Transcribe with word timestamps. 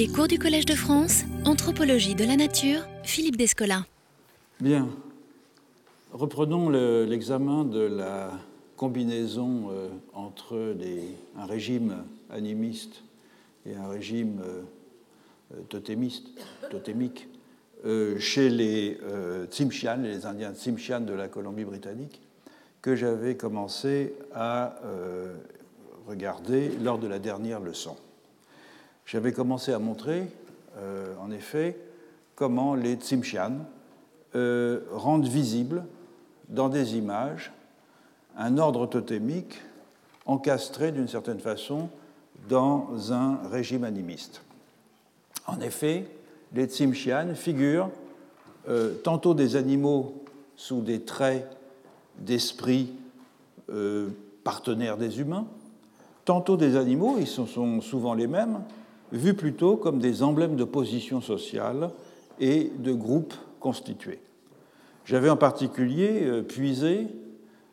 Les 0.00 0.08
cours 0.08 0.28
du 0.28 0.38
Collège 0.38 0.64
de 0.64 0.74
France, 0.74 1.24
Anthropologie 1.44 2.14
de 2.14 2.24
la 2.24 2.34
Nature, 2.34 2.88
Philippe 3.02 3.36
Descola. 3.36 3.84
Bien. 4.58 4.88
Reprenons 6.10 6.70
l'examen 6.70 7.66
de 7.66 7.80
la 7.80 8.30
combinaison 8.78 9.68
euh, 9.70 9.88
entre 10.14 10.74
un 11.36 11.44
régime 11.44 12.02
animiste 12.30 13.02
et 13.66 13.74
un 13.76 13.88
régime 13.88 14.40
euh, 14.42 14.62
euh, 15.52 15.60
totémiste, 15.68 16.28
totémique 16.70 17.28
chez 18.18 18.48
les 18.48 18.98
Tsimshian, 19.50 19.98
les 20.02 20.24
Indiens 20.24 20.54
Tsimshian 20.54 21.00
de 21.00 21.12
la 21.12 21.28
Colombie-Britannique, 21.28 22.22
que 22.80 22.96
j'avais 22.96 23.36
commencé 23.36 24.14
à 24.34 24.76
regarder 26.06 26.70
lors 26.82 26.98
de 26.98 27.06
la 27.06 27.18
dernière 27.18 27.60
leçon. 27.60 27.96
J'avais 29.10 29.32
commencé 29.32 29.72
à 29.72 29.80
montrer, 29.80 30.28
en 31.20 31.32
effet, 31.32 31.76
comment 32.36 32.76
les 32.76 32.94
Tsimshian 32.94 33.54
rendent 34.32 35.26
visible 35.26 35.82
dans 36.48 36.68
des 36.68 36.96
images 36.96 37.50
un 38.36 38.56
ordre 38.56 38.86
totémique 38.86 39.60
encastré 40.26 40.92
d'une 40.92 41.08
certaine 41.08 41.40
façon 41.40 41.88
dans 42.48 43.12
un 43.12 43.40
régime 43.50 43.82
animiste. 43.82 44.42
En 45.48 45.58
effet, 45.58 46.06
les 46.54 46.66
Tsimshian 46.66 47.34
figurent 47.34 47.90
euh, 48.68 48.94
tantôt 49.02 49.34
des 49.34 49.56
animaux 49.56 50.22
sous 50.54 50.82
des 50.82 51.00
traits 51.00 51.50
d'esprit 52.16 52.92
euh, 53.70 54.10
partenaires 54.44 54.96
des 54.96 55.18
humains, 55.18 55.48
tantôt 56.24 56.56
des 56.56 56.76
animaux, 56.76 57.16
ils 57.18 57.26
sont 57.26 57.80
souvent 57.80 58.14
les 58.14 58.28
mêmes, 58.28 58.60
vus 59.12 59.34
plutôt 59.34 59.76
comme 59.76 59.98
des 59.98 60.22
emblèmes 60.22 60.56
de 60.56 60.64
position 60.64 61.20
sociale 61.20 61.90
et 62.38 62.72
de 62.78 62.92
groupes 62.92 63.34
constitués. 63.58 64.20
J'avais 65.04 65.30
en 65.30 65.36
particulier 65.36 66.22
euh, 66.22 66.42
puisé 66.42 67.08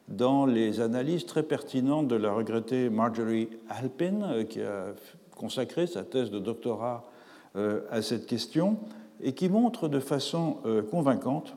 dans 0.07 0.45
les 0.45 0.79
analyses 0.79 1.25
très 1.25 1.43
pertinentes 1.43 2.07
de 2.07 2.15
la 2.15 2.31
regrettée 2.31 2.89
Marjorie 2.89 3.49
Halpin, 3.69 4.21
euh, 4.23 4.43
qui 4.43 4.61
a 4.61 4.93
consacré 5.35 5.85
sa 5.87 6.03
thèse 6.03 6.31
de 6.31 6.39
doctorat 6.39 7.09
euh, 7.55 7.81
à 7.91 8.01
cette 8.01 8.25
question, 8.25 8.79
et 9.21 9.33
qui 9.33 9.49
montre 9.49 9.87
de 9.87 9.99
façon 9.99 10.57
convaincante 10.91 11.55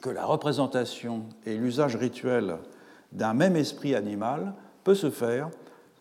que 0.00 0.10
la 0.10 0.24
représentation 0.24 1.22
et 1.44 1.56
l'usage 1.56 1.94
rituel 1.94 2.56
d'un 3.12 3.34
même 3.34 3.54
esprit 3.54 3.94
animal 3.94 4.52
peut 4.82 4.96
se 4.96 5.10
faire 5.10 5.48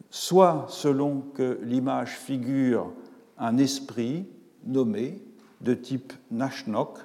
soit 0.09 0.66
selon 0.70 1.22
que 1.34 1.59
l'image 1.64 2.17
figure 2.17 2.92
un 3.38 3.58
esprit 3.58 4.25
nommé 4.66 5.22
de 5.62 5.73
type 5.73 6.14
Nashnok, 6.31 7.00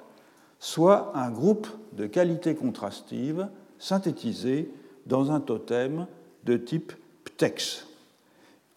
soit 0.59 1.11
un 1.15 1.31
groupe 1.31 1.67
de 1.93 2.05
qualités 2.05 2.55
contrastives 2.55 3.47
synthétisé 3.79 4.71
dans 5.05 5.31
un 5.31 5.39
totem 5.39 6.05
de 6.43 6.57
type 6.57 6.93
Ptex. 7.23 7.87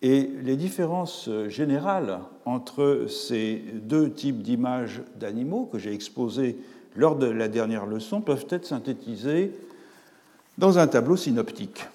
Et 0.02 0.30
les 0.42 0.56
différences 0.56 1.30
générales 1.48 2.20
entre 2.44 3.06
ces 3.08 3.62
deux 3.74 4.10
types 4.10 4.42
d'images 4.42 5.02
d'animaux 5.16 5.68
que 5.70 5.78
j'ai 5.78 5.94
exposées 5.94 6.58
lors 6.96 7.16
de 7.16 7.26
la 7.26 7.48
dernière 7.48 7.86
leçon 7.86 8.20
peuvent 8.20 8.46
être 8.50 8.66
synthétisées 8.66 9.52
dans 10.58 10.78
un 10.78 10.86
tableau 10.86 11.16
synoptique. 11.16 11.86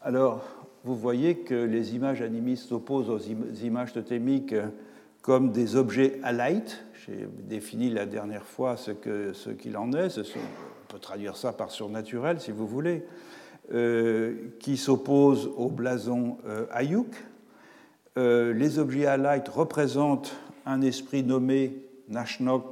Alors, 0.00 0.44
vous 0.88 0.96
voyez 0.96 1.36
que 1.36 1.54
les 1.54 1.94
images 1.94 2.22
animistes 2.22 2.70
s'opposent 2.70 3.10
aux 3.10 3.18
images 3.62 3.92
totémiques 3.92 4.54
comme 5.20 5.52
des 5.52 5.76
objets 5.76 6.18
alight. 6.22 6.82
J'ai 7.04 7.28
défini 7.46 7.90
la 7.90 8.06
dernière 8.06 8.46
fois 8.46 8.78
ce 8.78 9.50
qu'il 9.50 9.76
en 9.76 9.92
est. 9.92 10.08
Ce 10.08 10.22
sont 10.22 10.38
on 10.38 10.92
peut 10.94 10.98
traduire 10.98 11.36
ça 11.36 11.52
par 11.52 11.70
surnaturel 11.70 12.40
si 12.40 12.52
vous 12.52 12.66
voulez, 12.66 13.04
euh, 13.74 14.34
qui 14.60 14.78
s'oppose 14.78 15.50
au 15.58 15.68
blason 15.68 16.38
euh, 16.46 16.64
Ayuk. 16.72 17.14
Euh, 18.16 18.54
les 18.54 18.78
objets 18.78 19.04
Alite 19.04 19.48
représentent 19.50 20.34
un 20.64 20.80
esprit 20.80 21.22
nommé 21.22 21.82
Nashnok, 22.08 22.64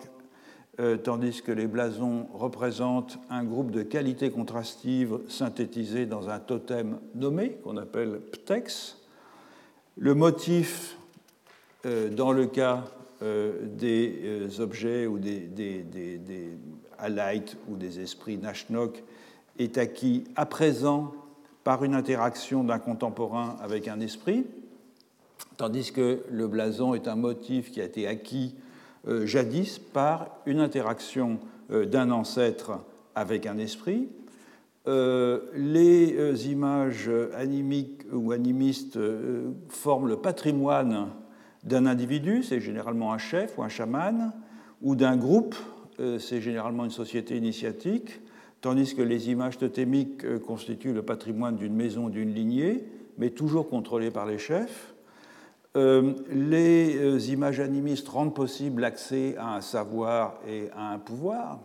tandis 1.04 1.42
que 1.42 1.52
les 1.52 1.66
blasons 1.66 2.26
représentent 2.34 3.18
un 3.30 3.44
groupe 3.44 3.70
de 3.70 3.82
qualités 3.82 4.30
contrastives 4.30 5.20
synthétisées 5.28 6.06
dans 6.06 6.28
un 6.28 6.38
totem 6.38 6.98
nommé, 7.14 7.58
qu'on 7.64 7.76
appelle 7.76 8.20
Ptex. 8.32 8.98
Le 9.96 10.14
motif, 10.14 10.96
dans 11.84 12.32
le 12.32 12.46
cas 12.46 12.84
des 13.22 14.60
objets 14.60 15.06
ou 15.06 15.18
des, 15.18 15.40
des, 15.40 15.84
ou 17.68 17.76
des 17.76 18.00
esprits 18.00 18.36
Nashnok 18.36 19.02
est 19.58 19.78
acquis 19.78 20.24
à 20.36 20.46
présent 20.46 21.12
par 21.64 21.84
une 21.84 21.94
interaction 21.94 22.62
d'un 22.62 22.78
contemporain 22.78 23.56
avec 23.60 23.88
un 23.88 24.00
esprit, 24.00 24.46
tandis 25.56 25.92
que 25.92 26.22
le 26.30 26.46
blason 26.46 26.94
est 26.94 27.08
un 27.08 27.16
motif 27.16 27.72
qui 27.72 27.80
a 27.80 27.84
été 27.84 28.06
acquis 28.06 28.54
euh, 28.54 28.65
jadis 29.24 29.78
par 29.78 30.28
une 30.46 30.60
interaction 30.60 31.38
euh, 31.70 31.86
d'un 31.86 32.10
ancêtre 32.10 32.78
avec 33.14 33.46
un 33.46 33.58
esprit. 33.58 34.08
Euh, 34.86 35.40
les 35.54 36.48
images 36.48 37.10
animiques 37.34 38.02
ou 38.12 38.32
animistes 38.32 38.98
forment 39.68 40.08
le 40.08 40.16
patrimoine 40.16 41.08
d'un 41.64 41.86
individu, 41.86 42.42
c'est 42.44 42.60
généralement 42.60 43.12
un 43.12 43.18
chef 43.18 43.58
ou 43.58 43.62
un 43.62 43.68
chaman, 43.68 44.32
ou 44.82 44.94
d'un 44.94 45.16
groupe 45.16 45.56
euh, 45.98 46.18
c'est 46.18 46.40
généralement 46.40 46.84
une 46.84 46.90
société 46.90 47.36
initiatique, 47.36 48.20
tandis 48.60 48.94
que 48.94 49.02
les 49.02 49.30
images 49.30 49.56
totémiques 49.56 50.24
euh, 50.24 50.38
constituent 50.38 50.92
le 50.92 51.02
patrimoine 51.02 51.56
d'une 51.56 51.74
maison, 51.74 52.08
d'une 52.08 52.34
lignée, 52.34 52.84
mais 53.18 53.30
toujours 53.30 53.68
contrôlées 53.68 54.10
par 54.10 54.26
les 54.26 54.38
chefs. 54.38 54.94
Euh, 55.76 56.14
les 56.30 57.32
images 57.32 57.60
animistes 57.60 58.08
rendent 58.08 58.34
possible 58.34 58.80
l'accès 58.80 59.36
à 59.36 59.56
un 59.56 59.60
savoir 59.60 60.40
et 60.48 60.70
à 60.74 60.92
un 60.92 60.98
pouvoir, 60.98 61.60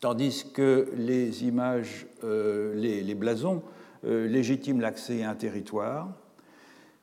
tandis 0.00 0.46
que 0.52 0.90
les 0.96 1.44
images, 1.44 2.06
les, 2.22 3.14
blasons 3.14 3.62
légitiment 4.04 4.80
l'accès 4.80 5.22
à 5.22 5.30
un 5.30 5.34
territoire. 5.34 6.08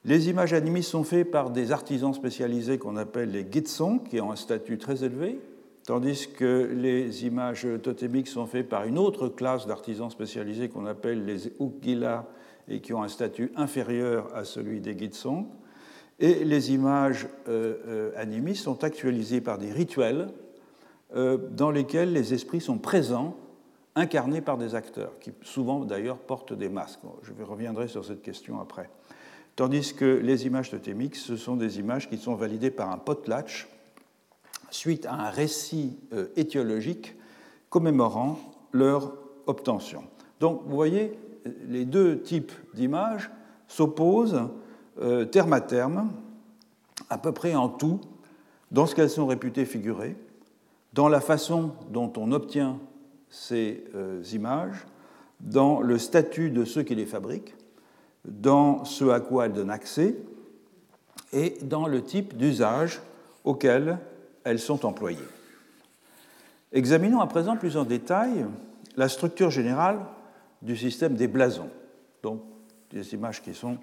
Les 0.05 0.29
images 0.29 0.53
animistes 0.53 0.91
sont 0.91 1.03
faites 1.03 1.29
par 1.29 1.49
des 1.49 1.73
artisans 1.73 2.13
spécialisés 2.13 2.77
qu'on 2.77 2.95
appelle 2.95 3.31
les 3.31 3.45
gitsong, 3.51 4.07
qui 4.07 4.21
ont 4.21 4.31
un 4.31 4.37
statut 4.37 4.77
très 4.77 5.03
élevé, 5.03 5.39
tandis 5.85 6.29
que 6.29 6.69
les 6.73 7.25
images 7.25 7.67
totémiques 7.81 8.27
sont 8.27 8.45
faites 8.45 8.69
par 8.69 8.85
une 8.85 8.97
autre 8.97 9.27
classe 9.27 9.67
d'artisans 9.67 10.09
spécialisés 10.09 10.69
qu'on 10.69 10.85
appelle 10.85 11.25
les 11.25 11.47
Ukgila 11.59 12.25
et 12.69 12.79
qui 12.79 12.93
ont 12.93 13.03
un 13.03 13.07
statut 13.07 13.51
inférieur 13.55 14.29
à 14.35 14.45
celui 14.45 14.79
des 14.79 14.97
Gitsong. 14.97 15.47
Et 16.19 16.43
les 16.43 16.71
images 16.73 17.27
euh, 17.47 17.75
euh, 17.87 18.11
animistes 18.15 18.63
sont 18.63 18.83
actualisées 18.83 19.41
par 19.41 19.57
des 19.57 19.71
rituels 19.71 20.29
euh, 21.15 21.37
dans 21.51 21.69
lesquels 21.69 22.11
les 22.11 22.33
esprits 22.33 22.61
sont 22.61 22.79
présents, 22.79 23.37
incarnés 23.95 24.41
par 24.41 24.57
des 24.57 24.73
acteurs, 24.75 25.17
qui 25.19 25.31
souvent 25.43 25.85
d'ailleurs 25.85 26.17
portent 26.17 26.53
des 26.53 26.69
masques. 26.69 26.99
Je 27.23 27.31
reviendrai 27.43 27.87
sur 27.87 28.03
cette 28.03 28.21
question 28.21 28.59
après. 28.59 28.89
Tandis 29.55 29.93
que 29.93 30.05
les 30.05 30.45
images 30.45 30.69
totémiques, 30.69 31.15
ce 31.15 31.35
sont 31.35 31.55
des 31.55 31.79
images 31.79 32.09
qui 32.09 32.17
sont 32.17 32.35
validées 32.35 32.71
par 32.71 32.91
un 32.91 32.97
potlatch, 32.97 33.67
suite 34.69 35.05
à 35.05 35.13
un 35.13 35.29
récit 35.29 35.97
étiologique 36.35 37.15
commémorant 37.69 38.37
leur 38.71 39.13
obtention. 39.47 40.03
Donc 40.39 40.61
vous 40.65 40.75
voyez, 40.75 41.17
les 41.67 41.85
deux 41.85 42.21
types 42.21 42.51
d'images 42.75 43.31
s'opposent 43.67 44.43
euh, 45.01 45.25
terme 45.25 45.53
à 45.53 45.61
terme, 45.61 46.11
à 47.09 47.17
peu 47.17 47.31
près 47.31 47.55
en 47.55 47.69
tout, 47.69 48.01
dans 48.71 48.85
ce 48.85 48.95
qu'elles 48.95 49.09
sont 49.09 49.27
réputées 49.27 49.65
figurer, 49.65 50.15
dans 50.93 51.09
la 51.09 51.21
façon 51.21 51.71
dont 51.89 52.11
on 52.17 52.31
obtient 52.31 52.79
ces 53.29 53.83
euh, 53.95 54.23
images, 54.33 54.85
dans 55.39 55.81
le 55.81 55.97
statut 55.99 56.49
de 56.49 56.65
ceux 56.65 56.83
qui 56.83 56.95
les 56.95 57.05
fabriquent, 57.05 57.55
dans 58.25 58.83
ce 58.83 59.05
à 59.05 59.19
quoi 59.19 59.45
elles 59.45 59.53
donnent 59.53 59.69
accès, 59.69 60.15
et 61.33 61.57
dans 61.61 61.87
le 61.87 62.01
type 62.01 62.35
d'usage 62.37 63.01
auquel 63.43 63.99
elles 64.43 64.59
sont 64.59 64.85
employées. 64.85 65.19
Examinons 66.71 67.21
à 67.21 67.27
présent 67.27 67.57
plus 67.57 67.77
en 67.77 67.83
détail 67.83 68.45
la 68.95 69.09
structure 69.09 69.51
générale 69.51 69.99
du 70.61 70.75
système 70.75 71.15
des 71.15 71.27
blasons, 71.27 71.69
donc 72.23 72.41
des 72.91 73.13
images 73.13 73.41
qui 73.41 73.53
sont 73.53 73.77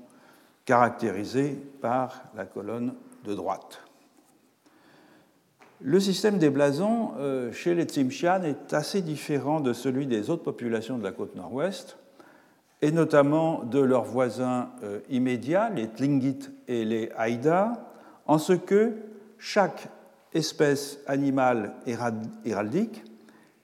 caractérisées 0.64 1.58
par 1.81 2.22
la 2.37 2.46
colonne 2.46 2.94
de 3.25 3.34
droite. 3.34 3.81
Le 5.81 6.00
système 6.00 6.38
des 6.38 6.50
blasons 6.50 7.12
euh, 7.19 7.52
chez 7.52 7.75
les 7.75 7.84
Tsimshian 7.84 8.43
est 8.43 8.72
assez 8.72 9.02
différent 9.02 9.61
de 9.61 9.72
celui 9.72 10.06
des 10.06 10.31
autres 10.31 10.43
populations 10.43 10.96
de 10.96 11.05
la 11.05 11.12
côte 11.12 11.34
nord-ouest, 11.34 11.99
et 12.81 12.90
notamment 12.90 13.64
de 13.64 13.81
leurs 13.81 14.05
voisins 14.05 14.70
euh, 14.82 15.00
immédiats, 15.11 15.70
les 15.70 15.88
Tlingit 15.88 16.50
et 16.69 16.84
les 16.84 17.11
Haïda, 17.16 17.90
en 18.26 18.38
ce 18.38 18.52
que 18.52 18.93
chaque 19.38 19.88
espèce 20.32 20.99
animale 21.06 21.75
héraldique 22.44 23.05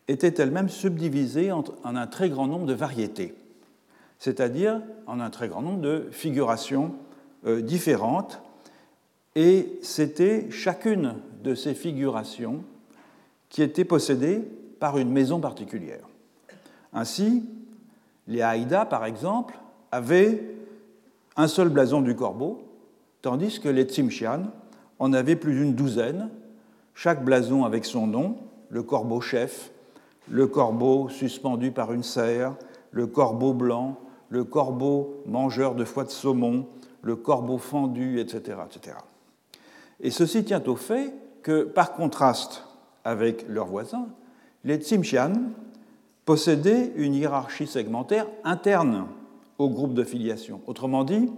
était 0.09 0.35
elle-même 0.43 0.69
subdivisée 0.69 1.53
en 1.53 1.65
un 1.85 2.07
très 2.07 2.29
grand 2.29 2.47
nombre 2.47 2.67
de 2.67 2.75
variétés, 2.75 3.35
c'est-à-dire 4.19 4.83
en 5.11 5.19
un 5.19 5.31
très 5.31 5.49
grand 5.49 5.61
nombre 5.61 5.81
de 5.81 6.09
figurations 6.13 6.93
euh, 7.45 7.61
différentes, 7.61 8.41
et 9.35 9.79
c'était 9.83 10.49
chacune 10.51 11.17
de 11.43 11.55
ces 11.57 11.75
figurations 11.75 12.63
qui 13.49 13.63
était 13.63 13.85
possédée 13.85 14.41
par 14.79 14.99
une 14.99 15.11
maison 15.11 15.41
particulière. 15.41 16.05
Ainsi, 16.93 17.45
les 18.29 18.43
Haïdas, 18.43 18.85
par 18.85 19.05
exemple, 19.05 19.59
avaient 19.91 20.43
un 21.37 21.49
seul 21.49 21.71
blason 21.71 22.03
du 22.03 22.15
corbeau, 22.15 22.63
tandis 23.21 23.59
que 23.59 23.69
les 23.69 23.85
Tsimshian 23.85 24.45
en 25.01 25.13
avaient 25.13 25.37
plus 25.37 25.55
d'une 25.55 25.75
douzaine, 25.75 26.29
chaque 26.95 27.25
blason 27.25 27.65
avec 27.65 27.85
son 27.85 28.07
nom, 28.07 28.37
le 28.69 28.85
corbeau 28.85 29.21
chef, 29.21 29.73
le 30.29 30.47
corbeau 30.47 31.09
suspendu 31.09 31.73
par 31.73 31.93
une 31.93 32.05
serre, 32.05 32.55
le 32.93 33.09
corbeau 33.09 33.53
blanc, 33.53 33.99
le 34.31 34.45
corbeau 34.45 35.23
mangeur 35.27 35.75
de 35.75 35.85
foie 35.85 36.05
de 36.05 36.11
saumon, 36.11 36.67
le 37.03 37.17
corbeau 37.17 37.59
fendu, 37.59 38.19
etc. 38.21 38.59
etc. 38.65 38.97
Et 40.01 40.11
ceci 40.11 40.45
tient 40.45 40.63
au 40.67 40.77
fait 40.77 41.13
que, 41.43 41.65
par 41.65 41.93
contraste 41.93 42.65
avec 43.05 43.47
leurs 43.49 43.67
voisins, 43.67 44.09
les 44.65 44.77
Tsimshian 44.77 45.33
possédaient 46.25 46.93
une 46.97 47.15
hiérarchie 47.15 47.67
segmentaire 47.67 48.27
interne 48.45 49.07
au 49.59 49.69
groupe 49.69 49.95
de 49.95 50.05
filiation. 50.05 50.61
Autrement 50.67 51.05
dit, 51.05 51.31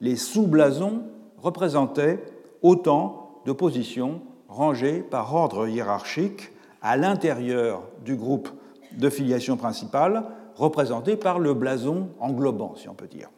les 0.00 0.16
sous-blasons 0.16 1.02
représentaient 1.38 2.22
autant 2.62 3.42
de 3.46 3.52
positions 3.52 4.20
rangées 4.48 5.00
par 5.00 5.34
ordre 5.34 5.68
hiérarchique 5.68 6.52
à 6.82 6.96
l'intérieur 6.96 7.82
du 8.04 8.16
groupe 8.16 8.48
de 8.96 9.10
filiation 9.10 9.56
principale, 9.56 10.24
représenté 10.58 11.16
par 11.16 11.38
le 11.38 11.54
blason 11.54 12.10
englobant, 12.20 12.74
si 12.76 12.88
on 12.88 12.94
peut 12.94 13.06
dire. 13.06 13.30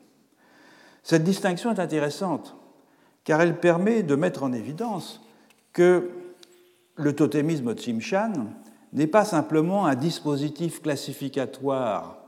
Cette 1.02 1.24
distinction 1.24 1.72
est 1.72 1.80
intéressante 1.80 2.56
car 3.24 3.40
elle 3.40 3.60
permet 3.60 4.02
de 4.02 4.14
mettre 4.14 4.42
en 4.42 4.52
évidence 4.52 5.20
que 5.72 6.10
le 6.96 7.14
totémisme 7.14 7.74
Tsimshan 7.74 8.32
n'est 8.92 9.06
pas 9.06 9.24
simplement 9.24 9.86
un 9.86 9.94
dispositif 9.94 10.82
classificatoire 10.82 12.18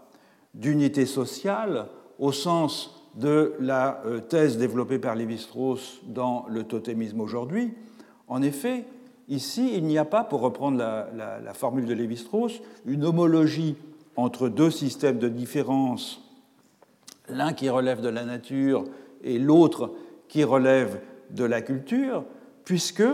d'unité 0.54 1.06
sociale 1.06 1.86
au 2.18 2.30
sens 2.30 3.08
de 3.14 3.54
la 3.58 4.00
euh, 4.06 4.20
thèse 4.20 4.58
développée 4.58 4.98
par 4.98 5.16
Lévi-Strauss 5.16 6.00
dans 6.06 6.46
le 6.48 6.64
totémisme 6.64 7.20
aujourd'hui. 7.20 7.74
En 8.28 8.42
effet, 8.42 8.84
ici, 9.28 9.72
il 9.74 9.84
n'y 9.84 9.98
a 9.98 10.04
pas, 10.04 10.24
pour 10.24 10.40
reprendre 10.40 10.78
la, 10.78 11.08
la 11.40 11.54
formule 11.54 11.84
de 11.84 11.94
Lévi-Strauss, 11.94 12.60
une 12.86 13.04
homologie 13.04 13.76
entre 14.16 14.48
deux 14.48 14.70
systèmes 14.70 15.18
de 15.18 15.28
différence, 15.28 16.20
l'un 17.28 17.52
qui 17.52 17.68
relève 17.68 18.00
de 18.00 18.08
la 18.08 18.24
nature 18.24 18.84
et 19.22 19.38
l'autre 19.38 19.92
qui 20.28 20.44
relève 20.44 21.00
de 21.30 21.44
la 21.44 21.62
culture, 21.62 22.24
puisque 22.64 23.04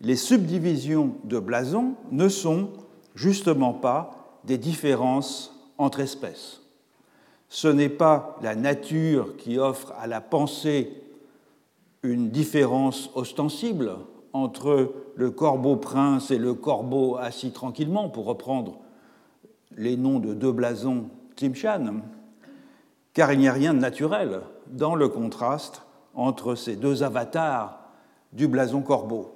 les 0.00 0.16
subdivisions 0.16 1.14
de 1.24 1.38
blason 1.38 1.94
ne 2.10 2.28
sont 2.28 2.70
justement 3.14 3.72
pas 3.72 4.40
des 4.44 4.58
différences 4.58 5.54
entre 5.78 6.00
espèces. 6.00 6.60
Ce 7.48 7.68
n'est 7.68 7.88
pas 7.88 8.36
la 8.42 8.54
nature 8.54 9.36
qui 9.36 9.58
offre 9.58 9.92
à 9.98 10.06
la 10.06 10.20
pensée 10.20 10.90
une 12.02 12.30
différence 12.30 13.10
ostensible 13.14 13.92
entre 14.32 14.92
le 15.14 15.30
corbeau 15.30 15.76
prince 15.76 16.30
et 16.30 16.38
le 16.38 16.54
corbeau 16.54 17.16
assis 17.16 17.52
tranquillement, 17.52 18.08
pour 18.08 18.26
reprendre 18.26 18.80
les 19.76 19.96
noms 19.96 20.18
de 20.18 20.34
deux 20.34 20.52
blasons 20.52 21.08
Timshan, 21.36 22.00
car 23.12 23.32
il 23.32 23.38
n'y 23.38 23.48
a 23.48 23.52
rien 23.52 23.74
de 23.74 23.80
naturel 23.80 24.40
dans 24.68 24.94
le 24.94 25.08
contraste 25.08 25.82
entre 26.14 26.54
ces 26.54 26.76
deux 26.76 27.02
avatars 27.02 27.80
du 28.32 28.48
blason 28.48 28.82
corbeau. 28.82 29.32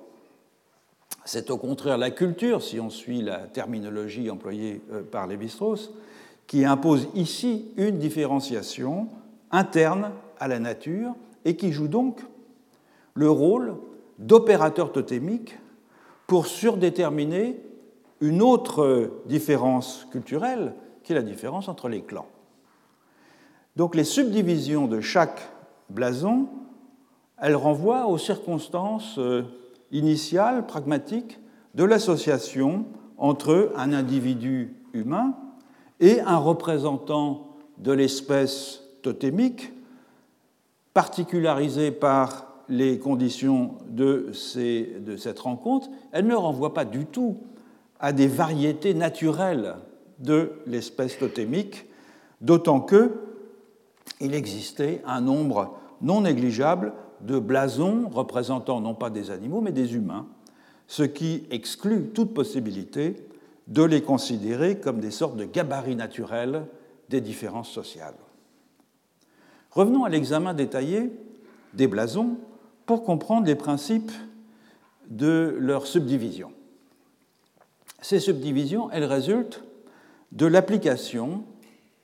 C'est 1.25 1.51
au 1.51 1.59
contraire 1.59 1.99
la 1.99 2.11
culture, 2.11 2.63
si 2.63 2.81
on 2.81 2.91
suit 2.91 3.23
la 3.23 3.39
terminologie 3.39 4.31
employée 4.31 4.81
euh, 4.93 5.03
par 5.03 5.27
Lévi-Strauss, 5.27 5.93
qui 6.47 6.65
impose 6.65 7.09
ici 7.15 7.67
une 7.77 7.99
différenciation 7.99 9.09
interne 9.51 10.11
à 10.41 10.49
la 10.49 10.59
nature 10.59 11.15
et 11.45 11.57
qui 11.57 11.73
joue 11.73 11.89
donc 11.89 12.21
le 13.15 13.31
rôle 13.31 13.75
d'opérateur 14.19 14.93
totémique 14.93 15.59
pour 16.27 16.47
surdéterminer 16.47 17.61
une 18.21 18.43
autre 18.43 19.23
différence 19.27 20.07
culturelle, 20.11 20.75
qui 21.03 21.13
est 21.13 21.17
la 21.17 21.23
différence 21.23 21.69
entre 21.69 21.89
les 21.89 22.03
clans. 22.03 22.27
Donc 23.77 23.95
les 23.95 24.05
subdivisions 24.05 24.87
de 24.87 25.01
chaque 25.01 25.49
blason 25.89 26.49
elle 27.41 27.57
renvoie 27.57 28.07
aux 28.07 28.19
circonstances 28.19 29.19
euh, 29.19 29.43
initiales, 29.93 30.67
pragmatiques, 30.67 31.39
de 31.75 31.85
l'association 31.85 32.87
entre 33.17 33.73
un 33.77 33.93
individu 33.93 34.75
humain 34.93 35.35
et 36.01 36.21
un 36.21 36.37
représentant 36.37 37.57
de 37.79 37.93
l'espèce 37.93 38.83
totémique, 39.03 39.73
particularisé 40.95 41.91
par 41.91 42.47
les 42.69 42.99
conditions 42.99 43.77
de, 43.89 44.31
cette 44.33 45.39
rencontre, 45.39 45.89
elle 46.13 46.27
ne 46.27 46.35
renvoie 46.35 46.75
pas 46.75 46.85
du 46.85 47.07
tout 47.07 47.39
à 48.01 48.13
des 48.13 48.27
variétés 48.27 48.95
naturelles 48.95 49.77
de 50.19 50.53
l'espèce 50.67 51.19
totémique, 51.19 51.87
d'autant 52.41 52.81
que 52.81 53.13
il 54.21 54.35
existait 54.35 55.03
un 55.07 55.21
nombre 55.21 55.79
non 56.01 56.23
négligeable 56.23 56.93
de 57.21 57.39
blasons 57.39 58.09
représentant 58.09 58.81
non 58.81 58.95
pas 58.95 59.11
des 59.11 59.31
animaux 59.31 59.61
mais 59.61 59.73
des 59.73 59.95
humains, 59.95 60.27
ce 60.87 61.03
qui 61.03 61.45
exclut 61.51 62.09
toute 62.15 62.35
possibilité 62.35 63.17
de 63.67 63.83
les 63.83 64.03
considérer 64.03 64.79
comme 64.79 65.01
des 65.01 65.11
sortes 65.11 65.37
de 65.37 65.45
gabarits 65.45 65.97
naturels 65.97 66.67
des 67.11 67.21
différences 67.21 67.71
sociales. 67.71 68.15
Revenons 69.71 70.05
à 70.05 70.09
l'examen 70.09 70.55
détaillé 70.55 71.13
des 71.75 71.87
blasons 71.87 72.39
pour 72.87 73.05
comprendre 73.05 73.47
les 73.47 73.55
principes 73.55 74.13
de 75.11 75.55
leur 75.59 75.87
subdivision. 75.87 76.53
Ces 78.01 78.21
subdivisions, 78.21 78.91
elles 78.91 79.05
résultent 79.05 79.65
de 80.33 80.47
l'application 80.47 81.45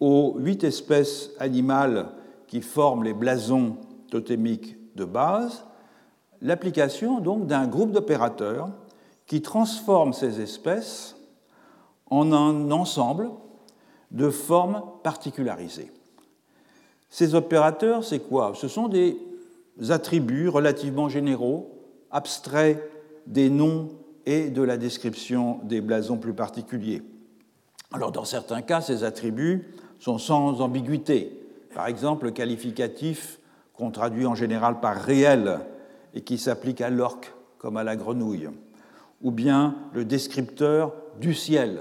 aux 0.01 0.35
huit 0.39 0.65
espèces 0.65 1.31
animales 1.39 2.09
qui 2.47 2.61
forment 2.61 3.05
les 3.05 3.15
blasons 3.15 3.77
totémiques 4.11 4.77
de 4.97 5.05
base 5.05 5.65
l'application 6.45 7.21
donc 7.21 7.47
d'un 7.47 7.67
groupe 7.67 7.91
d'opérateurs 7.91 8.69
qui 9.27 9.43
transforme 9.43 10.13
ces 10.13 10.41
espèces 10.41 11.17
en 12.11 12.33
un 12.33 12.71
ensemble 12.71 13.31
de 14.11 14.31
formes 14.31 14.83
particularisées. 15.03 15.91
Ces 17.09 17.35
opérateurs, 17.35 18.05
c'est 18.05 18.21
quoi? 18.21 18.53
Ce 18.55 18.69
sont 18.69 18.89
des 18.89 19.17
attributs 19.89 20.49
relativement 20.49 21.09
généraux, 21.09 21.81
abstraits 22.11 22.91
des 23.27 23.49
noms 23.49 23.89
et 24.27 24.51
de 24.51 24.63
la 24.63 24.77
description 24.77 25.61
des 25.65 25.81
blasons 25.81 26.19
plus 26.19 26.35
particuliers. 26.35 27.03
Alors 27.93 28.13
dans 28.13 28.25
certains 28.25 28.63
cas, 28.63 28.81
ces 28.81 29.05
attributs 29.05 29.69
sont 29.99 30.19
sans 30.19 30.61
ambiguïté. 30.61 31.41
Par 31.75 31.87
exemple, 31.87 32.27
le 32.27 32.31
qualificatif 32.31 33.39
qu'on 33.73 33.91
traduit 33.91 34.27
en 34.27 34.35
général 34.35 34.81
par 34.81 34.97
réel 34.97 35.61
et 36.15 36.23
qui 36.23 36.39
s'applique 36.39 36.81
à 36.81 36.91
l'orque 36.91 37.33
comme 37.59 37.77
à 37.77 37.85
la 37.85 37.97
grenouille, 37.97 38.49
ou 39.23 39.31
bien 39.31 39.77
le 39.93 40.05
descripteur 40.05 40.95
du 41.21 41.35
ciel 41.35 41.81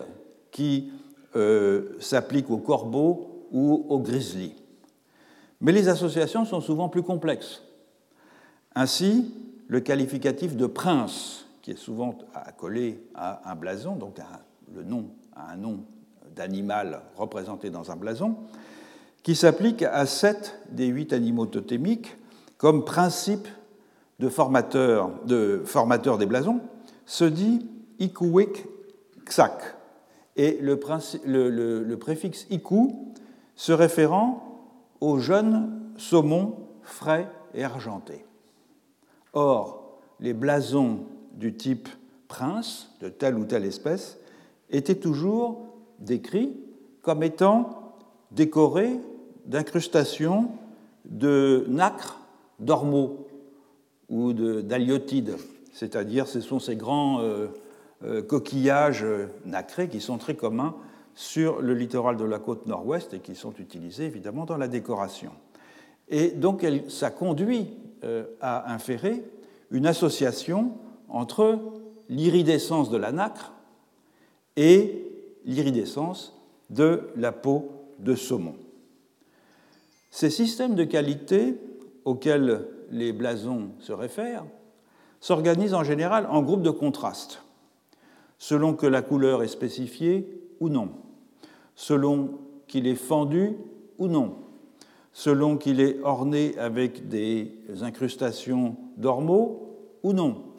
qui 0.52 0.92
euh, 1.36 1.96
s'applique 2.00 2.50
au 2.50 2.58
corbeau 2.58 3.48
ou 3.52 3.86
au 3.90 4.00
grizzly. 4.00 4.56
Mais 5.62 5.72
les 5.72 5.88
associations 5.88 6.46
sont 6.46 6.62
souvent 6.62 6.90
plus 6.90 7.04
complexes. 7.04 7.64
Ainsi, 8.76 9.34
le 9.68 9.80
qualificatif 9.80 10.56
de 10.56 10.66
prince, 10.66 11.43
qui 11.64 11.72
est 11.72 11.78
souvent 11.78 12.16
accolé 12.36 13.02
à 13.16 13.50
un 13.50 13.56
blason, 13.56 13.96
donc 13.96 14.18
le 14.76 14.84
nom, 14.84 15.08
à 15.34 15.54
un 15.54 15.56
nom 15.56 15.80
d'animal 16.36 17.02
représenté 17.16 17.70
dans 17.70 17.90
un 17.90 17.96
blason, 17.96 18.36
qui 19.24 19.34
s'applique 19.34 19.82
à 19.82 20.06
sept 20.06 20.60
des 20.70 20.88
huit 20.88 21.14
animaux 21.14 21.46
totémiques 21.46 22.18
comme 22.58 22.84
principe 22.84 23.48
de 24.20 24.28
formateur, 24.28 25.12
de 25.26 25.64
formateur 25.66 26.18
des 26.18 26.26
blasons, 26.26 26.60
se 27.06 27.24
dit 27.24 27.66
ikuwik 28.00 28.66
ksak, 29.26 29.76
et 30.36 30.60
le, 30.62 30.78
le, 31.50 31.98
préfixe 31.98 32.46
iku 32.50 33.14
se 33.56 33.72
référant 33.72 34.66
au 35.00 35.20
jeune 35.20 35.80
saumon 35.98 36.56
frais 36.82 37.30
et 37.54 37.64
argenté. 37.64 38.26
Or, 39.32 40.00
les 40.20 40.34
blasons 40.34 41.06
du 41.34 41.56
type 41.56 41.90
prince 42.28 42.96
de 43.02 43.10
telle 43.10 43.36
ou 43.36 43.46
telle 43.46 43.66
espèce 43.66 44.18
étaient 44.70 44.96
toujours 44.96 45.68
décrits 46.00 46.58
comme 47.02 47.24
étant 47.24 47.96
décorés 48.32 49.00
d'incrustations 49.46 50.50
de 51.06 51.66
nacre 51.68 52.20
d'ormeaux 52.60 53.28
ou 54.10 54.34
d'haliotides, 54.34 55.36
c'est-à-dire 55.74 56.28
ce 56.28 56.40
sont 56.40 56.60
ces 56.60 56.76
grands 56.76 57.20
euh, 57.22 57.48
euh, 58.04 58.22
coquillages 58.22 59.06
nacrés 59.46 59.90
qui 59.90 60.02
sont 60.02 60.18
très 60.18 60.36
communs 60.36 60.76
sur 61.16 61.62
le 61.62 61.74
littoral 61.74 62.18
de 62.18 62.24
la 62.24 62.40
côte 62.40 62.66
nord-ouest 62.68 63.14
et 63.14 63.20
qui 63.20 63.36
sont 63.36 63.54
utilisés 63.60 64.06
évidemment 64.06 64.46
dans 64.46 64.58
la 64.58 64.68
décoration. 64.68 65.32
Et 66.10 66.30
donc 66.30 66.66
ça 66.90 67.12
conduit 67.12 67.70
euh, 68.04 68.26
à 68.42 68.74
inférer 68.74 69.24
une 69.72 69.86
association 69.86 70.74
entre 71.14 71.60
l'iridescence 72.10 72.90
de 72.90 72.98
la 72.98 73.14
nacre 73.14 73.54
et 74.58 75.08
l'iridescence 75.46 76.38
de 76.70 77.10
la 77.16 77.32
peau 77.32 77.72
de 78.00 78.16
saumon. 78.16 78.56
Ces 80.10 80.30
systèmes 80.30 80.76
de 80.76 80.84
qualité 80.84 81.58
auxquels 82.04 82.68
les 82.92 83.14
blasons 83.14 83.70
se 83.80 83.94
réfèrent 83.94 84.46
s'organisent 85.20 85.74
en 85.74 85.84
général 85.84 86.28
en 86.30 86.42
groupes 86.42 86.64
de 86.64 86.70
contraste, 86.70 87.42
selon 88.38 88.74
que 88.74 88.86
la 88.86 89.02
couleur 89.02 89.42
est 89.42 89.48
spécifiée 89.48 90.28
ou 90.60 90.68
non, 90.68 90.90
selon 91.76 92.40
qu'il 92.68 92.88
est 92.88 92.96
fendu 92.96 93.56
ou 93.98 94.08
non, 94.08 94.36
selon 95.14 95.58
qu'il 95.58 95.80
est 95.80 96.02
orné 96.04 96.58
avec 96.58 97.08
des 97.08 97.56
incrustations 97.82 98.76
d'ormeaux 98.98 99.78
ou 100.04 100.12
non, 100.12 100.53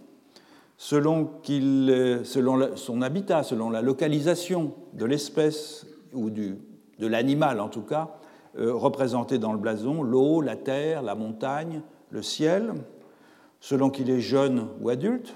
selon, 0.77 1.31
selon 1.45 2.77
son 2.77 3.03
habitat, 3.03 3.43
selon 3.43 3.71
la 3.71 3.83
localisation 3.83 4.75
de 4.93 5.05
l'espèce 5.05 5.87
ou 6.13 6.31
de 6.31 6.57
l'animal 7.01 7.61
en 7.61 7.69
tout 7.69 7.83
cas, 7.83 8.17
euh, 8.57 8.73
représenté 8.73 9.39
dans 9.39 9.53
le 9.53 9.59
blason, 9.59 10.03
l'eau, 10.03 10.41
la 10.41 10.55
terre, 10.55 11.03
la 11.03 11.17
montagne, 11.17 11.83
le 12.11 12.23
ciel, 12.23 12.75
selon 13.61 13.91
qu'il 13.91 14.11
est 14.11 14.21
jeune 14.21 14.69
ou 14.81 14.91
adulte, 14.91 15.35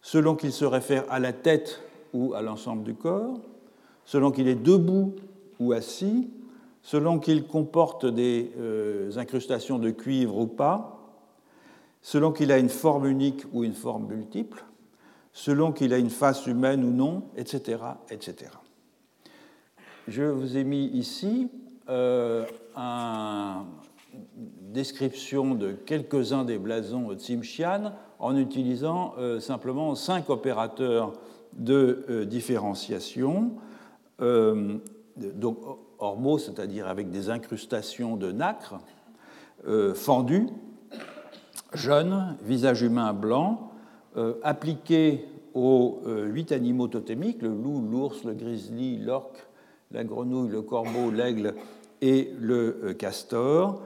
selon 0.00 0.36
qu'il 0.36 0.52
se 0.52 0.64
réfère 0.64 1.04
à 1.10 1.18
la 1.18 1.32
tête 1.32 1.82
ou 2.12 2.34
à 2.34 2.42
l'ensemble 2.42 2.84
du 2.84 2.94
corps, 2.94 3.40
selon 4.04 4.30
qu'il 4.30 4.46
est 4.46 4.54
debout 4.54 5.16
ou 5.58 5.72
assis, 5.72 6.30
selon 6.82 7.18
qu'il 7.18 7.48
comporte 7.48 8.06
des 8.06 8.52
euh, 8.58 9.10
incrustations 9.16 9.80
de 9.80 9.90
cuivre 9.90 10.38
ou 10.38 10.46
pas, 10.46 10.93
selon 12.04 12.32
qu'il 12.32 12.52
a 12.52 12.58
une 12.58 12.68
forme 12.68 13.06
unique 13.06 13.44
ou 13.54 13.64
une 13.64 13.72
forme 13.72 14.06
multiple, 14.06 14.62
selon 15.32 15.72
qu'il 15.72 15.94
a 15.94 15.98
une 15.98 16.10
face 16.10 16.46
humaine 16.46 16.84
ou 16.84 16.90
non, 16.92 17.24
etc. 17.34 17.78
etc. 18.10 18.50
Je 20.06 20.22
vous 20.22 20.58
ai 20.58 20.64
mis 20.64 20.84
ici 20.88 21.48
euh, 21.88 22.44
une 22.76 23.64
description 24.70 25.54
de 25.54 25.72
quelques-uns 25.72 26.44
des 26.44 26.58
blasons 26.58 27.08
de 27.08 27.14
Tsimshian 27.14 27.94
en 28.18 28.36
utilisant 28.36 29.14
euh, 29.18 29.40
simplement 29.40 29.94
cinq 29.94 30.28
opérateurs 30.28 31.14
de 31.54 32.24
différenciation. 32.28 33.52
donc, 34.18 35.58
ormo, 35.98 36.36
c'est-à-dire 36.36 36.86
avec 36.86 37.10
des 37.10 37.30
incrustations 37.30 38.16
de 38.16 38.30
nacre, 38.30 38.74
euh, 39.66 39.94
fendu, 39.94 40.48
jeune, 41.74 42.36
visage 42.42 42.82
humain 42.82 43.12
blanc, 43.12 43.70
euh, 44.16 44.34
appliqué 44.42 45.26
aux 45.54 46.00
euh, 46.06 46.26
huit 46.26 46.52
animaux 46.52 46.88
totémiques, 46.88 47.42
le 47.42 47.48
loup, 47.48 47.80
l'ours, 47.90 48.24
le 48.24 48.34
grizzly, 48.34 48.98
l'orque, 48.98 49.46
la 49.92 50.04
grenouille, 50.04 50.50
le 50.50 50.62
corbeau, 50.62 51.10
l'aigle 51.10 51.54
et 52.00 52.32
le 52.40 52.94
castor, 52.98 53.82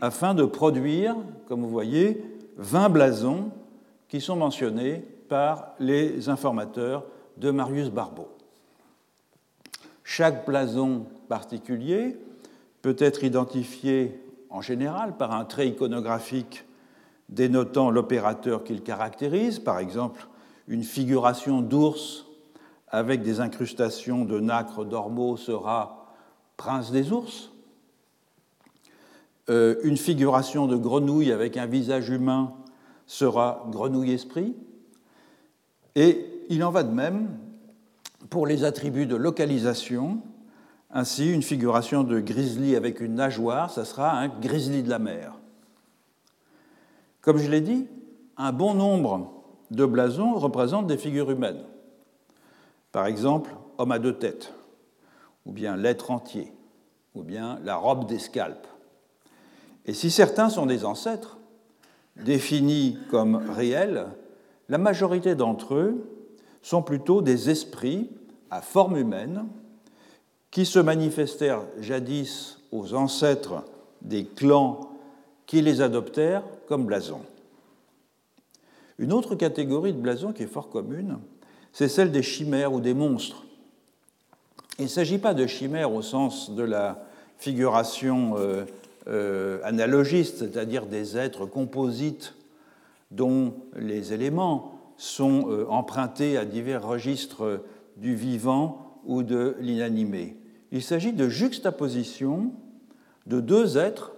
afin 0.00 0.34
de 0.34 0.44
produire, 0.44 1.16
comme 1.48 1.62
vous 1.62 1.68
voyez, 1.68 2.22
20 2.58 2.88
blasons 2.88 3.50
qui 4.08 4.20
sont 4.20 4.36
mentionnés 4.36 5.04
par 5.28 5.74
les 5.78 6.28
informateurs 6.28 7.04
de 7.36 7.50
Marius 7.50 7.90
Barbeau. 7.90 8.28
Chaque 10.02 10.46
blason 10.46 11.06
particulier 11.28 12.16
peut 12.82 12.96
être 12.98 13.24
identifié 13.24 14.20
en 14.50 14.62
général 14.62 15.16
par 15.16 15.32
un 15.32 15.44
trait 15.44 15.68
iconographique 15.68 16.64
dénotant 17.28 17.90
l'opérateur 17.90 18.64
qu'il 18.64 18.82
caractérise, 18.82 19.58
par 19.58 19.78
exemple 19.78 20.26
une 20.66 20.84
figuration 20.84 21.62
d'ours 21.62 22.26
avec 22.88 23.22
des 23.22 23.40
incrustations 23.40 24.24
de 24.24 24.38
nacre 24.38 24.84
d'ormeaux 24.84 25.36
sera 25.36 26.14
prince 26.56 26.90
des 26.90 27.10
ours. 27.12 27.50
Euh, 29.48 29.76
une 29.82 29.96
figuration 29.96 30.66
de 30.66 30.76
grenouille 30.76 31.32
avec 31.32 31.56
un 31.56 31.66
visage 31.66 32.10
humain 32.10 32.52
sera 33.06 33.66
grenouille 33.70 34.12
esprit. 34.12 34.54
Et 35.94 36.26
il 36.50 36.62
en 36.62 36.70
va 36.70 36.82
de 36.82 36.92
même 36.92 37.38
pour 38.28 38.46
les 38.46 38.64
attributs 38.64 39.06
de 39.06 39.16
localisation 39.16 40.20
ainsi, 40.90 41.30
une 41.30 41.42
figuration 41.42 42.02
de 42.02 42.18
grizzly 42.18 42.74
avec 42.74 43.00
une 43.00 43.14
nageoire, 43.14 43.70
ça 43.70 43.84
sera 43.84 44.18
un 44.18 44.28
grizzly 44.28 44.82
de 44.82 44.88
la 44.88 44.98
mer. 44.98 45.37
Comme 47.28 47.36
je 47.36 47.50
l'ai 47.50 47.60
dit, 47.60 47.86
un 48.38 48.52
bon 48.52 48.72
nombre 48.72 49.30
de 49.70 49.84
blasons 49.84 50.36
représentent 50.36 50.86
des 50.86 50.96
figures 50.96 51.30
humaines. 51.30 51.62
Par 52.90 53.04
exemple, 53.04 53.54
homme 53.76 53.92
à 53.92 53.98
deux 53.98 54.14
têtes, 54.14 54.54
ou 55.44 55.52
bien 55.52 55.76
l'être 55.76 56.10
entier, 56.10 56.50
ou 57.14 57.22
bien 57.22 57.58
la 57.64 57.76
robe 57.76 58.06
des 58.06 58.18
scalpes. 58.18 58.66
Et 59.84 59.92
si 59.92 60.10
certains 60.10 60.48
sont 60.48 60.64
des 60.64 60.86
ancêtres, 60.86 61.36
définis 62.16 62.96
comme 63.10 63.36
réels, 63.36 64.06
la 64.70 64.78
majorité 64.78 65.34
d'entre 65.34 65.74
eux 65.74 66.10
sont 66.62 66.80
plutôt 66.80 67.20
des 67.20 67.50
esprits 67.50 68.08
à 68.50 68.62
forme 68.62 68.96
humaine 68.96 69.44
qui 70.50 70.64
se 70.64 70.78
manifestèrent 70.78 71.66
jadis 71.78 72.62
aux 72.72 72.94
ancêtres 72.94 73.66
des 74.00 74.24
clans 74.24 74.80
qui 75.44 75.60
les 75.60 75.82
adoptèrent 75.82 76.44
comme 76.68 76.84
blasons. 76.84 77.22
Une 78.98 79.12
autre 79.12 79.34
catégorie 79.34 79.92
de 79.92 79.98
blasons 79.98 80.32
qui 80.32 80.42
est 80.42 80.46
fort 80.46 80.68
commune, 80.68 81.18
c'est 81.72 81.88
celle 81.88 82.12
des 82.12 82.22
chimères 82.22 82.72
ou 82.72 82.80
des 82.80 82.94
monstres. 82.94 83.44
Il 84.78 84.84
ne 84.84 84.88
s'agit 84.88 85.18
pas 85.18 85.34
de 85.34 85.46
chimères 85.46 85.92
au 85.92 86.02
sens 86.02 86.50
de 86.50 86.62
la 86.62 87.04
figuration 87.38 88.34
euh, 88.36 88.64
euh, 89.08 89.60
analogiste, 89.64 90.38
c'est-à-dire 90.38 90.86
des 90.86 91.16
êtres 91.16 91.46
composites 91.46 92.34
dont 93.10 93.54
les 93.76 94.12
éléments 94.12 94.72
sont 94.98 95.50
euh, 95.50 95.66
empruntés 95.68 96.36
à 96.36 96.44
divers 96.44 96.86
registres 96.86 97.62
du 97.96 98.14
vivant 98.14 99.00
ou 99.06 99.22
de 99.22 99.56
l'inanimé. 99.60 100.36
Il 100.70 100.82
s'agit 100.82 101.12
de 101.12 101.28
juxtaposition 101.28 102.52
de 103.26 103.40
deux 103.40 103.78
êtres 103.78 104.12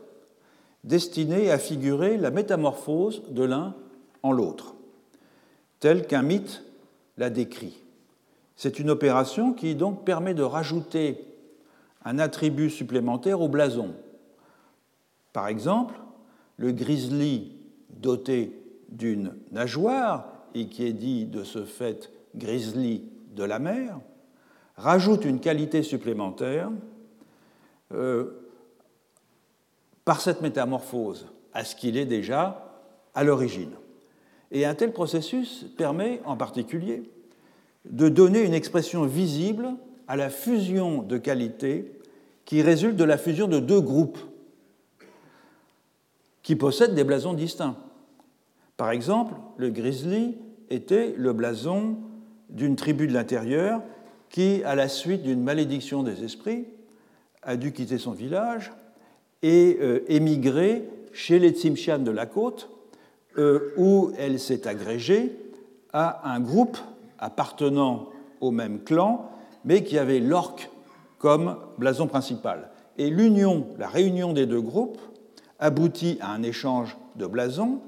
destinés 0.85 1.51
à 1.51 1.59
figurer 1.59 2.17
la 2.17 2.31
métamorphose 2.31 3.23
de 3.31 3.45
l'un 3.45 3.75
en 4.23 4.33
l'autre, 4.33 4.75
tel 5.79 6.07
qu'un 6.07 6.23
mythe 6.23 6.65
l'a 7.17 7.31
décrit. 7.31 7.79
C'est 8.57 8.79
une 8.79 8.91
opération 8.91 9.53
qui 9.53 9.75
donc 9.75 10.05
permet 10.05 10.35
de 10.35 10.43
rajouter 10.43 11.25
un 12.05 12.19
attribut 12.19 12.71
supplémentaire 12.71 13.41
au 13.41 13.49
blason. 13.49 13.95
Par 15.33 15.49
exemple, 15.49 16.01
le 16.57 16.73
grizzly 16.73 17.53
doté 17.91 18.61
d'une 18.89 19.35
nageoire 19.53 20.33
et 20.55 20.67
qui 20.67 20.85
est 20.85 20.93
dit 20.93 21.27
de 21.27 21.45
ce 21.45 21.65
fait 21.65 22.11
grizzly 22.35 23.05
de 23.35 23.45
la 23.45 23.59
mer 23.59 23.99
rajoute 24.77 25.25
une 25.25 25.41
qualité 25.41 25.83
supplémentaire 25.83 26.71
euh, 27.93 28.40
par 30.05 30.21
cette 30.21 30.41
métamorphose 30.41 31.29
à 31.53 31.65
ce 31.65 31.77
qu'il 31.77 31.97
est 31.97 32.07
déjà 32.07 32.83
à 33.15 33.25
l'origine. 33.25 33.73
Et 34.53 34.65
un 34.65 34.75
tel 34.75 34.93
processus 34.93 35.67
permet 35.77 36.21
en 36.25 36.37
particulier 36.37 37.11
de 37.85 38.09
donner 38.09 38.43
une 38.43 38.55
expression 38.55 39.05
visible 39.05 39.69
à 40.09 40.17
la 40.17 40.31
fusion 40.31 41.03
de 41.03 41.19
qualités 41.19 41.93
qui 42.45 42.63
résulte 42.63 42.97
de 42.97 43.05
la 43.05 43.17
fusion 43.17 43.47
de 43.47 43.61
deux 43.61 43.81
groupes 43.81 44.19
qui 46.43 46.57
possèdent 46.57 46.95
des 46.95 47.05
blasons 47.05 47.35
distincts. 47.35 47.77
Par 48.77 48.91
exemple, 48.91 49.35
le 49.57 49.71
grizzly 49.71 50.37
était 50.69 51.15
le 51.17 51.33
blason 51.33 51.97
d'une 52.49 52.77
tribu 52.77 53.07
de 53.07 53.13
l'intérieur 53.13 53.83
qui, 54.31 54.63
à 54.65 54.75
la 54.75 54.89
suite 54.89 55.23
d'une 55.23 55.43
malédiction 55.43 56.03
des 56.03 56.25
esprits, 56.25 56.67
a 57.43 57.57
dû 57.57 57.73
quitter 57.73 57.99
son 57.99 58.13
village 58.13 58.73
et 59.43 59.79
euh, 59.81 60.05
émigrer 60.09 60.89
chez 61.13 61.39
les 61.39 61.51
Tsimshian 61.51 61.99
de 61.99 62.11
la 62.11 62.27
côte 62.27 62.71
euh, 63.39 63.73
où 63.77 64.13
elle 64.19 64.39
s'est 64.39 64.67
agrégée 64.67 65.33
à 65.93 66.33
un 66.33 66.41
groupe 66.41 66.79
appartenant 67.19 68.09
au 68.41 68.51
même 68.51 68.83
clan, 68.83 69.31
mais 69.65 69.85
qui 69.85 69.99
avait 69.99 70.21
l'orque 70.21 70.71
comme 71.19 71.57
blason 71.79 72.07
principal. 72.07 72.71
Et 72.97 73.11
l'union, 73.11 73.67
la 73.79 73.89
réunion 73.89 74.33
des 74.33 74.47
deux 74.47 74.61
groupes 74.61 74.99
aboutit 75.59 76.19
à 76.21 76.33
un 76.33 76.43
échange 76.43 76.97
de 77.17 77.27
blasons, 77.27 77.81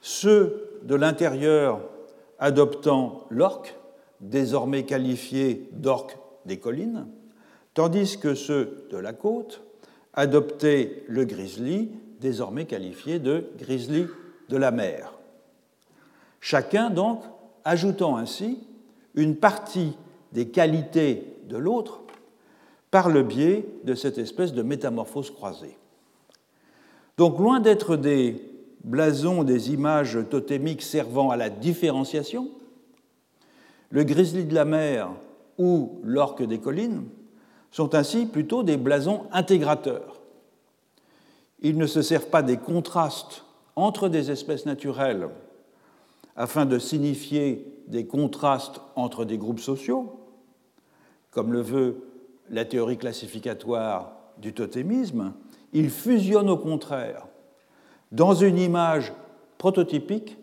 ceux 0.00 0.80
de 0.82 0.94
l'intérieur 0.94 1.80
adoptant 2.38 3.24
l'orque, 3.30 3.74
désormais 4.20 4.84
qualifié 4.84 5.68
d'orque 5.72 6.18
des 6.46 6.58
collines, 6.58 7.06
tandis 7.74 8.18
que 8.18 8.34
ceux 8.34 8.86
de 8.90 8.96
la 8.96 9.12
côte 9.12 9.62
adoptaient 10.18 11.04
le 11.06 11.24
grizzly, 11.24 11.90
désormais 12.20 12.64
qualifié 12.64 13.20
de 13.20 13.44
grizzly 13.56 14.06
de 14.48 14.56
la 14.56 14.72
mer. 14.72 15.12
Chacun 16.40 16.90
donc 16.90 17.22
ajoutant 17.64 18.16
ainsi 18.16 18.58
une 19.14 19.36
partie 19.36 19.96
des 20.32 20.48
qualités 20.48 21.22
de 21.48 21.56
l'autre 21.56 22.02
par 22.90 23.10
le 23.10 23.22
biais 23.22 23.64
de 23.84 23.94
cette 23.94 24.18
espèce 24.18 24.52
de 24.52 24.62
métamorphose 24.62 25.30
croisée. 25.30 25.78
Donc 27.16 27.38
loin 27.38 27.60
d'être 27.60 27.94
des 27.94 28.42
blasons, 28.82 29.44
des 29.44 29.72
images 29.72 30.18
totémiques 30.28 30.82
servant 30.82 31.30
à 31.30 31.36
la 31.36 31.48
différenciation, 31.48 32.50
le 33.90 34.02
grizzly 34.02 34.46
de 34.46 34.54
la 34.54 34.64
mer 34.64 35.10
ou 35.58 36.00
l'orque 36.02 36.42
des 36.42 36.58
collines 36.58 37.04
sont 37.70 37.94
ainsi 37.94 38.26
plutôt 38.26 38.62
des 38.62 38.76
blasons 38.76 39.24
intégrateurs. 39.32 40.20
Ils 41.60 41.76
ne 41.76 41.86
se 41.86 42.02
servent 42.02 42.28
pas 42.28 42.42
des 42.42 42.56
contrastes 42.56 43.44
entre 43.76 44.08
des 44.08 44.30
espèces 44.30 44.66
naturelles 44.66 45.28
afin 46.36 46.66
de 46.66 46.78
signifier 46.78 47.66
des 47.88 48.06
contrastes 48.06 48.80
entre 48.94 49.24
des 49.24 49.38
groupes 49.38 49.60
sociaux, 49.60 50.20
comme 51.30 51.52
le 51.52 51.60
veut 51.60 52.04
la 52.50 52.64
théorie 52.64 52.96
classificatoire 52.96 54.12
du 54.38 54.52
totémisme, 54.52 55.32
ils 55.72 55.90
fusionnent 55.90 56.48
au 56.48 56.56
contraire 56.56 57.26
dans 58.12 58.34
une 58.34 58.58
image 58.58 59.12
prototypique 59.58 60.38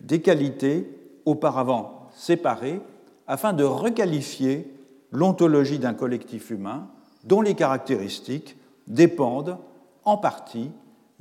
des 0.00 0.20
qualités 0.20 0.90
auparavant 1.24 2.08
séparées 2.14 2.80
afin 3.26 3.52
de 3.52 3.64
requalifier 3.64 4.72
l'ontologie 5.16 5.78
d'un 5.78 5.94
collectif 5.94 6.50
humain 6.50 6.88
dont 7.24 7.40
les 7.40 7.54
caractéristiques 7.54 8.54
dépendent 8.86 9.56
en 10.04 10.18
partie 10.18 10.70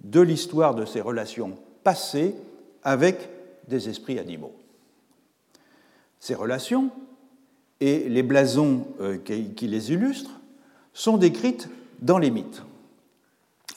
de 0.03 0.19
l'histoire 0.19 0.75
de 0.75 0.83
ses 0.83 0.99
relations 0.99 1.57
passées 1.85 2.35
avec 2.83 3.29
des 3.69 3.87
esprits 3.87 4.19
animaux. 4.19 4.53
Ces 6.19 6.35
relations 6.35 6.91
et 7.79 8.09
les 8.09 8.21
blasons 8.21 8.85
euh, 8.99 9.17
qui 9.17 9.67
les 9.67 9.93
illustrent 9.93 10.41
sont 10.93 11.15
décrites 11.15 11.69
dans 12.01 12.17
les 12.17 12.31
mythes. 12.31 12.63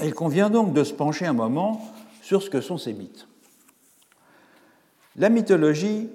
Il 0.02 0.14
convient 0.14 0.50
donc 0.50 0.72
de 0.72 0.82
se 0.82 0.94
pencher 0.94 1.26
un 1.26 1.32
moment 1.32 1.80
sur 2.22 2.42
ce 2.42 2.50
que 2.50 2.60
sont 2.60 2.76
ces 2.76 2.92
mythes. 2.92 3.28
La 5.14 5.28
mythologie 5.28 6.08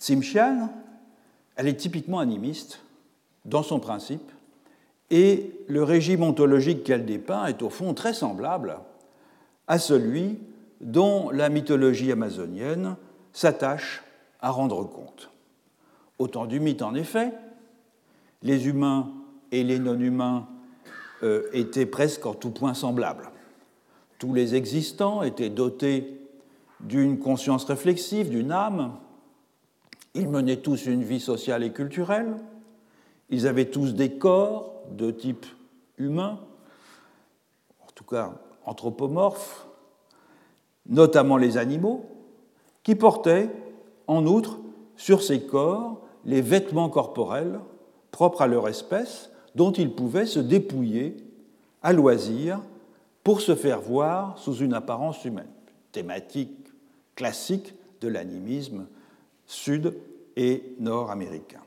tsimshian, 0.00 0.68
elle 1.54 1.68
est 1.68 1.76
typiquement 1.76 2.18
animiste 2.18 2.80
dans 3.46 3.62
son 3.62 3.80
principe, 3.80 4.30
et 5.10 5.52
le 5.68 5.82
régime 5.82 6.22
ontologique 6.22 6.84
qu'elle 6.84 7.06
dépeint 7.06 7.46
est 7.46 7.62
au 7.62 7.70
fond 7.70 7.94
très 7.94 8.12
semblable 8.12 8.78
à 9.68 9.78
celui 9.78 10.38
dont 10.80 11.30
la 11.30 11.48
mythologie 11.48 12.12
amazonienne 12.12 12.96
s'attache 13.32 14.02
à 14.40 14.50
rendre 14.50 14.84
compte. 14.84 15.30
Au 16.18 16.28
temps 16.28 16.46
du 16.46 16.60
mythe, 16.60 16.82
en 16.82 16.94
effet, 16.94 17.32
les 18.42 18.66
humains 18.68 19.12
et 19.52 19.62
les 19.62 19.78
non-humains 19.78 20.48
euh, 21.22 21.48
étaient 21.52 21.86
presque 21.86 22.26
en 22.26 22.34
tout 22.34 22.50
point 22.50 22.74
semblables. 22.74 23.30
Tous 24.18 24.34
les 24.34 24.54
existants 24.54 25.22
étaient 25.22 25.50
dotés 25.50 26.20
d'une 26.80 27.18
conscience 27.18 27.64
réflexive, 27.64 28.28
d'une 28.28 28.52
âme. 28.52 28.96
Ils 30.14 30.28
menaient 30.28 30.58
tous 30.58 30.86
une 30.86 31.02
vie 31.02 31.20
sociale 31.20 31.62
et 31.62 31.72
culturelle. 31.72 32.36
Ils 33.30 33.46
avaient 33.46 33.70
tous 33.70 33.94
des 33.94 34.12
corps 34.12 34.82
de 34.90 35.10
type 35.10 35.46
humain, 35.98 36.38
en 37.80 37.90
tout 37.94 38.04
cas 38.04 38.34
anthropomorphes, 38.64 39.66
notamment 40.86 41.36
les 41.36 41.56
animaux, 41.56 42.04
qui 42.82 42.94
portaient 42.94 43.50
en 44.06 44.26
outre 44.26 44.58
sur 44.96 45.22
ces 45.22 45.42
corps 45.42 46.02
les 46.24 46.40
vêtements 46.40 46.88
corporels 46.88 47.60
propres 48.10 48.42
à 48.42 48.46
leur 48.46 48.68
espèce, 48.68 49.30
dont 49.54 49.72
ils 49.72 49.94
pouvaient 49.94 50.26
se 50.26 50.38
dépouiller 50.38 51.16
à 51.82 51.92
loisir 51.92 52.60
pour 53.24 53.40
se 53.40 53.54
faire 53.54 53.80
voir 53.80 54.38
sous 54.38 54.54
une 54.56 54.74
apparence 54.74 55.24
humaine. 55.24 55.50
Thématique 55.92 56.72
classique 57.14 57.74
de 58.00 58.08
l'animisme 58.08 58.86
sud 59.46 59.94
et 60.36 60.74
nord-américain. 60.78 61.65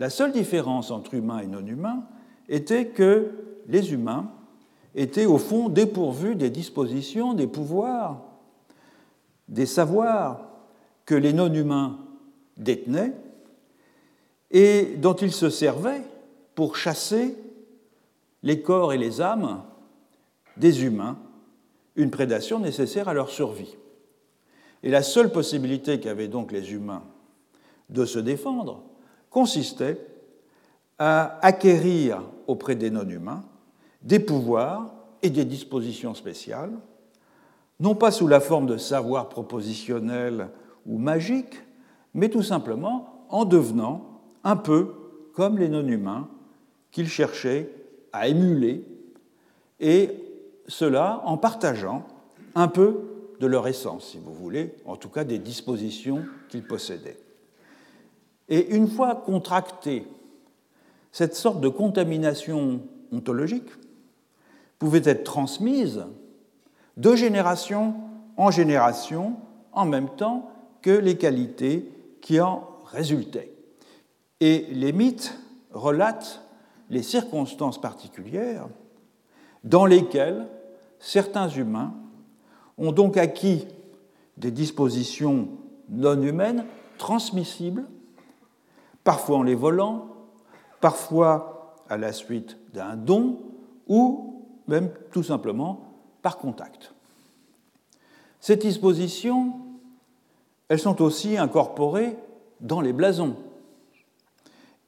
La 0.00 0.08
seule 0.08 0.32
différence 0.32 0.90
entre 0.90 1.12
humains 1.12 1.40
et 1.40 1.46
non-humains 1.46 2.04
était 2.48 2.86
que 2.86 3.32
les 3.68 3.92
humains 3.92 4.30
étaient 4.94 5.26
au 5.26 5.36
fond 5.36 5.68
dépourvus 5.68 6.36
des 6.36 6.48
dispositions, 6.48 7.34
des 7.34 7.46
pouvoirs, 7.46 8.24
des 9.48 9.66
savoirs 9.66 10.40
que 11.04 11.14
les 11.14 11.34
non-humains 11.34 11.98
détenaient 12.56 13.12
et 14.50 14.96
dont 14.96 15.12
ils 15.12 15.32
se 15.32 15.50
servaient 15.50 16.02
pour 16.54 16.76
chasser 16.76 17.36
les 18.42 18.62
corps 18.62 18.94
et 18.94 18.98
les 18.98 19.20
âmes 19.20 19.62
des 20.56 20.82
humains, 20.82 21.18
une 21.94 22.10
prédation 22.10 22.58
nécessaire 22.58 23.08
à 23.10 23.14
leur 23.14 23.28
survie. 23.28 23.76
Et 24.82 24.88
la 24.88 25.02
seule 25.02 25.30
possibilité 25.30 26.00
qu'avaient 26.00 26.26
donc 26.26 26.52
les 26.52 26.72
humains 26.72 27.04
de 27.90 28.06
se 28.06 28.18
défendre 28.18 28.89
consistait 29.30 29.98
à 30.98 31.38
acquérir 31.44 32.22
auprès 32.46 32.74
des 32.74 32.90
non-humains 32.90 33.44
des 34.02 34.18
pouvoirs 34.18 34.94
et 35.22 35.30
des 35.30 35.44
dispositions 35.44 36.14
spéciales, 36.14 36.72
non 37.78 37.94
pas 37.94 38.10
sous 38.10 38.26
la 38.26 38.40
forme 38.40 38.66
de 38.66 38.76
savoir 38.76 39.28
propositionnel 39.28 40.48
ou 40.86 40.98
magique, 40.98 41.62
mais 42.14 42.28
tout 42.28 42.42
simplement 42.42 43.26
en 43.28 43.44
devenant 43.44 44.20
un 44.44 44.56
peu 44.56 44.94
comme 45.34 45.58
les 45.58 45.68
non-humains 45.68 46.28
qu'ils 46.90 47.08
cherchaient 47.08 47.70
à 48.12 48.28
émuler, 48.28 48.84
et 49.78 50.10
cela 50.66 51.22
en 51.24 51.36
partageant 51.36 52.06
un 52.54 52.68
peu 52.68 53.00
de 53.38 53.46
leur 53.46 53.68
essence, 53.68 54.08
si 54.08 54.18
vous 54.18 54.34
voulez, 54.34 54.74
en 54.84 54.96
tout 54.96 55.08
cas 55.08 55.24
des 55.24 55.38
dispositions 55.38 56.24
qu'ils 56.48 56.66
possédaient. 56.66 57.18
Et 58.50 58.74
une 58.74 58.88
fois 58.88 59.14
contractée, 59.14 60.06
cette 61.12 61.34
sorte 61.34 61.60
de 61.60 61.68
contamination 61.68 62.80
ontologique 63.12 63.70
pouvait 64.78 65.02
être 65.04 65.24
transmise 65.24 66.04
de 66.96 67.14
génération 67.14 67.94
en 68.36 68.50
génération 68.50 69.36
en 69.72 69.86
même 69.86 70.08
temps 70.10 70.50
que 70.82 70.90
les 70.90 71.16
qualités 71.16 71.90
qui 72.20 72.40
en 72.40 72.68
résultaient. 72.86 73.52
Et 74.40 74.66
les 74.70 74.92
mythes 74.92 75.38
relatent 75.72 76.42
les 76.88 77.02
circonstances 77.02 77.80
particulières 77.80 78.66
dans 79.62 79.86
lesquelles 79.86 80.46
certains 80.98 81.48
humains 81.48 81.94
ont 82.78 82.92
donc 82.92 83.16
acquis 83.16 83.66
des 84.36 84.50
dispositions 84.50 85.48
non 85.88 86.20
humaines 86.22 86.64
transmissibles, 86.98 87.84
parfois 89.04 89.38
en 89.38 89.42
les 89.42 89.54
volant, 89.54 90.08
parfois 90.80 91.76
à 91.88 91.96
la 91.96 92.12
suite 92.12 92.56
d'un 92.72 92.96
don 92.96 93.38
ou 93.88 94.44
même 94.68 94.90
tout 95.12 95.22
simplement 95.22 95.92
par 96.22 96.38
contact. 96.38 96.94
Ces 98.40 98.56
dispositions, 98.56 99.54
elles 100.68 100.78
sont 100.78 101.02
aussi 101.02 101.36
incorporées 101.36 102.16
dans 102.60 102.80
les 102.80 102.92
blasons 102.92 103.36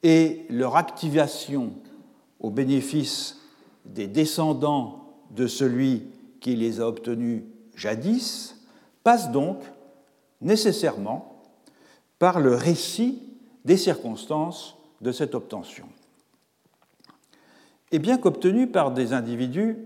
et 0.02 0.46
leur 0.48 0.76
activation 0.76 1.72
au 2.40 2.50
bénéfice 2.50 3.38
des 3.84 4.06
descendants 4.06 5.14
de 5.30 5.46
celui 5.46 6.04
qui 6.40 6.56
les 6.56 6.80
a 6.80 6.88
obtenus 6.88 7.42
jadis 7.74 8.56
passe 9.02 9.30
donc 9.30 9.58
nécessairement 10.40 11.42
par 12.18 12.40
le 12.40 12.54
récit 12.54 13.22
des 13.64 13.76
circonstances 13.76 14.76
de 15.00 15.12
cette 15.12 15.34
obtention. 15.34 15.86
Et 17.90 17.98
bien 17.98 18.18
qu'obtenus 18.18 18.70
par 18.72 18.92
des 18.92 19.12
individus 19.12 19.76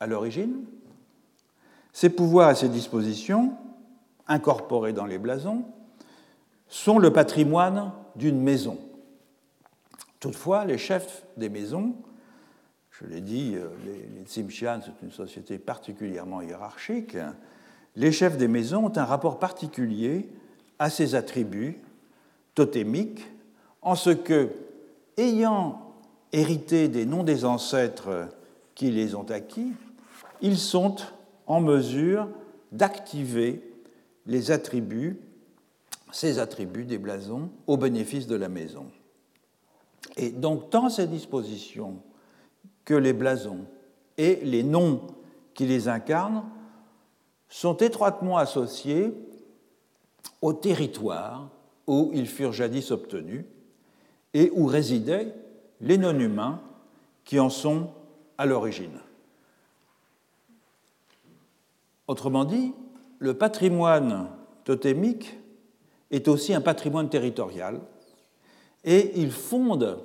à 0.00 0.06
l'origine, 0.06 0.64
ces 1.92 2.10
pouvoirs 2.10 2.50
et 2.50 2.54
ces 2.54 2.68
dispositions 2.68 3.56
incorporés 4.26 4.92
dans 4.92 5.06
les 5.06 5.18
blasons 5.18 5.64
sont 6.68 6.98
le 6.98 7.12
patrimoine 7.12 7.92
d'une 8.16 8.40
maison. 8.40 8.78
Toutefois, 10.20 10.64
les 10.64 10.78
chefs 10.78 11.24
des 11.36 11.48
maisons, 11.48 11.94
je 12.90 13.06
l'ai 13.06 13.20
dit, 13.20 13.54
euh, 13.54 13.68
les, 13.84 14.24
Tsimshian, 14.24 14.80
c'est 14.84 15.04
une 15.04 15.12
société 15.12 15.58
particulièrement 15.58 16.40
hiérarchique, 16.40 17.16
les 17.96 18.10
chefs 18.10 18.36
des 18.36 18.48
maisons 18.48 18.86
ont 18.86 18.98
un 18.98 19.04
rapport 19.04 19.38
particulier 19.38 20.28
à 20.78 20.90
ces 20.90 21.14
attributs 21.14 21.80
totémiques, 22.54 23.26
en 23.82 23.94
ce 23.94 24.10
que, 24.10 24.50
ayant 25.16 25.94
hérité 26.32 26.88
des 26.88 27.06
noms 27.06 27.22
des 27.22 27.44
ancêtres 27.44 28.28
qui 28.74 28.90
les 28.90 29.14
ont 29.14 29.30
acquis, 29.30 29.72
ils 30.40 30.58
sont 30.58 30.96
en 31.46 31.60
mesure 31.60 32.28
d'activer 32.72 33.62
les 34.26 34.50
attributs, 34.50 35.18
ces 36.10 36.38
attributs 36.38 36.84
des 36.84 36.98
blasons, 36.98 37.50
au 37.66 37.76
bénéfice 37.76 38.26
de 38.26 38.36
la 38.36 38.48
maison. 38.48 38.86
Et 40.16 40.30
donc, 40.30 40.70
tant 40.70 40.88
ces 40.88 41.06
dispositions 41.06 41.96
que 42.84 42.94
les 42.94 43.12
blasons 43.12 43.64
et 44.16 44.36
les 44.44 44.62
noms 44.62 45.02
qui 45.54 45.66
les 45.66 45.88
incarnent 45.88 46.44
sont 47.48 47.76
étroitement 47.76 48.36
associés 48.36 49.14
au 50.42 50.52
territoire 50.52 51.48
où 51.86 52.10
ils 52.14 52.26
furent 52.26 52.52
jadis 52.52 52.90
obtenus 52.90 53.44
et 54.32 54.50
où 54.54 54.66
résidaient 54.66 55.34
les 55.80 55.98
non-humains 55.98 56.60
qui 57.24 57.38
en 57.38 57.50
sont 57.50 57.90
à 58.38 58.46
l'origine. 58.46 58.98
Autrement 62.06 62.44
dit, 62.44 62.72
le 63.18 63.34
patrimoine 63.34 64.28
totémique 64.64 65.38
est 66.10 66.28
aussi 66.28 66.54
un 66.54 66.60
patrimoine 66.60 67.08
territorial 67.08 67.80
et 68.84 69.18
il 69.20 69.30
fonde 69.30 69.98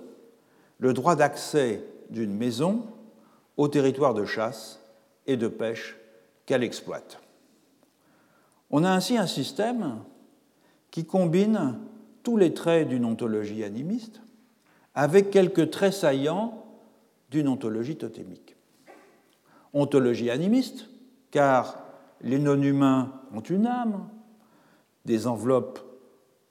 le 0.77 0.93
droit 0.93 1.15
d'accès 1.15 1.83
d'une 2.09 2.33
maison 2.33 2.85
au 3.57 3.67
territoire 3.67 4.13
de 4.13 4.25
chasse 4.25 4.79
et 5.27 5.37
de 5.37 5.47
pêche 5.47 5.97
qu'elle 6.45 6.63
exploite. 6.63 7.19
On 8.71 8.83
a 8.83 8.89
ainsi 8.89 9.17
un 9.17 9.27
système 9.27 9.99
combine 11.05 11.77
tous 12.23 12.37
les 12.37 12.53
traits 12.53 12.87
d'une 12.87 13.05
ontologie 13.05 13.63
animiste 13.63 14.21
avec 14.95 15.29
quelques 15.31 15.69
traits 15.71 15.93
saillants 15.93 16.65
d'une 17.31 17.47
ontologie 17.47 17.95
totémique. 17.95 18.55
Ontologie 19.73 20.29
animiste, 20.29 20.89
car 21.31 21.77
les 22.21 22.39
non-humains 22.39 23.13
ont 23.33 23.41
une 23.41 23.67
âme, 23.67 24.09
des 25.05 25.27
enveloppes 25.27 25.79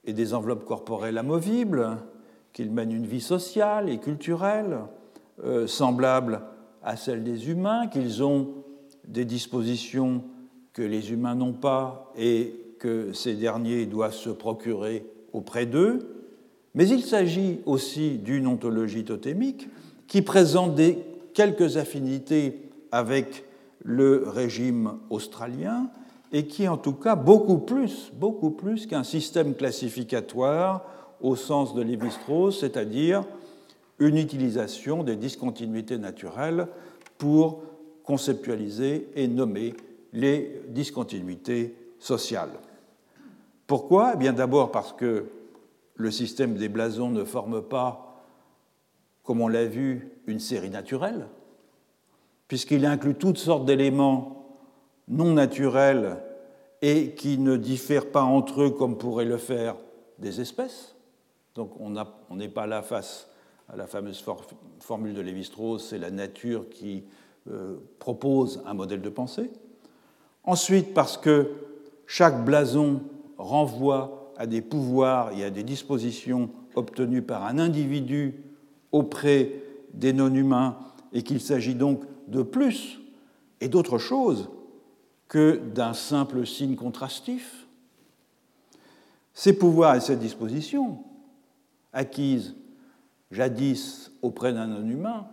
et 0.04 0.12
des 0.12 0.34
enveloppes 0.34 0.64
corporelles 0.64 1.18
amovibles, 1.18 1.98
qu'ils 2.52 2.70
mènent 2.70 2.92
une 2.92 3.06
vie 3.06 3.20
sociale 3.20 3.88
et 3.88 3.98
culturelle 3.98 4.78
euh, 5.44 5.66
semblable 5.66 6.40
à 6.82 6.96
celle 6.96 7.24
des 7.24 7.50
humains, 7.50 7.88
qu'ils 7.88 8.22
ont 8.22 8.54
des 9.06 9.24
dispositions 9.24 10.24
que 10.72 10.82
les 10.82 11.12
humains 11.12 11.34
n'ont 11.34 11.52
pas 11.52 12.12
et 12.16 12.67
que 12.78 13.12
ces 13.12 13.34
derniers 13.34 13.86
doivent 13.86 14.14
se 14.14 14.30
procurer 14.30 15.04
auprès 15.32 15.66
d'eux. 15.66 15.98
Mais 16.74 16.88
il 16.88 17.02
s'agit 17.02 17.60
aussi 17.66 18.18
d'une 18.18 18.46
ontologie 18.46 19.04
totémique 19.04 19.68
qui 20.06 20.22
présente 20.22 20.74
des, 20.74 20.98
quelques 21.34 21.76
affinités 21.76 22.62
avec 22.92 23.44
le 23.84 24.24
régime 24.26 24.98
australien 25.10 25.90
et 26.32 26.46
qui, 26.46 26.68
en 26.68 26.76
tout 26.76 26.92
cas, 26.92 27.16
beaucoup 27.16 27.58
plus, 27.58 28.12
beaucoup 28.14 28.50
plus 28.50 28.86
qu'un 28.86 29.04
système 29.04 29.54
classificatoire 29.54 30.84
au 31.20 31.36
sens 31.36 31.74
de 31.74 31.82
Lévi-Strauss, 31.82 32.60
c'est-à-dire 32.60 33.24
une 33.98 34.16
utilisation 34.16 35.02
des 35.02 35.16
discontinuités 35.16 35.98
naturelles 35.98 36.68
pour 37.16 37.62
conceptualiser 38.04 39.08
et 39.16 39.26
nommer 39.26 39.74
les 40.12 40.62
discontinuités 40.68 41.74
sociales. 41.98 42.50
Pourquoi? 43.68 44.12
Eh 44.14 44.16
bien 44.16 44.32
d'abord 44.32 44.72
parce 44.72 44.94
que 44.94 45.26
le 45.94 46.10
système 46.10 46.54
des 46.54 46.70
blasons 46.70 47.10
ne 47.10 47.22
forme 47.22 47.60
pas, 47.60 48.24
comme 49.22 49.42
on 49.42 49.46
l'a 49.48 49.66
vu, 49.66 50.10
une 50.26 50.40
série 50.40 50.70
naturelle, 50.70 51.26
puisqu'il 52.48 52.86
inclut 52.86 53.14
toutes 53.14 53.36
sortes 53.36 53.66
d'éléments 53.66 54.56
non 55.06 55.34
naturels 55.34 56.16
et 56.80 57.14
qui 57.14 57.36
ne 57.36 57.58
diffèrent 57.58 58.10
pas 58.10 58.22
entre 58.22 58.62
eux 58.62 58.70
comme 58.70 58.96
pourraient 58.96 59.26
le 59.26 59.36
faire 59.36 59.76
des 60.18 60.40
espèces. 60.40 60.96
Donc 61.54 61.72
on 61.78 62.36
n'est 62.36 62.48
pas 62.48 62.66
là 62.66 62.80
face 62.80 63.28
à 63.68 63.76
la 63.76 63.86
fameuse 63.86 64.24
formule 64.80 65.12
de 65.12 65.20
Lévi-Strauss, 65.20 65.88
c'est 65.90 65.98
la 65.98 66.10
nature 66.10 66.70
qui 66.70 67.04
euh, 67.50 67.76
propose 67.98 68.62
un 68.64 68.72
modèle 68.72 69.02
de 69.02 69.10
pensée. 69.10 69.50
Ensuite, 70.44 70.94
parce 70.94 71.18
que 71.18 71.50
chaque 72.06 72.46
blason 72.46 73.02
renvoie 73.38 74.32
à 74.36 74.46
des 74.46 74.60
pouvoirs 74.60 75.32
et 75.32 75.44
à 75.44 75.50
des 75.50 75.62
dispositions 75.62 76.50
obtenues 76.74 77.22
par 77.22 77.44
un 77.46 77.58
individu 77.58 78.34
auprès 78.92 79.62
des 79.94 80.12
non-humains 80.12 80.76
et 81.12 81.22
qu'il 81.22 81.40
s'agit 81.40 81.74
donc 81.74 82.02
de 82.28 82.42
plus 82.42 83.00
et 83.60 83.68
d'autre 83.68 83.98
chose 83.98 84.48
que 85.28 85.60
d'un 85.74 85.94
simple 85.94 86.46
signe 86.46 86.76
contrastif. 86.76 87.66
Ces 89.34 89.56
pouvoirs 89.56 89.96
et 89.96 90.00
ces 90.00 90.16
dispositions, 90.16 90.98
acquises 91.92 92.56
jadis 93.30 94.10
auprès 94.22 94.52
d'un 94.52 94.66
non-humain, 94.66 95.28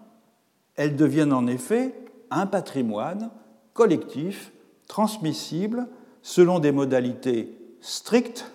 elles 0.75 0.95
deviennent 0.95 1.33
en 1.33 1.47
effet 1.47 1.95
un 2.29 2.45
patrimoine 2.45 3.29
collectif, 3.73 4.51
transmissible, 4.87 5.87
selon 6.21 6.59
des 6.59 6.71
modalités 6.71 7.54
strictes 7.86 8.52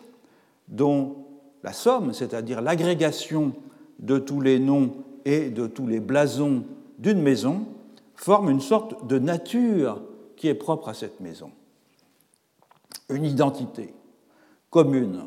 dont 0.69 1.25
la 1.63 1.73
somme, 1.73 2.13
c'est-à-dire 2.13 2.61
l'agrégation 2.61 3.53
de 4.01 4.19
tous 4.19 4.41
les 4.41 4.59
noms 4.59 4.93
et 5.25 5.51
de 5.51 5.67
tous 5.67 5.87
les 5.87 6.01
blasons 6.01 6.65
d'une 6.99 7.23
maison, 7.23 7.67
forme 8.17 8.51
une 8.51 8.61
sorte 8.61 9.07
de 9.07 9.19
nature 9.19 10.03
qui 10.37 10.49
est 10.49 10.55
propre 10.55 10.89
à 10.89 10.95
cette 10.95 11.21
maison. 11.21 11.53
Une 13.09 13.25
identité 13.25 13.95
commune, 14.69 15.25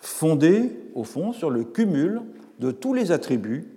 fondée, 0.00 0.70
au 0.94 1.04
fond, 1.04 1.32
sur 1.32 1.50
le 1.50 1.64
cumul 1.64 2.22
de 2.60 2.70
tous 2.70 2.94
les 2.94 3.10
attributs 3.10 3.68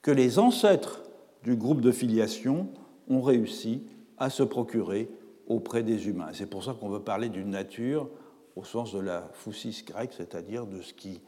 que 0.00 0.10
les 0.10 0.38
ancêtres 0.38 1.02
du 1.44 1.56
groupe 1.56 1.80
de 1.80 1.92
filiation 1.92 2.68
ont 3.08 3.20
réussi 3.20 3.84
à 4.18 4.28
se 4.28 4.42
procurer 4.42 5.08
auprès 5.52 5.82
des 5.82 6.08
humains. 6.08 6.30
C'est 6.32 6.46
pour 6.46 6.64
ça 6.64 6.74
qu'on 6.78 6.88
veut 6.88 7.00
parler 7.00 7.28
d'une 7.28 7.50
nature 7.50 8.08
au 8.56 8.64
sens 8.64 8.92
de 8.92 9.00
la 9.00 9.28
phoussis 9.32 9.84
grecque, 9.86 10.12
c'est-à-dire 10.16 10.66
de 10.66 10.82
ce 10.82 10.92
qui 10.92 11.20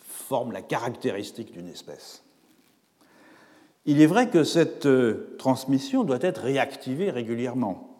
forme 0.00 0.52
la 0.52 0.62
caractéristique 0.62 1.52
d'une 1.52 1.68
espèce. 1.68 2.22
Il 3.84 4.00
est 4.00 4.06
vrai 4.06 4.30
que 4.30 4.44
cette 4.44 4.86
euh, 4.86 5.34
transmission 5.38 6.04
doit 6.04 6.18
être 6.20 6.42
réactivée 6.42 7.10
régulièrement 7.10 7.98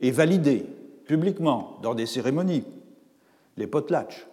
et 0.00 0.10
validée 0.10 0.66
publiquement 1.06 1.78
dans 1.82 1.94
des 1.94 2.06
cérémonies, 2.06 2.64
les 3.56 3.66
potlatches, 3.66 4.26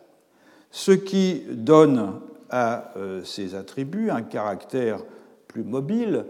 ce 0.71 0.91
qui 0.91 1.43
donne 1.49 2.19
à 2.49 2.91
euh, 2.97 3.23
ces 3.23 3.55
attributs 3.55 4.09
un 4.09 4.21
caractère 4.21 4.99
plus 5.47 5.63
mobile, 5.63 6.25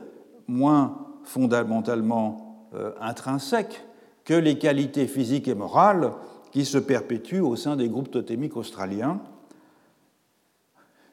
moins 0.48 1.08
fondamentalement 1.24 2.70
euh, 2.76 2.92
intrinsèque 3.02 3.84
que 4.26 4.34
les 4.34 4.58
qualités 4.58 5.08
physiques 5.08 5.48
et 5.48 5.56
morales 5.56 6.12
qui 6.52 6.66
se 6.66 6.78
perpétuent 6.78 7.42
au 7.42 7.56
sein 7.56 7.76
des 7.76 7.88
groupes 7.88 8.12
totémiques 8.12 8.58
australiens. 8.58 9.22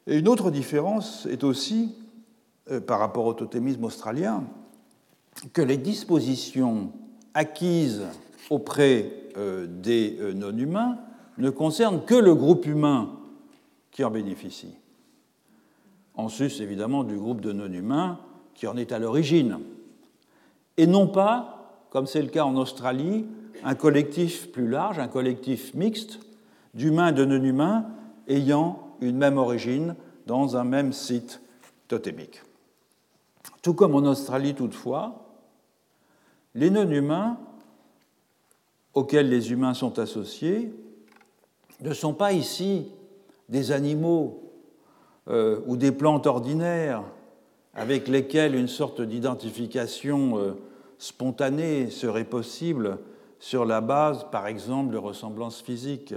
Et 0.06 0.18
une 0.18 0.28
autre 0.28 0.50
différence 0.50 1.26
est 1.26 1.44
aussi, 1.44 1.94
euh, 2.70 2.80
par 2.80 2.98
rapport 2.98 3.26
au 3.26 3.34
totémisme 3.34 3.84
australien, 3.84 4.44
que 5.52 5.62
les 5.62 5.76
dispositions 5.76 6.92
acquises 7.34 8.02
auprès 8.50 9.18
des 9.34 10.18
non-humains 10.34 10.98
ne 11.38 11.48
concernent 11.48 12.04
que 12.04 12.14
le 12.14 12.34
groupe 12.34 12.66
humain 12.66 13.18
qui 13.90 14.04
en 14.04 14.10
bénéficie 14.10 14.74
en 16.14 16.28
sus 16.28 16.60
évidemment 16.60 17.04
du 17.04 17.16
groupe 17.16 17.40
de 17.40 17.52
non-humains 17.52 18.18
qui 18.54 18.66
en 18.66 18.76
est 18.76 18.92
à 18.92 18.98
l'origine, 18.98 19.60
et 20.76 20.86
non 20.86 21.08
pas, 21.08 21.61
comme 21.92 22.06
c'est 22.06 22.22
le 22.22 22.28
cas 22.28 22.44
en 22.44 22.56
Australie, 22.56 23.26
un 23.62 23.74
collectif 23.74 24.50
plus 24.50 24.66
large, 24.66 24.98
un 24.98 25.08
collectif 25.08 25.74
mixte 25.74 26.20
d'humains 26.72 27.08
et 27.08 27.12
de 27.12 27.26
non-humains 27.26 27.84
ayant 28.28 28.96
une 29.02 29.18
même 29.18 29.36
origine 29.36 29.94
dans 30.26 30.56
un 30.56 30.64
même 30.64 30.94
site 30.94 31.42
totémique. 31.88 32.40
Tout 33.60 33.74
comme 33.74 33.94
en 33.94 34.10
Australie 34.10 34.54
toutefois, 34.54 35.36
les 36.54 36.70
non-humains 36.70 37.36
auxquels 38.94 39.28
les 39.28 39.52
humains 39.52 39.74
sont 39.74 39.98
associés 39.98 40.72
ne 41.82 41.92
sont 41.92 42.14
pas 42.14 42.32
ici 42.32 42.86
des 43.50 43.70
animaux 43.70 44.50
euh, 45.28 45.60
ou 45.66 45.76
des 45.76 45.92
plantes 45.92 46.26
ordinaires 46.26 47.02
avec 47.74 48.08
lesquelles 48.08 48.54
une 48.54 48.68
sorte 48.68 49.02
d'identification 49.02 50.38
euh, 50.38 50.52
spontanée 51.02 51.90
serait 51.90 52.22
possible 52.22 52.98
sur 53.40 53.64
la 53.64 53.80
base, 53.80 54.24
par 54.30 54.46
exemple, 54.46 54.92
de 54.92 54.98
ressemblances 54.98 55.60
physiques. 55.60 56.14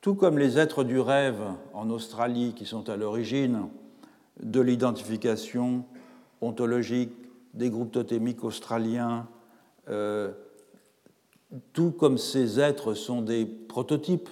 Tout 0.00 0.14
comme 0.14 0.38
les 0.38 0.58
êtres 0.58 0.82
du 0.82 0.98
rêve 0.98 1.42
en 1.74 1.90
Australie, 1.90 2.54
qui 2.56 2.64
sont 2.64 2.88
à 2.88 2.96
l'origine 2.96 3.68
de 4.42 4.62
l'identification 4.62 5.84
ontologique 6.40 7.12
des 7.52 7.68
groupes 7.68 7.92
totémiques 7.92 8.44
australiens, 8.44 9.28
euh, 9.90 10.32
tout 11.74 11.90
comme 11.90 12.16
ces 12.16 12.60
êtres 12.60 12.94
sont 12.94 13.20
des 13.20 13.44
prototypes 13.44 14.30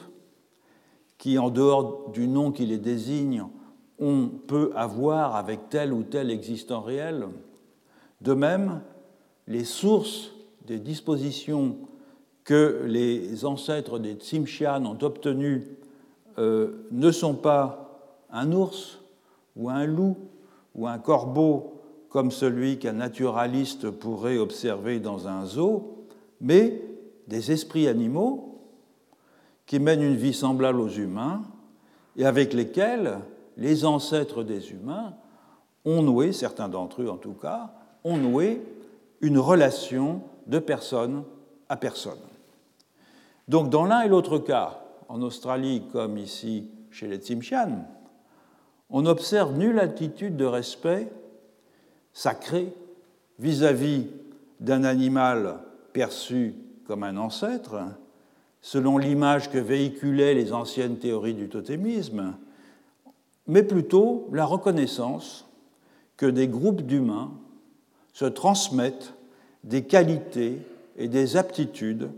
qui, 1.19 1.39
en 1.39 1.51
dehors 1.51 2.09
du 2.13 2.29
nom 2.29 2.51
qui 2.51 2.65
les 2.65 2.79
désigne, 2.79 3.45
on 3.99 4.29
peut 4.29 4.73
avoir 4.75 5.37
avec 5.37 5.69
tel 5.69 5.93
ou 5.93 6.03
tel 6.03 6.31
existant 6.31 6.81
réel. 6.81 7.27
De 8.23 8.33
même, 8.33 8.81
les 9.49 9.65
sources 9.65 10.31
des 10.67 10.79
dispositions 10.79 11.77
que 12.45 12.85
les 12.87 13.45
ancêtres 13.45 13.99
des 13.99 14.15
Tsimshian 14.15 14.85
ont 14.85 14.99
obtenues 15.03 15.67
euh, 16.39 16.87
ne 16.93 17.11
sont 17.11 17.35
pas 17.35 18.01
un 18.31 18.53
ours 18.53 19.01
ou 19.57 19.71
un 19.71 19.87
loup 19.87 20.17
ou 20.75 20.87
un 20.87 20.99
corbeau 20.99 21.81
comme 22.11 22.31
celui 22.31 22.79
qu'un 22.79 22.93
naturaliste 22.93 23.91
pourrait 23.91 24.39
observer 24.39 25.01
dans 25.01 25.29
un 25.29 25.45
zoo, 25.45 26.07
mais 26.41 26.83
des 27.27 27.51
esprits 27.51 27.89
animaux 27.89 28.61
qui 29.67 29.79
mènent 29.79 30.03
une 30.03 30.17
vie 30.17 30.33
semblable 30.33 30.81
aux 30.81 30.89
humains 30.89 31.43
et 32.17 32.25
avec 32.25 32.53
lesquels 32.53 33.19
les 33.57 33.85
ancêtres 33.85 34.43
des 34.43 34.71
humains 34.73 35.15
ont 35.85 36.03
noué, 36.03 36.33
certains 36.33 36.69
d'entre 36.69 37.03
eux 37.03 37.11
en 37.11 37.17
tout 37.17 37.35
cas, 37.35 37.73
ont 38.05 38.17
noué 38.17 38.63
une 39.21 39.39
relation 39.39 40.23
de 40.47 40.59
personne 40.59 41.25
à 41.69 41.77
personne. 41.77 42.19
Donc 43.49 43.71
dans 43.71 43.85
l'un 43.85 44.03
et 44.03 44.09
l'autre 44.09 44.39
cas, 44.39 44.81
en 45.09 45.23
Australie 45.23 45.83
comme 45.93 46.19
ici 46.19 46.69
chez 46.91 47.09
les 47.09 47.19
Tsimshian, 47.19 47.87
on 48.91 49.07
observe 49.07 49.57
nulle 49.57 49.79
attitude 49.79 50.37
de 50.37 50.45
respect 50.45 51.11
sacré 52.13 52.73
vis-à-vis 53.39 54.07
d'un 54.61 54.85
animal 54.85 55.61
perçu 55.93 56.55
comme 56.87 57.05
un 57.05 57.17
ancêtre, 57.17 57.77
selon 58.61 58.99
l'image 58.99 59.51
que 59.51 59.59
véhiculaient 59.59 60.35
les 60.35 60.53
anciennes 60.53 60.99
théories 60.99 61.35
du 61.35 61.49
totémisme, 61.49 62.35
mais 63.47 63.63
plutôt 63.63 64.29
la 64.33 64.45
reconnaissance 64.45 65.47
que 66.17 66.27
des 66.27 66.49
groupes 66.49 66.83
d'humains 66.83 67.31
se 68.19 68.25
transmettent 68.25 69.15
des 69.63 69.85
qualités 69.85 70.59
et 70.97 71.07
des 71.07 71.37
aptitudes 71.37 72.11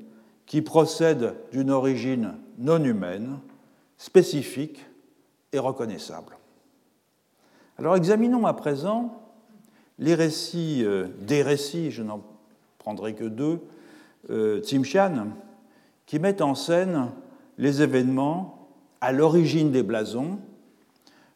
qui 0.47 0.63
procèdent 0.63 1.35
d'une 1.53 1.71
origine 1.71 2.37
non 2.57 2.83
humaine, 2.83 3.37
spécifique 3.99 4.87
et 5.53 5.59
reconnaissable. 5.59 6.39
Alors 7.77 7.97
examinons 7.97 8.47
à 8.47 8.55
présent 8.55 9.21
les 9.99 10.15
récits, 10.15 10.83
euh, 10.87 11.09
des 11.19 11.43
récits, 11.43 11.91
je 11.91 12.03
n'en 12.03 12.23
prendrai 12.79 13.13
que 13.13 13.25
deux, 13.25 13.61
euh, 14.31 14.63
Tsimshian, 14.63 15.27
qui 16.07 16.19
mettent 16.19 16.41
en 16.41 16.55
scène 16.55 17.11
les 17.59 17.83
événements 17.83 18.71
à 19.03 19.13
l'origine 19.13 19.71
des 19.71 19.83
blasons, 19.83 20.39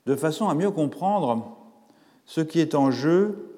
de 0.06 0.16
façon 0.16 0.48
à 0.48 0.54
mieux 0.54 0.70
comprendre 0.70 1.54
ce 2.24 2.40
qui 2.40 2.60
est 2.60 2.74
en 2.74 2.90
jeu 2.90 3.50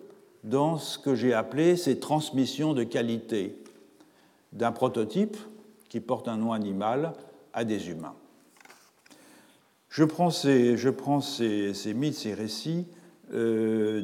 dans 0.46 0.78
ce 0.78 0.98
que 0.98 1.14
j'ai 1.14 1.34
appelé 1.34 1.76
ces 1.76 1.98
transmissions 1.98 2.72
de 2.72 2.84
qualité 2.84 3.58
d'un 4.52 4.72
prototype 4.72 5.36
qui 5.88 6.00
porte 6.00 6.28
un 6.28 6.36
nom 6.36 6.52
animal 6.52 7.12
à 7.52 7.64
des 7.64 7.90
humains. 7.90 8.14
Je 9.88 10.04
prends 10.04 10.30
ces, 10.30 10.76
je 10.76 10.88
prends 10.88 11.20
ces, 11.20 11.74
ces 11.74 11.94
mythes, 11.94 12.14
ces 12.14 12.34
récits 12.34 12.86
euh, 13.34 14.02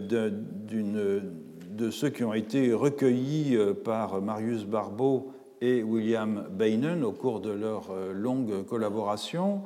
de 1.71 1.91
ceux 1.91 2.11
qui 2.11 2.25
ont 2.25 2.35
été 2.35 2.73
recueillis 2.73 3.57
euh, 3.57 3.73
par 3.73 4.21
Marius 4.21 4.65
Barbeau 4.65 5.33
et 5.61 5.83
William 5.83 6.47
Bainen 6.51 7.05
au 7.05 7.13
cours 7.13 7.41
de 7.41 7.51
leur 7.51 7.91
euh, 7.93 8.13
longue 8.13 8.67
collaboration. 8.67 9.63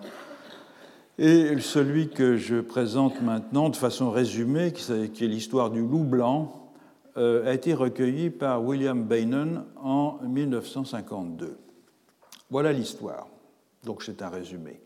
Et 1.19 1.59
celui 1.61 2.11
que 2.11 2.37
je 2.37 2.61
présente 2.61 3.23
maintenant 3.23 3.71
de 3.71 3.77
façon 3.77 4.11
résumée, 4.11 4.73
qui 4.73 5.25
est 5.25 5.29
l'histoire 5.29 5.71
du 5.71 5.81
loup 5.81 6.05
blanc, 6.05 6.66
a 7.17 7.53
été 7.53 7.73
recueilli 7.75 8.31
par 8.31 8.63
William 8.63 9.03
Bainen 9.05 9.65
en 9.77 10.19
1952. 10.23 11.59
Voilà 12.51 12.73
l'histoire. 12.73 13.27
Donc 13.85 14.03
c'est 14.03 14.23
un 14.23 14.29
résumé. 14.29 14.81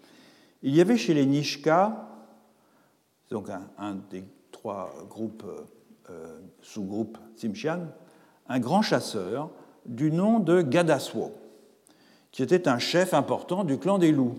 Il 0.62 0.74
y 0.74 0.80
avait 0.80 0.96
chez 0.96 1.14
les 1.14 1.26
Nishka, 1.26 2.06
donc 3.30 3.48
un 3.78 3.94
des 4.10 4.24
trois 4.52 4.92
groupes, 5.08 5.44
euh, 6.10 6.38
sous-groupes 6.60 7.18
Tsimshian, 7.36 7.86
un 8.48 8.58
grand 8.58 8.82
chasseur 8.82 9.50
du 9.86 10.12
nom 10.12 10.38
de 10.38 10.60
Gadaswo, 10.60 11.32
qui 12.30 12.42
était 12.42 12.68
un 12.68 12.78
chef 12.78 13.14
important 13.14 13.64
du 13.64 13.78
clan 13.78 13.98
des 13.98 14.12
loups. 14.12 14.38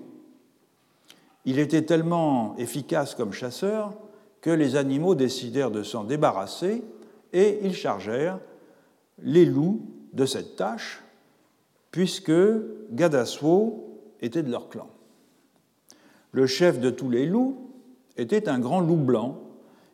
Il 1.45 1.57
était 1.57 1.81
tellement 1.83 2.55
efficace 2.57 3.15
comme 3.15 3.33
chasseur 3.33 3.93
que 4.41 4.51
les 4.51 4.75
animaux 4.75 5.15
décidèrent 5.15 5.71
de 5.71 5.81
s'en 5.81 6.03
débarrasser 6.03 6.83
et 7.33 7.59
ils 7.63 7.75
chargèrent 7.75 8.39
les 9.23 9.45
loups 9.45 9.81
de 10.13 10.25
cette 10.25 10.55
tâche, 10.55 11.01
puisque 11.91 12.31
Gadaswo 12.91 13.99
était 14.21 14.43
de 14.43 14.51
leur 14.51 14.69
clan. 14.69 14.89
Le 16.31 16.47
chef 16.47 16.79
de 16.79 16.89
tous 16.89 17.09
les 17.09 17.25
loups 17.25 17.71
était 18.17 18.47
un 18.49 18.59
grand 18.59 18.79
loup 18.81 18.95
blanc 18.95 19.39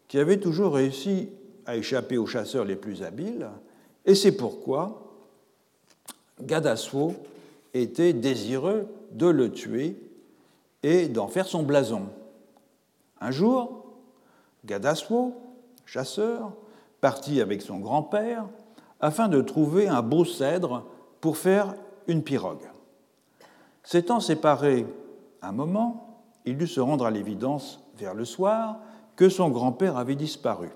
qui 0.08 0.19
avait 0.19 0.39
toujours 0.39 0.76
réussi 0.76 1.30
à 1.65 1.76
échapper 1.76 2.17
aux 2.17 2.28
chasseurs 2.28 2.65
les 2.65 2.76
plus 2.76 3.04
habiles, 3.04 3.47
et 4.06 4.15
c'est 4.15 4.38
pourquoi 4.38 5.04
Gadaswo 6.41 7.13
était 7.73 8.13
désireux 8.13 8.88
de 9.12 9.28
le 9.28 9.52
tuer 9.52 9.95
et 10.84 11.08
d'en 11.08 11.28
faire 11.28 11.47
son 11.47 11.63
blason. 11.63 12.04
Un 13.19 13.32
jour, 13.32 13.86
Gadaswo, 14.65 15.34
chasseur, 15.86 16.54
partit 17.01 17.41
avec 17.41 17.62
son 17.62 17.79
grand-père 17.79 18.45
afin 18.99 19.27
de 19.27 19.41
trouver 19.41 19.88
un 19.88 20.01
beau 20.01 20.25
cèdre 20.25 20.86
pour 21.21 21.38
faire 21.38 21.75
une 22.07 22.23
pirogue. 22.23 22.69
S'étant 23.83 24.19
séparé 24.19 24.86
un 25.41 25.51
moment, 25.51 26.23
il 26.45 26.57
dut 26.57 26.67
se 26.67 26.79
rendre 26.79 27.05
à 27.05 27.12
l'évidence 27.12 27.83
vers 27.97 28.13
le 28.13 28.25
soir 28.25 28.79
que 29.15 29.29
son 29.29 29.49
grand-père 29.49 29.97
avait 29.97 30.15
disparu. 30.15 30.69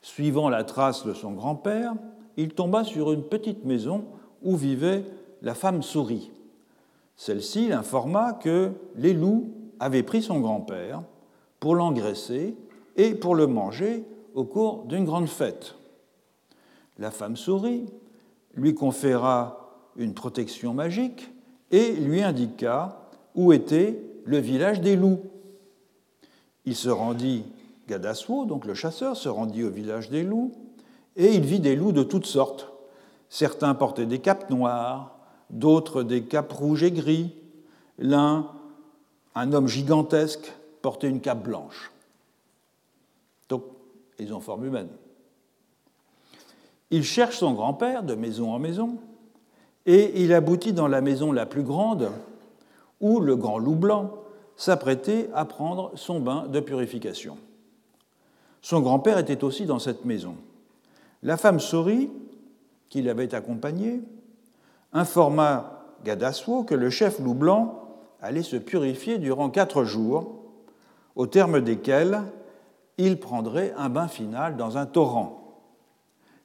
Suivant 0.00 0.48
la 0.48 0.64
trace 0.64 1.06
de 1.06 1.14
son 1.14 1.32
grand-père, 1.32 1.94
il 2.36 2.54
tomba 2.54 2.84
sur 2.84 3.12
une 3.12 3.22
petite 3.22 3.64
maison 3.64 4.04
où 4.42 4.56
vivait 4.56 5.04
la 5.42 5.54
femme 5.54 5.82
souris. 5.82 6.30
Celle-ci 7.16 7.68
l'informa 7.68 8.32
que 8.32 8.72
les 8.96 9.14
loups 9.14 9.50
avaient 9.80 10.02
pris 10.02 10.22
son 10.22 10.40
grand-père 10.40 11.02
pour 11.60 11.74
l'engraisser 11.74 12.56
et 12.96 13.14
pour 13.14 13.34
le 13.34 13.46
manger 13.46 14.04
au 14.34 14.44
cours 14.44 14.84
d'une 14.84 15.04
grande 15.04 15.28
fête. 15.28 15.76
La 16.98 17.10
femme 17.10 17.36
souris 17.36 17.86
lui 18.54 18.74
conféra 18.74 19.70
une 19.96 20.14
protection 20.14 20.74
magique 20.74 21.30
et 21.70 21.92
lui 21.92 22.22
indiqua 22.22 23.08
où 23.34 23.52
était 23.52 24.00
le 24.24 24.38
village 24.38 24.80
des 24.80 24.96
loups. 24.96 25.20
Il 26.64 26.76
se 26.76 26.88
rendit, 26.88 27.44
Gadaswo, 27.88 28.44
donc 28.44 28.64
le 28.64 28.74
chasseur, 28.74 29.16
se 29.16 29.28
rendit 29.28 29.64
au 29.64 29.70
village 29.70 30.08
des 30.08 30.22
loups, 30.22 30.52
et 31.16 31.34
il 31.34 31.42
vit 31.42 31.60
des 31.60 31.76
loups 31.76 31.92
de 31.92 32.02
toutes 32.02 32.26
sortes. 32.26 32.72
Certains 33.28 33.74
portaient 33.74 34.06
des 34.06 34.20
capes 34.20 34.50
noires, 34.50 35.18
d'autres 35.50 36.02
des 36.02 36.24
capes 36.24 36.52
rouges 36.52 36.82
et 36.82 36.92
gris. 36.92 37.34
L'un, 37.98 38.50
un 39.34 39.52
homme 39.52 39.68
gigantesque, 39.68 40.52
portait 40.80 41.08
une 41.08 41.20
cape 41.20 41.42
blanche. 41.42 41.93
Ils 44.18 44.32
ont 44.32 44.40
forme 44.40 44.64
humaine. 44.66 44.88
Il 46.90 47.02
cherche 47.02 47.38
son 47.38 47.52
grand-père 47.52 48.02
de 48.02 48.14
maison 48.14 48.52
en 48.52 48.58
maison, 48.58 48.98
et 49.86 50.22
il 50.22 50.32
aboutit 50.32 50.72
dans 50.72 50.88
la 50.88 51.00
maison 51.00 51.32
la 51.32 51.46
plus 51.46 51.62
grande, 51.62 52.10
où 53.00 53.20
le 53.20 53.36
grand 53.36 53.58
loup 53.58 53.74
blanc 53.74 54.12
s'apprêtait 54.56 55.28
à 55.34 55.44
prendre 55.44 55.92
son 55.96 56.20
bain 56.20 56.46
de 56.46 56.60
purification. 56.60 57.36
Son 58.62 58.80
grand-père 58.80 59.18
était 59.18 59.44
aussi 59.44 59.66
dans 59.66 59.78
cette 59.78 60.04
maison. 60.04 60.36
La 61.22 61.36
femme 61.36 61.60
sourit, 61.60 62.10
qui 62.88 63.02
l'avait 63.02 63.34
accompagné, 63.34 64.00
informa 64.92 65.84
Gadaswo 66.04 66.62
que 66.64 66.74
le 66.74 66.90
chef 66.90 67.18
loup 67.18 67.34
blanc 67.34 67.80
allait 68.22 68.42
se 68.42 68.56
purifier 68.56 69.18
durant 69.18 69.50
quatre 69.50 69.84
jours, 69.84 70.44
au 71.16 71.26
terme 71.26 71.60
desquels 71.60 72.22
il 72.98 73.18
prendrait 73.18 73.72
un 73.76 73.88
bain 73.88 74.08
final 74.08 74.56
dans 74.56 74.78
un 74.78 74.86
torrent. 74.86 75.60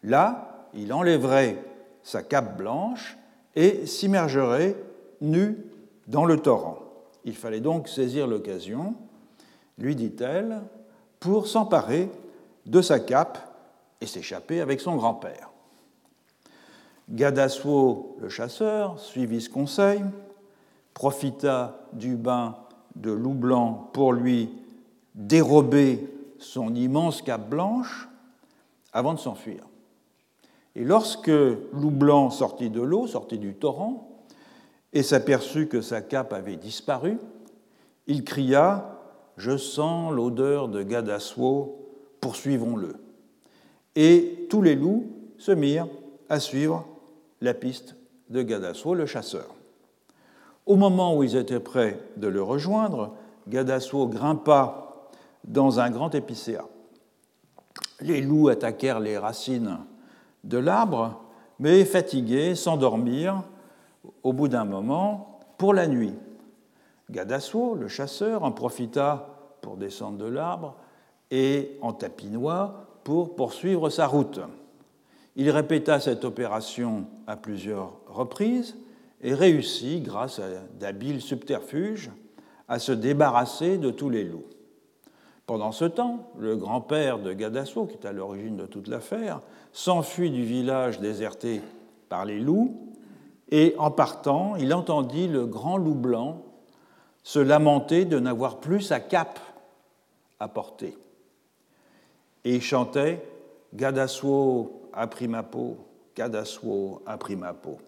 Là, 0.04 0.68
il 0.74 0.94
enlèverait 0.94 1.64
sa 2.04 2.24
cape 2.24 2.58
blanche 2.58 3.18
et 3.56 3.86
s'immergerait 3.86 4.76
nu 5.22 5.58
dans 6.08 6.26
le 6.26 6.38
torrent. 6.38 6.80
Il 7.26 7.36
fallait 7.36 7.60
donc 7.60 7.88
saisir 7.88 8.28
l'occasion, 8.28 8.96
lui 9.78 9.96
dit-elle, 9.96 10.62
pour 11.20 11.48
s'emparer 11.48 12.10
de 12.66 12.82
sa 12.82 13.00
cape 13.00 13.38
et 14.02 14.06
s'échapper 14.06 14.62
avec 14.62 14.80
son 14.80 14.96
grand-père. 14.96 15.52
Gadaswo, 17.10 18.18
le 18.22 18.30
chasseur, 18.30 19.00
suivit 19.00 19.42
ce 19.42 19.50
conseil, 19.50 20.04
profita 20.94 21.80
du 21.94 22.16
bain 22.16 22.56
de 22.96 23.12
loup 23.12 23.34
blanc 23.34 23.90
pour 23.94 24.14
lui 24.14 24.50
dérober 25.16 26.08
son 26.40 26.74
immense 26.74 27.22
cape 27.22 27.50
blanche 27.50 28.10
avant 28.94 29.14
de 29.14 29.20
s'enfuir. 29.20 29.64
Et 30.76 30.84
lorsque 30.84 31.28
loup 31.28 31.92
blanc 31.92 32.30
sortit 32.30 32.70
de 32.70 32.82
l'eau, 32.82 33.08
sortit 33.08 33.38
du 33.38 33.54
torrent, 33.54 34.24
et 34.94 35.04
s'aperçut 35.04 35.68
que 35.68 35.82
sa 35.82 36.02
cape 36.02 36.34
avait 36.34 36.56
disparu, 36.56 37.20
il 38.08 38.24
cria 38.24 38.96
Je 39.38 39.58
sens 39.58 40.12
l'odeur 40.12 40.68
de 40.68 40.84
Gadaswo, 40.84 41.90
poursuivons-le. 42.22 42.96
Et 43.96 44.48
tous 44.50 44.62
les 44.62 44.76
loups 44.76 45.06
se 45.38 45.52
mirent 45.52 45.88
à 46.28 46.40
suivre 46.40 46.86
la 47.42 47.54
piste 47.54 47.96
de 48.30 48.42
Gadaswo, 48.42 48.96
le 48.96 49.06
chasseur. 49.06 49.56
Au 50.66 50.76
moment 50.76 51.16
où 51.16 51.24
ils 51.24 51.36
étaient 51.36 51.60
prêts 51.60 52.00
de 52.18 52.28
le 52.28 52.42
rejoindre, 52.42 53.16
Gadaswo 53.48 54.08
grimpa 54.08 54.89
dans 55.46 55.80
un 55.80 55.90
grand 55.90 56.14
épicéa. 56.16 56.66
Les 58.02 58.22
loups 58.22 58.50
attaquèrent 58.50 59.00
les 59.00 59.18
racines 59.18 59.80
de 60.44 60.58
l'arbre, 60.58 61.22
mais 61.60 61.84
fatigués, 61.86 62.56
s'endormirent 62.56 63.44
au 64.24 64.34
bout 64.34 64.48
d'un 64.48 64.66
moment 64.66 65.40
pour 65.58 65.74
la 65.74 65.88
nuit. 65.88 66.14
Gadaswo, 67.10 67.76
le 67.76 67.88
chasseur, 67.88 68.44
en 68.44 68.52
profita 68.52 69.28
pour 69.62 69.78
descendre 69.78 70.18
de 70.18 70.26
l'arbre 70.26 70.76
et 71.32 71.78
en 71.82 71.94
tapinois 71.94 72.86
pour 73.04 73.36
poursuivre 73.36 73.90
sa 73.90 74.08
route. 74.08 74.40
Il 75.36 75.50
répéta 75.50 76.00
cette 76.00 76.26
opération 76.26 77.06
à 77.28 77.36
plusieurs 77.36 77.94
reprises 78.08 78.78
et 79.22 79.34
réussit, 79.34 80.04
grâce 80.04 80.40
à 80.40 80.48
d'habiles 80.80 81.22
subterfuges, 81.22 82.12
à 82.68 82.80
se 82.80 82.92
débarrasser 82.92 83.78
de 83.78 83.90
tous 83.90 84.10
les 84.10 84.24
loups. 84.24 84.46
Pendant 85.50 85.72
ce 85.72 85.86
temps, 85.86 86.30
le 86.38 86.56
grand-père 86.56 87.18
de 87.18 87.34
Gadaswo, 87.34 87.88
qui 87.88 87.96
est 87.96 88.06
à 88.06 88.12
l'origine 88.12 88.56
de 88.56 88.68
toute 88.68 88.88
l'affaire, 88.88 89.40
s'enfuit 89.74 90.30
du 90.30 90.44
village 90.44 91.00
déserté 91.00 91.64
par 92.08 92.24
les 92.24 92.40
loups, 92.40 92.78
et 93.50 93.74
en 93.80 93.90
partant, 93.90 94.56
il 94.58 94.72
entendit 94.76 95.28
le 95.28 95.48
grand 95.48 95.78
loup 95.78 95.96
blanc 95.96 96.44
se 97.24 97.40
lamenter 97.40 98.06
de 98.06 98.20
n'avoir 98.20 98.58
plus 98.58 98.82
sa 98.82 99.00
cape 99.00 99.40
à 100.40 100.48
porter. 100.48 100.96
Et 102.46 102.54
il 102.54 102.62
chantait 102.62 103.28
Gadaswo 103.74 104.84
a 104.94 105.08
pris 105.08 105.28
ma 105.28 105.42
peau, 105.42 105.78
Gadaswo 106.16 107.02
a 107.08 107.18
pris 107.18 107.36
ma 107.36 107.56
peau. 107.56 107.80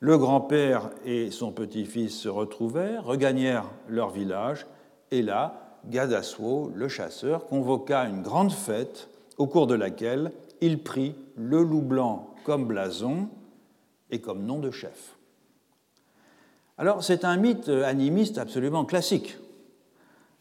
Le 0.00 0.16
grand-père 0.16 0.88
et 1.04 1.30
son 1.30 1.52
petit-fils 1.52 2.18
se 2.18 2.30
retrouvèrent, 2.30 3.04
regagnèrent 3.04 3.68
leur 3.86 4.08
village, 4.08 4.66
et 5.10 5.20
là, 5.20 5.65
Gadaswo, 5.88 6.70
le 6.74 6.88
chasseur, 6.88 7.46
convoqua 7.46 8.08
une 8.08 8.22
grande 8.22 8.52
fête 8.52 9.08
au 9.38 9.46
cours 9.46 9.66
de 9.66 9.74
laquelle 9.74 10.32
il 10.60 10.82
prit 10.82 11.14
le 11.36 11.62
loup 11.62 11.82
blanc 11.82 12.34
comme 12.44 12.66
blason 12.66 13.28
et 14.10 14.20
comme 14.20 14.44
nom 14.44 14.58
de 14.58 14.70
chef. 14.70 15.16
Alors 16.78 17.02
c'est 17.02 17.24
un 17.24 17.36
mythe 17.36 17.68
animiste 17.68 18.38
absolument 18.38 18.84
classique, 18.84 19.36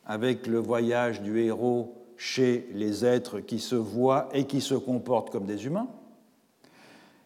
avec 0.05 0.47
le 0.47 0.59
voyage 0.59 1.21
du 1.21 1.39
héros 1.39 1.93
chez 2.17 2.69
les 2.73 3.05
êtres 3.05 3.39
qui 3.39 3.59
se 3.59 3.75
voient 3.75 4.29
et 4.33 4.45
qui 4.45 4.61
se 4.61 4.75
comportent 4.75 5.29
comme 5.29 5.45
des 5.45 5.65
humains, 5.65 5.87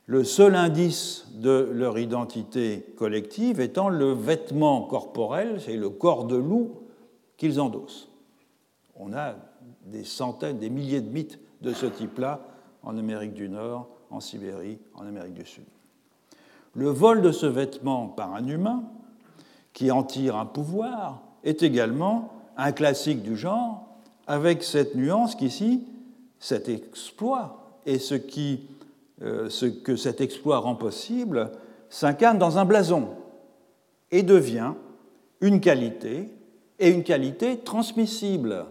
le 0.09 0.23
seul 0.23 0.55
indice 0.55 1.27
de 1.35 1.69
leur 1.71 1.99
identité 1.99 2.83
collective 2.97 3.59
étant 3.61 3.89
le 3.89 4.11
vêtement 4.11 4.81
corporel, 4.81 5.61
c'est 5.63 5.77
le 5.77 5.91
corps 5.91 6.25
de 6.25 6.35
loup 6.35 6.71
qu'ils 7.37 7.61
endossent. 7.61 8.08
On 8.99 9.13
a 9.13 9.35
des 9.85 10.03
centaines, 10.03 10.59
des 10.59 10.69
milliers 10.69 11.01
de 11.01 11.09
mythes 11.09 11.39
de 11.61 11.73
ce 11.73 11.85
type-là 11.85 12.41
en 12.83 12.97
Amérique 12.97 13.33
du 13.33 13.47
Nord, 13.47 13.87
en 14.09 14.19
Sibérie, 14.19 14.79
en 14.93 15.07
Amérique 15.07 15.33
du 15.33 15.45
Sud. 15.45 15.63
Le 16.75 16.89
vol 16.89 17.21
de 17.21 17.31
ce 17.31 17.45
vêtement 17.45 18.07
par 18.07 18.35
un 18.35 18.45
humain, 18.47 18.83
qui 19.73 19.89
en 19.91 20.03
tire 20.03 20.35
un 20.35 20.45
pouvoir, 20.45 21.23
est 21.43 21.63
également 21.63 22.33
un 22.57 22.73
classique 22.73 23.23
du 23.23 23.37
genre, 23.37 23.87
avec 24.27 24.63
cette 24.63 24.95
nuance 24.95 25.35
qu'ici, 25.35 25.87
cet 26.39 26.69
exploit 26.69 27.79
et 27.85 27.99
ce 27.99 28.15
euh, 29.21 29.49
ce 29.49 29.65
que 29.65 29.95
cet 29.95 30.21
exploit 30.21 30.59
rend 30.59 30.75
possible 30.75 31.51
s'incarne 31.89 32.37
dans 32.37 32.57
un 32.57 32.65
blason 32.65 33.09
et 34.11 34.23
devient 34.23 34.73
une 35.41 35.61
qualité, 35.61 36.29
et 36.79 36.89
une 36.89 37.03
qualité 37.03 37.59
transmissible. 37.59 38.65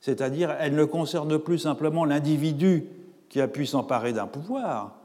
C'est-à-dire, 0.00 0.54
elle 0.60 0.74
ne 0.74 0.84
concerne 0.84 1.38
plus 1.38 1.58
simplement 1.58 2.04
l'individu 2.04 2.84
qui 3.28 3.40
a 3.40 3.48
pu 3.48 3.66
s'emparer 3.66 4.12
d'un 4.12 4.26
pouvoir, 4.26 4.96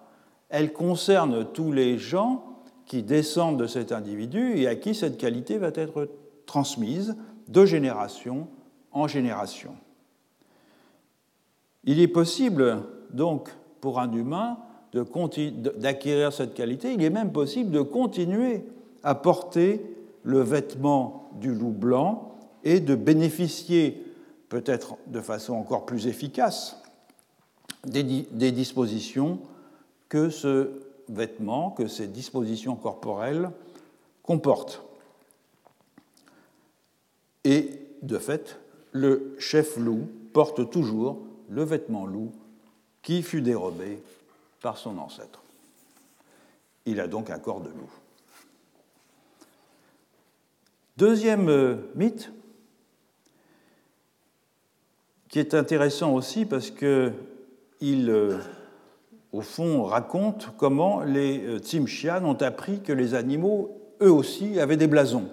elle 0.50 0.72
concerne 0.72 1.46
tous 1.52 1.72
les 1.72 1.98
gens 1.98 2.46
qui 2.86 3.02
descendent 3.02 3.60
de 3.60 3.68
cet 3.68 3.92
individu 3.92 4.54
et 4.56 4.68
à 4.68 4.76
qui 4.76 4.94
cette 4.94 5.18
qualité 5.18 5.58
va 5.58 5.72
être 5.74 6.10
transmise 6.46 7.16
de 7.48 7.66
génération 7.66 8.48
en 8.92 9.08
génération. 9.08 9.72
Il 11.84 12.00
est 12.00 12.08
possible 12.08 12.84
donc 13.12 13.50
pour 13.82 14.00
un 14.00 14.12
humain 14.14 14.58
d'acquérir 14.94 16.32
cette 16.32 16.54
qualité, 16.54 16.94
il 16.94 17.04
est 17.04 17.10
même 17.10 17.32
possible 17.32 17.72
de 17.72 17.82
continuer 17.82 18.64
à 19.02 19.16
porter 19.16 19.82
le 20.22 20.42
vêtement 20.42 21.32
du 21.42 21.54
loup 21.54 21.72
blanc 21.72 22.36
et 22.64 22.80
de 22.80 22.96
bénéficier, 22.96 24.04
peut-être 24.54 24.98
de 25.08 25.20
façon 25.20 25.56
encore 25.56 25.84
plus 25.84 26.06
efficace, 26.06 26.78
des, 27.88 28.52
dispositions 28.52 29.40
que 30.10 30.30
ce 30.30 30.70
vêtement, 31.10 31.72
que 31.72 31.88
ces 31.88 32.06
dispositions 32.06 32.76
corporelles 32.76 33.50
comportent. 34.22 34.84
Et 37.44 37.72
de 38.04 38.20
fait, 38.20 38.60
le 38.92 39.36
chef 39.40 39.76
loup 39.76 40.08
porte 40.34 40.70
toujours 40.70 41.18
le 41.50 41.64
vêtement 41.64 42.06
loup 42.06 42.32
qui 43.02 43.24
fut 43.24 43.42
dérobé 43.42 44.04
par 44.62 44.78
son 44.78 45.00
ancêtre. 45.00 45.42
Il 46.86 47.00
a 47.00 47.08
donc 47.08 47.32
un 47.32 47.40
corps 47.40 47.62
de 47.62 47.70
loup. 47.70 47.92
Deuxième 50.98 51.50
euh, 51.50 51.76
mythe, 51.96 52.32
qui 55.34 55.40
est 55.40 55.56
intéressant 55.56 56.14
aussi 56.14 56.46
parce 56.46 56.70
qu'il, 56.70 57.16
euh, 57.82 58.38
au 59.32 59.42
fond, 59.42 59.82
raconte 59.82 60.50
comment 60.58 61.02
les 61.02 61.44
euh, 61.44 61.58
Tsimshian 61.58 62.24
ont 62.24 62.40
appris 62.40 62.82
que 62.82 62.94
les 62.94 63.16
animaux, 63.16 63.76
eux 64.04 64.12
aussi, 64.12 64.60
avaient 64.60 64.78
des 64.78 64.86
blasons. 64.86 65.28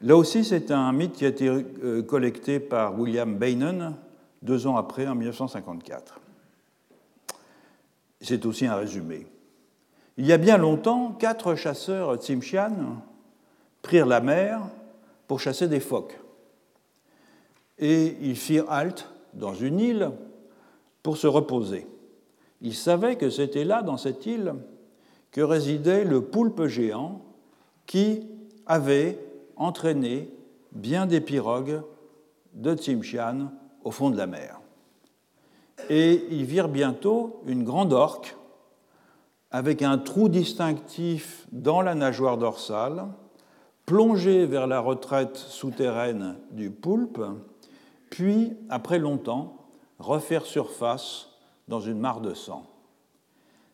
Là 0.00 0.16
aussi, 0.16 0.42
c'est 0.42 0.70
un 0.70 0.90
mythe 0.92 1.12
qui 1.12 1.26
a 1.26 1.28
été 1.28 1.66
collecté 2.08 2.60
par 2.60 2.98
William 2.98 3.36
Beynon 3.36 3.94
deux 4.40 4.66
ans 4.66 4.78
après, 4.78 5.06
en 5.06 5.14
1954. 5.14 6.18
C'est 8.22 8.46
aussi 8.46 8.64
un 8.64 8.76
résumé. 8.76 9.26
Il 10.16 10.24
y 10.24 10.32
a 10.32 10.38
bien 10.38 10.56
longtemps, 10.56 11.12
quatre 11.12 11.56
chasseurs 11.56 12.16
Tsimshian 12.16 13.02
prirent 13.82 14.06
la 14.06 14.22
mer 14.22 14.62
pour 15.28 15.40
chasser 15.40 15.68
des 15.68 15.80
phoques. 15.80 16.21
Et 17.78 18.16
ils 18.20 18.36
firent 18.36 18.70
halte 18.70 19.10
dans 19.34 19.54
une 19.54 19.80
île 19.80 20.10
pour 21.02 21.16
se 21.16 21.26
reposer. 21.26 21.86
Ils 22.60 22.74
savaient 22.74 23.16
que 23.16 23.30
c'était 23.30 23.64
là, 23.64 23.82
dans 23.82 23.96
cette 23.96 24.24
île, 24.26 24.54
que 25.30 25.40
résidait 25.40 26.04
le 26.04 26.22
poulpe 26.22 26.66
géant 26.66 27.22
qui 27.86 28.26
avait 28.66 29.18
entraîné 29.56 30.30
bien 30.72 31.06
des 31.06 31.20
pirogues 31.20 31.82
de 32.54 32.74
Tsimshian 32.74 33.50
au 33.82 33.90
fond 33.90 34.10
de 34.10 34.16
la 34.16 34.26
mer. 34.26 34.60
Et 35.88 36.24
ils 36.30 36.44
virent 36.44 36.68
bientôt 36.68 37.42
une 37.46 37.64
grande 37.64 37.92
orque 37.92 38.36
avec 39.50 39.82
un 39.82 39.98
trou 39.98 40.28
distinctif 40.28 41.46
dans 41.52 41.82
la 41.82 41.94
nageoire 41.94 42.38
dorsale, 42.38 43.06
plonger 43.84 44.46
vers 44.46 44.66
la 44.66 44.80
retraite 44.80 45.36
souterraine 45.36 46.36
du 46.52 46.70
poulpe, 46.70 47.20
puis, 48.12 48.52
après 48.68 48.98
longtemps, 48.98 49.56
refaire 49.98 50.44
surface 50.44 51.30
dans 51.66 51.80
une 51.80 51.98
mare 51.98 52.20
de 52.20 52.34
sang. 52.34 52.66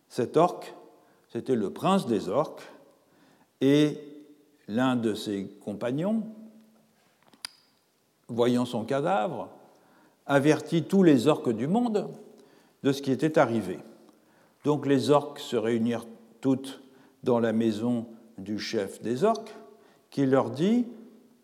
Cet 0.08 0.36
orque, 0.36 0.76
c'était 1.28 1.56
le 1.56 1.72
prince 1.72 2.06
des 2.06 2.28
orques, 2.28 2.62
et 3.60 3.98
l'un 4.68 4.94
de 4.94 5.14
ses 5.14 5.48
compagnons, 5.64 6.22
voyant 8.28 8.64
son 8.64 8.84
cadavre, 8.84 9.48
avertit 10.24 10.84
tous 10.84 11.02
les 11.02 11.26
orques 11.26 11.52
du 11.52 11.66
monde 11.66 12.08
de 12.84 12.92
ce 12.92 13.02
qui 13.02 13.10
était 13.10 13.40
arrivé. 13.40 13.80
Donc 14.62 14.86
les 14.86 15.10
orques 15.10 15.40
se 15.40 15.56
réunirent 15.56 16.06
toutes 16.40 16.80
dans 17.24 17.40
la 17.40 17.52
maison 17.52 18.06
du 18.38 18.60
chef 18.60 19.02
des 19.02 19.24
orques, 19.24 19.56
qui 20.10 20.26
leur 20.26 20.50
dit 20.50 20.86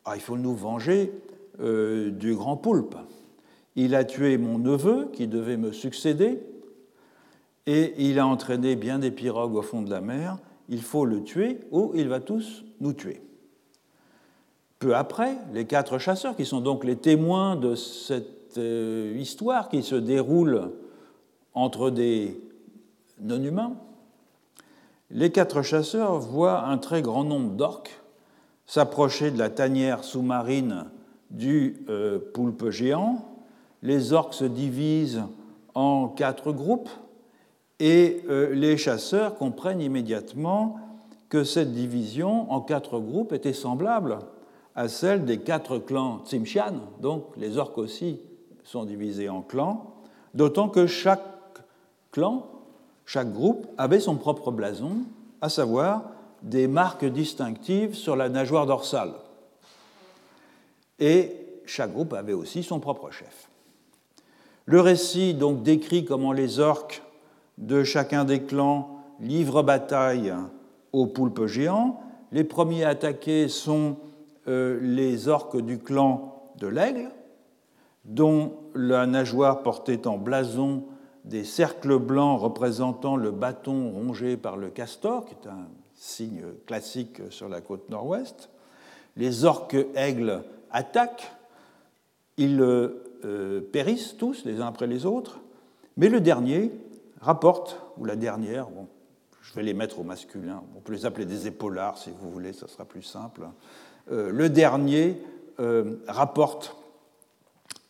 ah, 0.04 0.14
Il 0.14 0.22
faut 0.22 0.36
nous 0.36 0.54
venger 0.54 1.12
euh, 1.60 2.10
du 2.10 2.34
grand 2.34 2.56
poulpe. 2.56 2.96
Il 3.76 3.94
a 3.94 4.04
tué 4.04 4.38
mon 4.38 4.58
neveu 4.58 5.08
qui 5.12 5.26
devait 5.26 5.56
me 5.56 5.72
succéder, 5.72 6.40
et 7.66 7.94
il 7.98 8.18
a 8.18 8.26
entraîné 8.26 8.76
bien 8.76 8.98
des 8.98 9.10
pirogues 9.10 9.54
au 9.54 9.62
fond 9.62 9.82
de 9.82 9.90
la 9.90 10.00
mer. 10.00 10.38
Il 10.68 10.82
faut 10.82 11.04
le 11.04 11.22
tuer 11.22 11.60
ou 11.70 11.92
il 11.94 12.08
va 12.08 12.20
tous 12.20 12.64
nous 12.80 12.92
tuer. 12.92 13.22
Peu 14.78 14.94
après, 14.94 15.36
les 15.52 15.66
quatre 15.66 15.98
chasseurs, 15.98 16.36
qui 16.36 16.44
sont 16.44 16.60
donc 16.60 16.84
les 16.84 16.96
témoins 16.96 17.56
de 17.56 17.74
cette 17.74 18.58
euh, 18.58 19.16
histoire 19.18 19.68
qui 19.68 19.82
se 19.82 19.94
déroule 19.94 20.72
entre 21.54 21.90
des 21.90 22.40
non-humains, 23.20 23.76
les 25.10 25.30
quatre 25.30 25.62
chasseurs 25.62 26.18
voient 26.18 26.64
un 26.64 26.78
très 26.78 27.00
grand 27.00 27.24
nombre 27.24 27.52
d'orques 27.52 28.00
s'approcher 28.66 29.30
de 29.30 29.38
la 29.38 29.50
tanière 29.50 30.04
sous-marine 30.04 30.86
du 31.30 31.84
euh, 31.88 32.18
poulpe 32.32 32.70
géant. 32.70 33.24
Les 33.82 34.12
orques 34.12 34.34
se 34.34 34.44
divisent 34.44 35.22
en 35.74 36.08
quatre 36.08 36.52
groupes 36.52 36.90
et 37.80 38.22
euh, 38.28 38.54
les 38.54 38.76
chasseurs 38.76 39.36
comprennent 39.36 39.80
immédiatement 39.80 40.78
que 41.28 41.44
cette 41.44 41.72
division 41.72 42.50
en 42.52 42.60
quatre 42.60 43.00
groupes 43.00 43.32
était 43.32 43.52
semblable 43.52 44.18
à 44.76 44.88
celle 44.88 45.24
des 45.24 45.38
quatre 45.38 45.78
clans 45.78 46.22
Tsimshian, 46.24 46.74
donc 47.00 47.24
les 47.36 47.58
orques 47.58 47.78
aussi 47.78 48.20
sont 48.64 48.84
divisés 48.84 49.28
en 49.28 49.42
clans, 49.42 49.94
d'autant 50.34 50.68
que 50.68 50.86
chaque 50.86 51.22
clan, 52.10 52.46
chaque 53.04 53.32
groupe 53.32 53.66
avait 53.78 54.00
son 54.00 54.16
propre 54.16 54.50
blason, 54.50 54.98
à 55.40 55.48
savoir 55.48 56.10
des 56.42 56.66
marques 56.66 57.04
distinctives 57.04 57.94
sur 57.94 58.16
la 58.16 58.28
nageoire 58.28 58.66
dorsale. 58.66 59.12
Et 60.98 61.32
chaque 61.66 61.92
groupe 61.92 62.12
avait 62.12 62.32
aussi 62.32 62.62
son 62.62 62.80
propre 62.80 63.10
chef. 63.10 63.48
Le 64.66 64.80
récit 64.80 65.34
donc 65.34 65.62
décrit 65.62 66.04
comment 66.04 66.32
les 66.32 66.58
orques 66.60 67.02
de 67.58 67.84
chacun 67.84 68.24
des 68.24 68.42
clans 68.42 69.00
livrent 69.20 69.62
bataille 69.62 70.34
aux 70.92 71.06
poulpes 71.06 71.46
géants. 71.46 72.00
Les 72.32 72.44
premiers 72.44 72.84
attaqués 72.84 73.48
sont 73.48 73.96
euh, 74.48 74.78
les 74.80 75.28
orques 75.28 75.60
du 75.60 75.78
clan 75.78 76.50
de 76.58 76.66
l'aigle, 76.66 77.10
dont 78.04 78.54
la 78.74 79.06
nageoire 79.06 79.62
portait 79.62 80.06
en 80.06 80.18
blason 80.18 80.84
des 81.24 81.44
cercles 81.44 81.98
blancs 81.98 82.40
représentant 82.40 83.16
le 83.16 83.30
bâton 83.30 83.90
rongé 83.90 84.36
par 84.36 84.56
le 84.56 84.68
castor, 84.68 85.24
qui 85.24 85.34
est 85.34 85.48
un 85.48 85.66
signe 85.94 86.42
classique 86.66 87.20
sur 87.30 87.48
la 87.48 87.60
côte 87.60 87.88
nord-ouest. 87.88 88.50
Les 89.16 89.44
orques 89.44 89.76
aigles 89.94 90.42
attaquent, 90.74 91.32
ils 92.36 92.60
euh, 92.60 93.60
périssent 93.72 94.16
tous 94.18 94.44
les 94.44 94.60
uns 94.60 94.66
après 94.66 94.86
les 94.86 95.06
autres, 95.06 95.40
mais 95.96 96.10
le 96.10 96.20
dernier 96.20 96.72
rapporte, 97.20 97.80
ou 97.96 98.04
la 98.04 98.16
dernière, 98.16 98.68
je 99.40 99.54
vais 99.54 99.62
les 99.62 99.72
mettre 99.72 100.00
au 100.00 100.02
masculin, 100.02 100.62
on 100.76 100.80
peut 100.80 100.92
les 100.92 101.06
appeler 101.06 101.24
des 101.24 101.46
épaulards 101.46 101.96
si 101.96 102.10
vous 102.10 102.30
voulez, 102.30 102.52
ça 102.52 102.68
sera 102.68 102.84
plus 102.84 103.02
simple. 103.02 103.42
Euh, 104.10 104.30
le 104.30 104.50
dernier 104.50 105.22
euh, 105.60 105.96
rapporte 106.08 106.76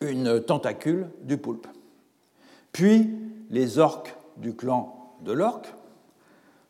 une 0.01 0.41
tentacule 0.41 1.09
du 1.23 1.39
poulpe. 1.39 1.67
Puis 2.73 3.11
les 3.51 3.79
orques 3.79 4.15
du 4.37 4.55
clan 4.55 5.17
de 5.23 5.33
l'orque 5.33 5.73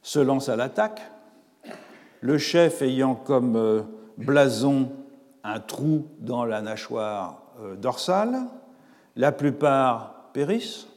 se 0.02 0.18
lancent 0.18 0.48
à 0.48 0.56
l'attaque, 0.56 1.00
le 2.20 2.38
chef 2.38 2.82
ayant 2.82 3.14
comme 3.14 3.56
euh, 3.56 3.82
blason 4.18 4.90
un 5.44 5.60
trou 5.60 6.06
dans 6.18 6.44
la 6.44 6.62
nageoire 6.62 7.42
dorsale. 7.80 8.40
La 9.14 9.30
plupart 9.30 10.30
périssent, 10.32 10.88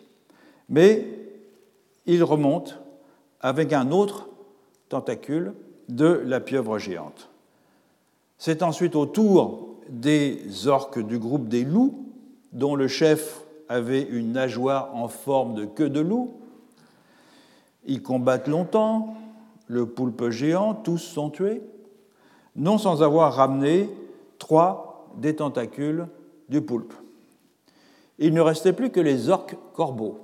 mais 0.69 1.05
il 2.07 2.23
remonte 2.23 2.79
avec 3.41 3.73
un 3.73 3.91
autre 3.91 4.27
tentacule 4.89 5.53
de 5.89 6.07
la 6.25 6.39
pieuvre 6.39 6.79
géante. 6.79 7.29
C'est 8.39 8.63
ensuite 8.63 8.95
au 8.95 9.05
tour 9.05 9.75
des 9.89 10.67
orques 10.67 11.05
du 11.05 11.19
groupe 11.19 11.47
des 11.47 11.63
loups, 11.63 12.05
dont 12.53 12.75
le 12.75 12.87
chef 12.87 13.41
avait 13.69 14.01
une 14.01 14.31
nageoire 14.31 14.95
en 14.95 15.07
forme 15.07 15.53
de 15.55 15.65
queue 15.65 15.89
de 15.89 15.99
loup. 15.99 16.33
Ils 17.85 18.01
combattent 18.01 18.47
longtemps, 18.47 19.15
le 19.67 19.85
poulpe 19.85 20.29
géant, 20.29 20.73
tous 20.73 20.97
sont 20.97 21.29
tués, 21.29 21.61
non 22.55 22.77
sans 22.77 23.03
avoir 23.03 23.33
ramené 23.33 23.89
trois 24.37 25.13
des 25.17 25.35
tentacules 25.35 26.07
du 26.49 26.61
poulpe. 26.61 26.93
Il 28.19 28.33
ne 28.33 28.41
restait 28.41 28.73
plus 28.73 28.89
que 28.89 28.99
les 28.99 29.29
orques 29.29 29.55
corbeaux. 29.73 30.19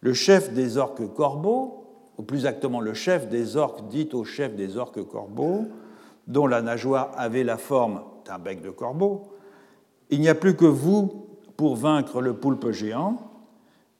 Le 0.00 0.14
chef 0.14 0.52
des 0.52 0.78
orques 0.78 1.12
corbeaux, 1.14 1.84
ou 2.18 2.22
plus 2.22 2.38
exactement 2.38 2.80
le 2.80 2.94
chef 2.94 3.28
des 3.28 3.56
orques 3.56 3.86
dit 3.88 4.08
au 4.12 4.24
chef 4.24 4.54
des 4.54 4.76
orques 4.76 5.06
corbeaux, 5.06 5.66
dont 6.26 6.46
la 6.46 6.62
nageoire 6.62 7.12
avait 7.16 7.44
la 7.44 7.56
forme 7.56 8.02
d'un 8.24 8.38
bec 8.38 8.62
de 8.62 8.70
corbeau, 8.70 9.32
il 10.10 10.20
n'y 10.20 10.28
a 10.28 10.34
plus 10.34 10.56
que 10.56 10.66
vous 10.66 11.26
pour 11.56 11.76
vaincre 11.76 12.20
le 12.20 12.34
poulpe 12.34 12.70
géant. 12.70 13.16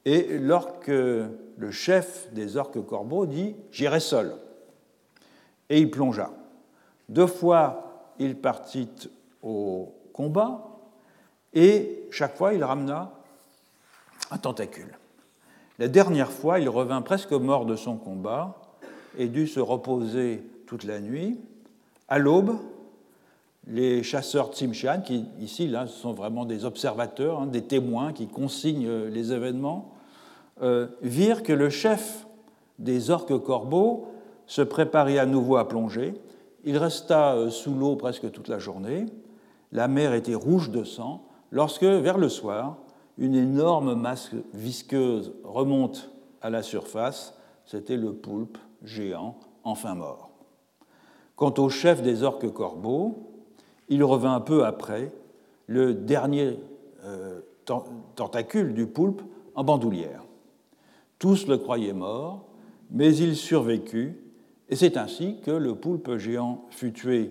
Et 0.05 0.37
le 0.37 1.71
chef 1.71 2.31
des 2.33 2.57
orques 2.57 2.85
corbeaux 2.85 3.25
dit 3.25 3.55
J'irai 3.71 3.99
seul. 3.99 4.35
Et 5.69 5.79
il 5.79 5.89
plongea. 5.89 6.29
Deux 7.09 7.27
fois, 7.27 7.92
il 8.19 8.35
partit 8.35 8.89
au 9.41 9.93
combat, 10.13 10.73
et 11.53 12.07
chaque 12.11 12.35
fois, 12.35 12.53
il 12.53 12.63
ramena 12.63 13.11
un 14.31 14.37
tentacule. 14.37 14.97
La 15.79 15.87
dernière 15.87 16.31
fois, 16.31 16.59
il 16.59 16.69
revint 16.69 17.01
presque 17.01 17.31
mort 17.31 17.65
de 17.65 17.75
son 17.75 17.97
combat 17.97 18.55
et 19.17 19.27
dut 19.27 19.47
se 19.47 19.59
reposer 19.59 20.43
toute 20.67 20.83
la 20.83 20.99
nuit. 20.99 21.39
À 22.07 22.19
l'aube, 22.19 22.57
les 23.67 24.03
chasseurs 24.03 24.53
Tsimshian, 24.53 25.01
qui 25.01 25.25
ici 25.39 25.67
là, 25.67 25.87
sont 25.87 26.13
vraiment 26.13 26.45
des 26.45 26.65
observateurs, 26.65 27.41
hein, 27.41 27.47
des 27.47 27.63
témoins 27.63 28.13
qui 28.13 28.27
consignent 28.27 29.07
les 29.07 29.31
événements, 29.31 29.93
euh, 30.61 30.87
virent 31.01 31.43
que 31.43 31.53
le 31.53 31.69
chef 31.69 32.25
des 32.77 33.09
orques 33.09 33.37
corbeaux 33.39 34.07
se 34.45 34.61
préparait 34.61 35.17
à 35.17 35.25
nouveau 35.25 35.57
à 35.57 35.67
plonger. 35.67 36.13
Il 36.63 36.77
resta 36.77 37.35
euh, 37.35 37.49
sous 37.49 37.73
l'eau 37.73 37.95
presque 37.95 38.31
toute 38.31 38.47
la 38.47 38.59
journée. 38.59 39.05
La 39.71 39.87
mer 39.87 40.13
était 40.13 40.35
rouge 40.35 40.69
de 40.69 40.83
sang 40.83 41.25
lorsque, 41.51 41.83
vers 41.83 42.17
le 42.17 42.29
soir, 42.29 42.77
une 43.17 43.35
énorme 43.35 43.95
masse 43.95 44.31
visqueuse 44.53 45.33
remonte 45.43 46.11
à 46.41 46.49
la 46.49 46.63
surface. 46.63 47.35
C'était 47.65 47.97
le 47.97 48.13
poulpe 48.13 48.57
géant, 48.83 49.37
enfin 49.63 49.95
mort. 49.95 50.29
Quant 51.35 51.53
au 51.57 51.69
chef 51.69 52.01
des 52.01 52.23
orques 52.23 52.51
corbeaux, 52.51 53.31
il 53.89 54.03
revint 54.03 54.35
un 54.35 54.41
peu 54.41 54.65
après, 54.65 55.11
le 55.67 55.93
dernier 55.93 56.59
euh, 57.03 57.41
tentacule 58.15 58.73
du 58.73 58.85
poulpe 58.85 59.21
en 59.55 59.63
bandoulière. 59.63 60.23
Tous 61.19 61.47
le 61.47 61.57
croyaient 61.57 61.93
mort, 61.93 62.45
mais 62.91 63.15
il 63.15 63.35
survécut, 63.35 64.22
et 64.73 64.75
c'est 64.75 64.97
ainsi 64.97 65.37
que 65.43 65.51
le 65.51 65.75
poulpe 65.75 66.17
géant 66.17 66.65
fut 66.71 66.93
tué 66.93 67.29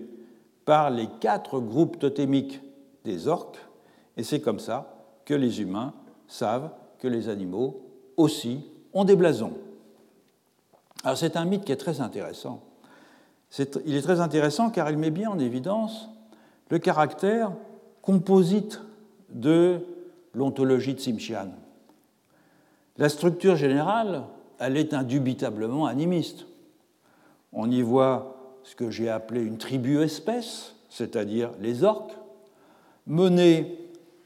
par 0.63 0.89
les 0.89 1.09
quatre 1.19 1.59
groupes 1.59 1.99
totémiques 1.99 2.61
des 3.03 3.27
orques, 3.27 3.59
et 4.15 4.23
c'est 4.23 4.39
comme 4.39 4.59
ça 4.59 4.95
que 5.25 5.33
les 5.33 5.59
humains 5.59 5.91
savent 6.29 6.69
que 6.99 7.07
les 7.09 7.27
animaux 7.27 7.81
aussi 8.15 8.63
ont 8.93 9.03
des 9.03 9.17
blasons. 9.17 9.51
Alors 11.03 11.17
c'est 11.17 11.35
un 11.35 11.43
mythe 11.43 11.65
qui 11.65 11.73
est 11.73 11.75
très 11.75 11.99
intéressant. 11.99 12.63
il 13.85 13.93
est 13.93 14.01
très 14.01 14.21
intéressant 14.21 14.69
car 14.69 14.89
il 14.89 14.97
met 14.97 15.11
bien 15.11 15.29
en 15.29 15.37
évidence 15.37 16.07
le 16.69 16.79
caractère 16.79 17.51
composite 18.01 18.79
de 19.31 19.81
l'ontologie 20.33 20.93
de 20.93 21.01
Simchian. 21.01 21.49
La 22.97 23.09
structure 23.09 23.57
générale 23.57 24.23
elle 24.59 24.77
est 24.77 24.93
indubitablement 24.93 25.87
animiste. 25.87 26.45
On 27.53 27.69
y 27.69 27.81
voit 27.81 28.59
ce 28.63 28.75
que 28.75 28.89
j'ai 28.89 29.09
appelé 29.09 29.41
une 29.41 29.57
tribu-espèce, 29.57 30.75
c'est-à-dire 30.89 31.51
les 31.59 31.83
orques, 31.83 32.15
mener 33.07 33.77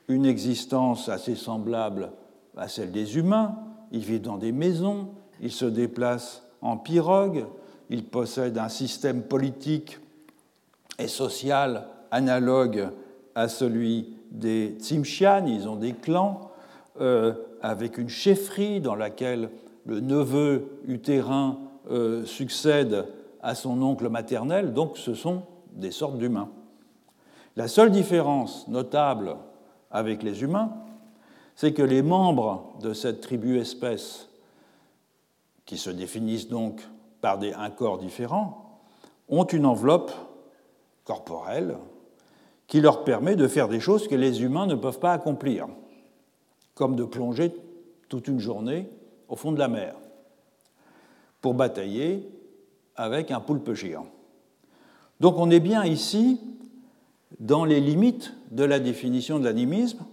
une 0.07 0.25
existence 0.25 1.09
assez 1.09 1.35
semblable 1.35 2.11
à 2.55 2.67
celle 2.67 2.91
des 2.91 3.17
humains. 3.17 3.55
Ils 3.91 4.01
vivent 4.01 4.21
dans 4.21 4.37
des 4.37 4.51
maisons, 4.51 5.09
ils 5.41 5.51
se 5.51 5.65
déplacent 5.65 6.43
en 6.61 6.77
pirogue, 6.77 7.45
ils 7.89 8.03
possèdent 8.03 8.57
un 8.57 8.69
système 8.69 9.23
politique 9.23 9.99
et 10.99 11.07
social 11.07 11.87
analogue 12.11 12.89
à 13.35 13.47
celui 13.47 14.17
des 14.31 14.75
Tsimshian. 14.79 15.45
Ils 15.47 15.67
ont 15.67 15.75
des 15.75 15.93
clans 15.93 16.51
euh, 17.01 17.33
avec 17.61 17.97
une 17.97 18.09
chefferie 18.09 18.81
dans 18.81 18.95
laquelle 18.95 19.49
le 19.85 19.99
neveu 19.99 20.67
utérin 20.87 21.59
euh, 21.89 22.25
succède 22.25 23.05
à 23.47 23.55
son 23.55 23.81
oncle 23.81 24.09
maternel, 24.09 24.73
donc 24.73 24.97
ce 24.97 25.13
sont 25.13 25.43
des 25.71 25.91
sortes 25.91 26.17
d'humains. 26.17 26.49
La 27.55 27.69
seule 27.69 27.91
différence 27.91 28.67
notable 28.67 29.37
avec 29.89 30.21
les 30.21 30.43
humains, 30.43 30.73
c'est 31.55 31.71
que 31.71 31.81
les 31.81 32.01
membres 32.01 32.73
de 32.81 32.91
cette 32.91 33.21
tribu-espèce, 33.21 34.27
qui 35.65 35.77
se 35.77 35.89
définissent 35.89 36.49
donc 36.49 36.81
par 37.21 37.37
des, 37.37 37.53
un 37.53 37.69
corps 37.69 37.99
différent, 37.99 38.81
ont 39.29 39.45
une 39.45 39.65
enveloppe 39.65 40.11
corporelle 41.05 41.77
qui 42.67 42.81
leur 42.81 43.05
permet 43.05 43.37
de 43.37 43.47
faire 43.47 43.69
des 43.69 43.79
choses 43.79 44.09
que 44.09 44.15
les 44.15 44.43
humains 44.43 44.67
ne 44.67 44.75
peuvent 44.75 44.99
pas 44.99 45.13
accomplir, 45.13 45.67
comme 46.75 46.97
de 46.97 47.05
plonger 47.05 47.55
toute 48.09 48.27
une 48.27 48.41
journée 48.41 48.89
au 49.29 49.37
fond 49.37 49.53
de 49.53 49.59
la 49.59 49.69
mer 49.69 49.95
pour 51.39 51.53
batailler 51.53 52.29
avec 52.97 53.31
un 53.31 53.39
poulpe 53.39 53.73
géant. 53.73 54.07
Donc 55.19 55.37
on 55.37 55.49
est 55.49 55.59
bien 55.59 55.85
ici 55.85 56.41
dans 57.39 57.65
les 57.65 57.79
limites 57.79 58.33
de 58.51 58.63
la 58.63 58.79
définition 58.79 59.39
de 59.39 59.45
l'animisme, 59.45 60.05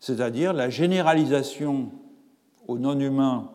c'est-à-dire 0.00 0.52
la 0.52 0.70
généralisation 0.70 1.90
aux 2.68 2.78
non-humains 2.78 3.50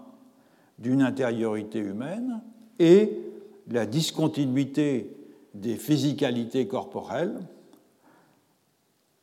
d'une 0.80 1.02
intériorité 1.02 1.80
humaine 1.80 2.42
et 2.80 3.18
la 3.68 3.86
discontinuité 3.86 5.16
des 5.54 5.76
physicalités 5.76 6.68
corporelles, 6.68 7.40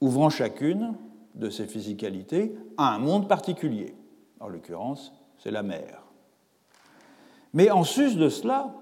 ouvrant 0.00 0.30
chacune 0.30 0.94
de 1.34 1.50
ces 1.50 1.66
physicalités 1.66 2.54
à 2.76 2.94
un 2.94 2.98
monde 2.98 3.28
particulier. 3.28 3.94
En 4.40 4.48
l'occurrence, 4.48 5.12
c'est 5.38 5.50
la 5.50 5.62
mer. 5.62 6.07
Mais 7.52 7.70
en 7.70 7.84
sus 7.84 8.16
de 8.16 8.28
cela, 8.28 8.74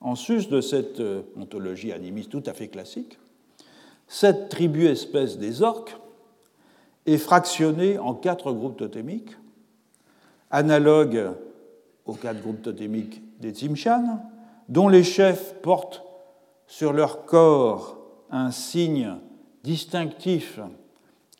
en 0.00 0.14
sus 0.14 0.48
de 0.48 0.60
cette 0.60 1.00
euh, 1.00 1.22
ontologie 1.36 1.92
animiste 1.92 2.30
tout 2.30 2.42
à 2.46 2.52
fait 2.52 2.68
classique, 2.68 3.18
cette 4.06 4.48
tribu-espèce 4.48 5.38
des 5.38 5.62
orques 5.62 5.96
est 7.06 7.18
fractionnée 7.18 7.98
en 7.98 8.14
quatre 8.14 8.52
groupes 8.52 8.76
totémiques, 8.76 9.36
analogues 10.50 11.32
aux 12.06 12.14
quatre 12.14 12.40
groupes 12.40 12.62
totémiques 12.62 13.22
des 13.40 13.50
Tsimshan, 13.50 14.20
dont 14.68 14.88
les 14.88 15.04
chefs 15.04 15.54
portent 15.62 16.04
sur 16.66 16.92
leur 16.92 17.24
corps 17.24 17.98
un 18.30 18.50
signe 18.50 19.16
distinctif 19.62 20.60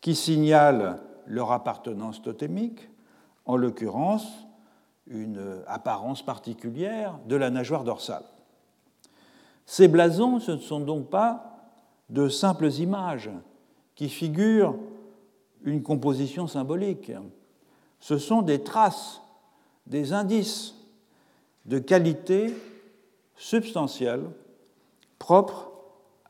qui 0.00 0.14
signale 0.14 1.00
leur 1.26 1.52
appartenance 1.52 2.22
totémique, 2.22 2.88
en 3.44 3.56
l'occurrence 3.56 4.47
une 5.10 5.62
apparence 5.66 6.22
particulière 6.22 7.18
de 7.26 7.36
la 7.36 7.50
nageoire 7.50 7.84
dorsale. 7.84 8.24
Ces 9.66 9.88
blasons, 9.88 10.40
ce 10.40 10.52
ne 10.52 10.58
sont 10.58 10.80
donc 10.80 11.08
pas 11.10 11.58
de 12.08 12.28
simples 12.28 12.70
images 12.72 13.30
qui 13.94 14.08
figurent 14.08 14.76
une 15.64 15.82
composition 15.82 16.46
symbolique. 16.46 17.12
Ce 18.00 18.18
sont 18.18 18.42
des 18.42 18.62
traces, 18.62 19.20
des 19.86 20.12
indices 20.12 20.74
de 21.64 21.78
qualité 21.78 22.54
substantielle 23.36 24.24
propres 25.18 25.70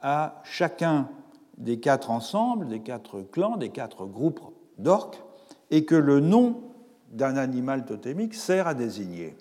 à 0.00 0.40
chacun 0.44 1.08
des 1.56 1.80
quatre 1.80 2.10
ensembles, 2.10 2.68
des 2.68 2.80
quatre 2.80 3.20
clans, 3.20 3.56
des 3.56 3.70
quatre 3.70 4.06
groupes 4.06 4.40
d'orques, 4.78 5.22
et 5.70 5.84
que 5.84 5.94
le 5.94 6.20
nom 6.20 6.62
d'un 7.10 7.36
animal 7.36 7.84
totémique 7.84 8.34
sert 8.34 8.66
à 8.66 8.74
désigner. 8.74 9.36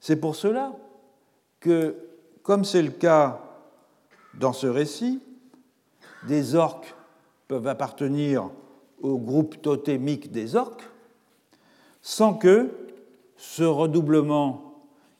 C'est 0.00 0.16
pour 0.16 0.36
cela 0.36 0.72
que, 1.60 1.96
comme 2.42 2.64
c'est 2.64 2.82
le 2.82 2.90
cas 2.90 3.40
dans 4.34 4.52
ce 4.52 4.66
récit, 4.66 5.20
des 6.26 6.54
orques 6.54 6.94
peuvent 7.48 7.66
appartenir 7.66 8.50
au 9.02 9.18
groupe 9.18 9.60
totémique 9.60 10.30
des 10.30 10.56
orques 10.56 10.88
sans 12.02 12.34
que 12.34 12.70
ce 13.36 13.62
redoublement, 13.62 14.66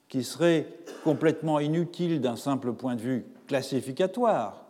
qui 0.09 0.25
serait 0.25 0.67
complètement 1.05 1.61
inutile 1.61 2.21
d'un 2.21 2.37
simple 2.37 2.73
point 2.73 2.97
de 2.97 3.01
vue 3.01 3.27
classificatoire, 3.47 4.65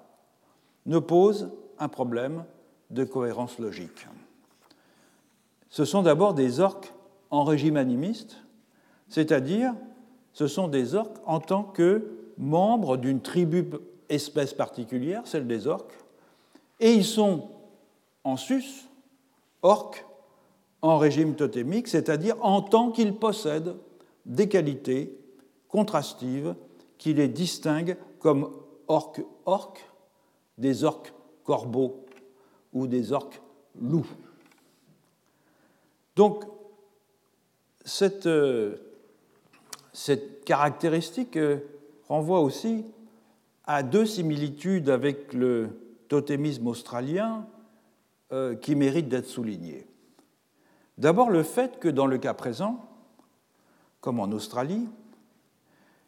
ne 0.87 0.99
pose 0.99 1.51
un 1.79 1.89
problème 1.89 2.45
de 2.91 3.05
cohérence 3.05 3.59
logique 3.59 4.07
ce 5.71 5.85
sont 5.85 6.03
d'abord 6.03 6.35
des 6.35 6.61
orques 6.61 6.93
en 7.31 7.45
régime 7.45 7.77
animiste, 7.77 8.37
c'est-à-dire 9.09 9.75
ce 10.33 10.47
sont 10.47 10.69
des 10.69 10.95
orques 10.95 11.19
en 11.27 11.41
tant 11.41 11.63
que 11.63 12.17
membres 12.39 12.97
d'une 12.97 13.21
tribu 13.21 13.65
espèce 14.09 14.53
particulière, 14.53 15.23
celle 15.27 15.47
des 15.47 15.67
orques, 15.67 15.95
et 16.81 16.93
ils 16.93 17.05
sont 17.05 17.49
en 18.25 18.37
sus, 18.37 18.89
orques 19.63 20.05
en 20.83 20.99
régime 20.99 21.35
totémique, 21.35 21.89
c'est-à-dire 21.89 22.37
en 22.45 22.63
tant 22.63 22.91
qu'ils 22.91 23.15
possèdent 23.15 23.77
des 24.27 24.49
qualités 24.49 25.17
contrastives 25.69 26.55
qui 26.99 27.15
les 27.15 27.29
distinguent 27.29 27.97
comme 28.19 28.51
orques-orques, 28.89 29.87
des 30.59 30.85
orques 30.85 31.13
corbeaux 31.45 32.05
ou 32.73 32.87
des 32.87 33.13
orques 33.13 33.41
loups. 33.81 34.07
Donc, 36.21 36.45
cette, 37.83 38.27
euh, 38.27 38.77
caractéristique 40.45 41.39
euh, 41.39 41.61
renvoie 42.09 42.41
aussi 42.41 42.85
à 43.65 43.83
deux 43.83 44.05
similitudes 44.05 44.91
avec 44.91 45.33
le 45.33 45.71
totémisme 46.09 46.67
australien 46.67 47.47
euh, 48.33 48.55
qui 48.55 48.75
méritent 48.75 49.09
d'être 49.09 49.29
soulignées. 49.29 49.87
D'abord 50.99 51.31
le 51.31 51.43
fait 51.43 51.81
que 51.81 51.89
dans 51.89 52.07
le 52.07 52.19
cas 52.19 52.35
présent, 52.35 52.85
comme 54.03 54.21
en 54.21 54.31
Australie, 54.31 54.89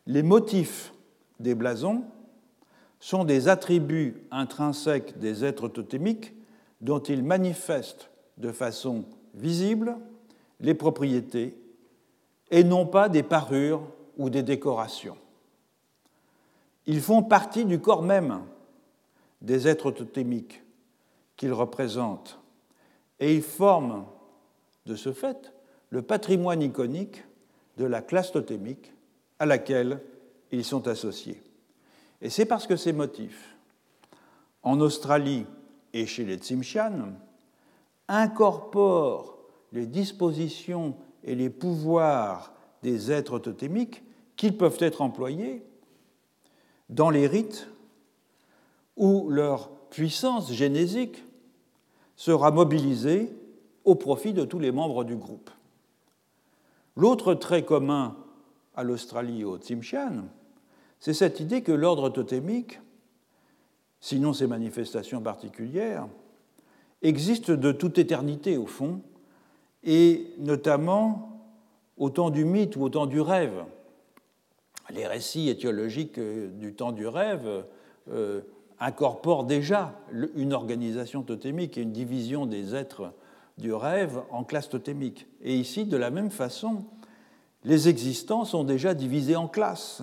les 0.06 0.22
motifs 0.22 0.92
des 1.40 1.54
blasons 1.54 2.04
sont 3.00 3.24
des 3.24 3.48
attributs 3.48 4.26
intrinsèques 4.30 5.18
des 5.18 5.42
êtres 5.42 5.68
totémiques 5.68 6.34
dont 6.82 7.00
ils 7.00 7.24
manifestent 7.24 8.10
de 8.36 8.52
façon 8.52 9.06
visibles 9.34 9.96
les 10.60 10.74
propriétés 10.74 11.56
et 12.50 12.64
non 12.64 12.86
pas 12.86 13.08
des 13.08 13.22
parures 13.22 13.82
ou 14.16 14.30
des 14.30 14.42
décorations. 14.42 15.16
Ils 16.86 17.00
font 17.00 17.22
partie 17.22 17.64
du 17.64 17.80
corps 17.80 18.02
même 18.02 18.42
des 19.40 19.68
êtres 19.68 19.90
totémiques 19.90 20.62
qu'ils 21.36 21.52
représentent 21.52 22.38
et 23.20 23.34
ils 23.34 23.42
forment 23.42 24.04
de 24.86 24.96
ce 24.96 25.12
fait 25.12 25.52
le 25.90 26.02
patrimoine 26.02 26.62
iconique 26.62 27.24
de 27.76 27.84
la 27.84 28.02
classe 28.02 28.32
totémique 28.32 28.92
à 29.38 29.46
laquelle 29.46 30.00
ils 30.50 30.64
sont 30.64 30.88
associés. 30.88 31.40
Et 32.20 32.30
c'est 32.30 32.44
parce 32.44 32.66
que 32.66 32.76
ces 32.76 32.92
motifs, 32.92 33.56
en 34.62 34.80
Australie 34.80 35.46
et 35.92 36.06
chez 36.06 36.24
les 36.24 36.36
Tsimshian, 36.36 37.12
incorpore 38.08 39.38
les 39.72 39.86
dispositions 39.86 40.94
et 41.24 41.34
les 41.34 41.50
pouvoirs 41.50 42.52
des 42.82 43.10
êtres 43.10 43.38
totémiques 43.38 44.02
qu'ils 44.36 44.56
peuvent 44.56 44.78
être 44.80 45.02
employés 45.02 45.62
dans 46.88 47.10
les 47.10 47.26
rites 47.26 47.68
où 48.96 49.30
leur 49.30 49.70
puissance 49.88 50.52
génésique 50.52 51.24
sera 52.16 52.50
mobilisée 52.50 53.34
au 53.84 53.94
profit 53.94 54.32
de 54.32 54.44
tous 54.44 54.58
les 54.58 54.72
membres 54.72 55.04
du 55.04 55.16
groupe. 55.16 55.50
L'autre 56.96 57.34
trait 57.34 57.64
commun 57.64 58.16
à 58.74 58.82
l'Australie 58.82 59.40
et 59.40 59.44
au 59.44 59.56
Tsimshian, 59.58 60.24
c'est 61.00 61.14
cette 61.14 61.40
idée 61.40 61.62
que 61.62 61.72
l'ordre 61.72 62.10
totémique, 62.10 62.78
sinon 64.00 64.32
ses 64.32 64.46
manifestations 64.46 65.20
particulières, 65.20 66.06
existe 67.02 67.50
de 67.50 67.72
toute 67.72 67.98
éternité 67.98 68.56
au 68.56 68.66
fond, 68.66 69.00
et 69.84 70.32
notamment 70.38 71.42
au 71.96 72.10
temps 72.10 72.30
du 72.30 72.44
mythe 72.44 72.76
ou 72.76 72.82
au 72.82 72.88
temps 72.88 73.06
du 73.06 73.20
rêve. 73.20 73.64
Les 74.90 75.06
récits 75.06 75.48
étiologiques 75.48 76.18
euh, 76.18 76.48
du 76.48 76.74
temps 76.74 76.92
du 76.92 77.06
rêve 77.06 77.64
euh, 78.10 78.40
incorporent 78.80 79.44
déjà 79.44 79.94
une 80.34 80.52
organisation 80.52 81.22
totémique 81.22 81.78
et 81.78 81.82
une 81.82 81.92
division 81.92 82.46
des 82.46 82.74
êtres 82.74 83.12
du 83.58 83.72
rêve 83.72 84.20
en 84.30 84.42
classes 84.42 84.68
totémiques. 84.68 85.26
Et 85.42 85.54
ici, 85.54 85.84
de 85.84 85.96
la 85.96 86.10
même 86.10 86.30
façon, 86.30 86.84
les 87.64 87.88
existants 87.88 88.44
sont 88.44 88.64
déjà 88.64 88.94
divisés 88.94 89.36
en 89.36 89.46
classes, 89.46 90.02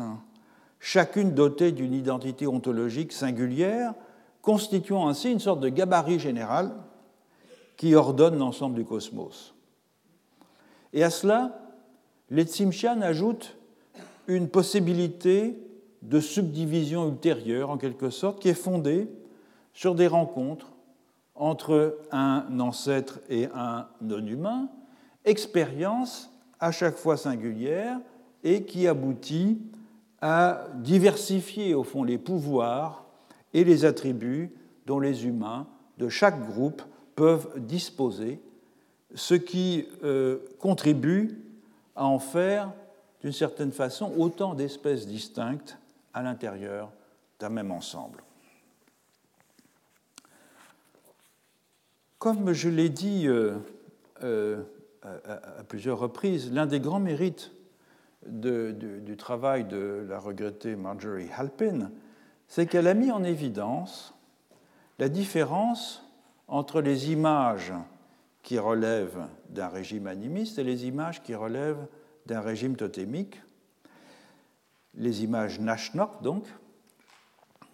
chacune 0.80 1.34
dotée 1.34 1.74
d'une 1.74 1.94
identité 1.94 2.48
ontologique 2.48 3.12
singulière, 3.12 3.94
constituant 4.42 5.10
ainsi 5.10 5.30
une 5.30 5.40
sorte 5.40 5.60
de 5.60 5.68
gabarit 5.68 6.20
général 6.20 6.72
qui 7.80 7.96
ordonne 7.96 8.38
l'ensemble 8.38 8.76
du 8.76 8.84
cosmos. 8.84 9.56
Et 10.92 11.02
à 11.02 11.10
cela, 11.10 11.62
les 12.30 12.44
Tsimshian 12.44 13.02
ajoutent 13.02 13.56
une 14.28 14.50
possibilité 14.50 15.58
de 16.02 16.20
subdivision 16.20 17.08
ultérieure, 17.08 17.70
en 17.70 17.78
quelque 17.78 18.10
sorte, 18.10 18.42
qui 18.42 18.50
est 18.50 18.54
fondée 18.54 19.10
sur 19.74 19.96
des 19.96 20.08
rencontres 20.08 20.74
entre 21.36 21.98
un 22.12 22.60
ancêtre 22.60 23.22
et 23.30 23.48
un 23.56 23.88
non-humain, 24.02 24.68
expérience 25.24 26.34
à 26.60 26.74
chaque 26.74 26.98
fois 26.98 27.16
singulière 27.16 27.98
et 28.44 28.66
qui 28.66 28.90
aboutit 28.90 29.58
à 30.22 30.66
diversifier 30.76 31.74
au 31.76 31.84
fond 31.86 32.04
les 32.04 32.18
pouvoirs 32.18 33.06
et 33.54 33.64
les 33.64 33.86
attributs 33.86 34.54
dont 34.86 35.00
les 35.00 35.26
humains 35.26 35.66
de 35.98 36.10
chaque 36.10 36.46
groupe 36.46 36.82
peuvent 37.20 37.52
disposer, 37.58 38.40
ce 39.14 39.34
qui 39.34 39.86
euh, 40.06 40.38
contribue 40.58 41.38
à 41.94 42.06
en 42.06 42.18
faire 42.18 42.72
d'une 43.22 43.34
certaine 43.34 43.74
façon 43.74 44.14
autant 44.18 44.54
d'espèces 44.54 45.06
distinctes 45.06 45.78
à 46.14 46.22
l'intérieur 46.22 46.90
d'un 47.42 47.50
même 47.50 47.74
ensemble. 47.74 48.24
Comme 52.20 52.54
je 52.54 52.70
l'ai 52.70 52.88
dit 52.88 53.28
euh, 53.28 53.58
euh, 54.24 54.64
à, 55.04 55.66
plusieurs 55.68 56.00
reprises, 56.00 56.54
l'un 56.54 56.68
des 56.68 56.80
grands 56.80 57.02
mérites 57.02 57.52
du, 58.26 59.18
travail 59.18 59.66
de 59.66 60.06
la 60.08 60.20
regrettée 60.20 60.78
Marjorie 60.78 61.28
Halpin, 61.36 61.92
c'est 62.48 62.66
qu'elle 62.66 62.88
a 62.88 62.94
mis 62.94 63.12
en 63.12 63.26
évidence 63.26 64.14
la 65.00 65.10
différence 65.10 66.09
entre 66.50 66.82
les 66.82 67.12
images 67.12 67.74
qui 68.42 68.58
relèvent 68.58 69.28
d'un 69.50 69.68
régime 69.68 70.08
animiste 70.08 70.58
et 70.58 70.64
les 70.64 70.86
images 70.86 71.22
qui 71.22 71.36
relèvent 71.36 71.88
d'un 72.26 72.42
régime 72.42 72.76
totémique. 72.76 73.40
Les 74.96 75.24
images 75.24 75.60
Nashnok, 75.60 76.22
donc, 76.24 76.46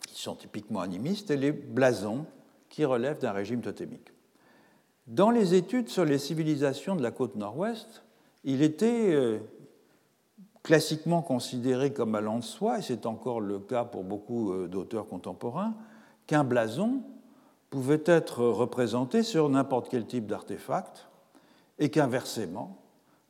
qui 0.07 0.21
sont 0.21 0.35
typiquement 0.35 0.81
animistes, 0.81 1.31
et 1.31 1.37
les 1.37 1.53
blasons 1.53 2.25
qui 2.69 2.83
relèvent 2.83 3.19
d'un 3.19 3.31
régime 3.31 3.61
totémique. 3.61 4.11
Dans 5.07 5.29
les 5.29 5.53
études 5.53 5.87
sur 5.87 6.03
les 6.03 6.17
civilisations 6.17 6.95
de 6.95 7.03
la 7.03 7.11
côte 7.11 7.35
nord-ouest, 7.35 8.03
il 8.43 8.61
était 8.61 9.13
euh, 9.13 9.39
classiquement 10.63 11.21
considéré 11.21 11.93
comme 11.93 12.15
allant 12.15 12.39
de 12.39 12.43
soi, 12.43 12.79
et 12.79 12.81
c'est 12.81 13.05
encore 13.05 13.39
le 13.39 13.59
cas 13.59 13.85
pour 13.85 14.03
beaucoup 14.03 14.51
euh, 14.51 14.67
d'auteurs 14.67 15.07
contemporains, 15.07 15.75
qu'un 16.27 16.43
blason 16.43 17.03
pouvait 17.69 18.03
être 18.05 18.43
représenté 18.45 19.23
sur 19.23 19.49
n'importe 19.49 19.89
quel 19.89 20.05
type 20.05 20.27
d'artefact, 20.27 21.07
et 21.79 21.89
qu'inversement, 21.89 22.81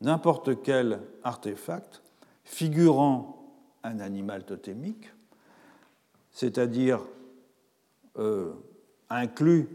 n'importe 0.01 0.61
quel 0.61 0.99
artefact 1.23 2.03
figurant 2.43 3.53
un 3.83 3.99
animal 3.99 4.45
totémique, 4.45 5.11
c'est-à-dire 6.31 7.01
euh, 8.17 8.53
inclus 9.09 9.67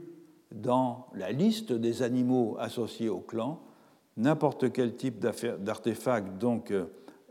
dans 0.53 1.07
la 1.15 1.31
liste 1.33 1.73
des 1.73 2.03
animaux 2.03 2.57
associés 2.59 3.09
au 3.09 3.21
clan 3.21 3.61
n'importe 4.17 4.73
quel 4.73 4.97
type 4.97 5.21
d'artefact 5.21 6.39
donc 6.39 6.73
euh, 6.73 6.87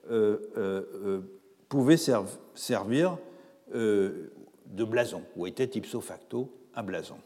euh, 0.09 1.19
pouvait 1.67 1.97
servir 1.97 3.17
de 3.73 4.83
blason 4.85 5.21
ou 5.35 5.45
était 5.45 5.65
ipso 5.65 5.99
facto 5.99 6.49
un 6.75 6.83
blason. 6.83 7.17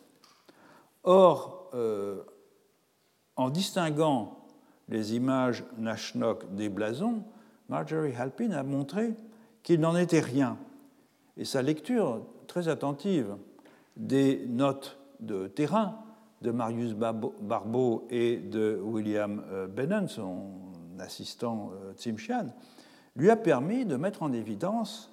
Or, 1.03 1.71
en 3.35 3.49
distinguant 3.49 4.45
les 4.89 5.15
images 5.15 5.63
Nashnok 5.77 6.55
des 6.55 6.69
blasons, 6.69 7.23
Marjorie 7.69 8.13
Halpin 8.15 8.51
a 8.51 8.63
montré 8.63 9.13
qu'il 9.63 9.79
n'en 9.79 9.95
était 9.95 10.19
rien. 10.19 10.57
Et 11.37 11.45
sa 11.45 11.61
lecture 11.61 12.25
très 12.47 12.67
attentive 12.67 13.35
des 13.97 14.45
notes 14.47 14.99
de 15.19 15.47
terrain 15.47 15.99
de 16.41 16.51
Marius 16.51 16.93
Barbeau 16.93 18.05
et 18.09 18.37
de 18.37 18.79
William 18.83 19.43
euh, 19.49 19.67
Bennon, 19.67 20.07
son 20.07 20.51
assistant 20.99 21.71
euh, 21.73 21.93
Tsimshian, 21.93 22.47
lui 23.15 23.29
a 23.29 23.37
permis 23.37 23.85
de 23.85 23.95
mettre 23.95 24.23
en 24.23 24.33
évidence 24.33 25.11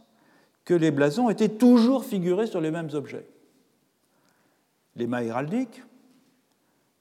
que 0.65 0.75
les 0.75 0.91
blasons 0.91 1.31
étaient 1.31 1.49
toujours 1.49 2.05
figurés 2.05 2.47
sur 2.47 2.61
les 2.61 2.71
mêmes 2.71 2.91
objets. 2.95 3.27
Les 4.97 5.07
mâts 5.07 5.23
héraldiques, 5.23 5.83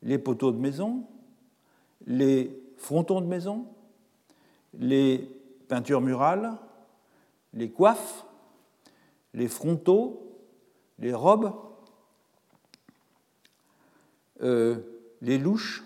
les 0.02 0.18
poteaux 0.18 0.52
de 0.52 0.58
maison, 0.58 1.06
les 2.06 2.58
frontons 2.78 3.22
de 3.22 3.26
maison, 3.26 3.66
les 4.74 5.30
peintures 5.68 6.02
murales, 6.02 6.58
les 7.54 7.70
coiffes, 7.70 8.26
les 9.34 9.48
frontaux, 9.48 10.38
les 11.00 11.14
robes, 11.14 11.54
euh, 14.42 14.78
les 15.22 15.38
louches, 15.38 15.84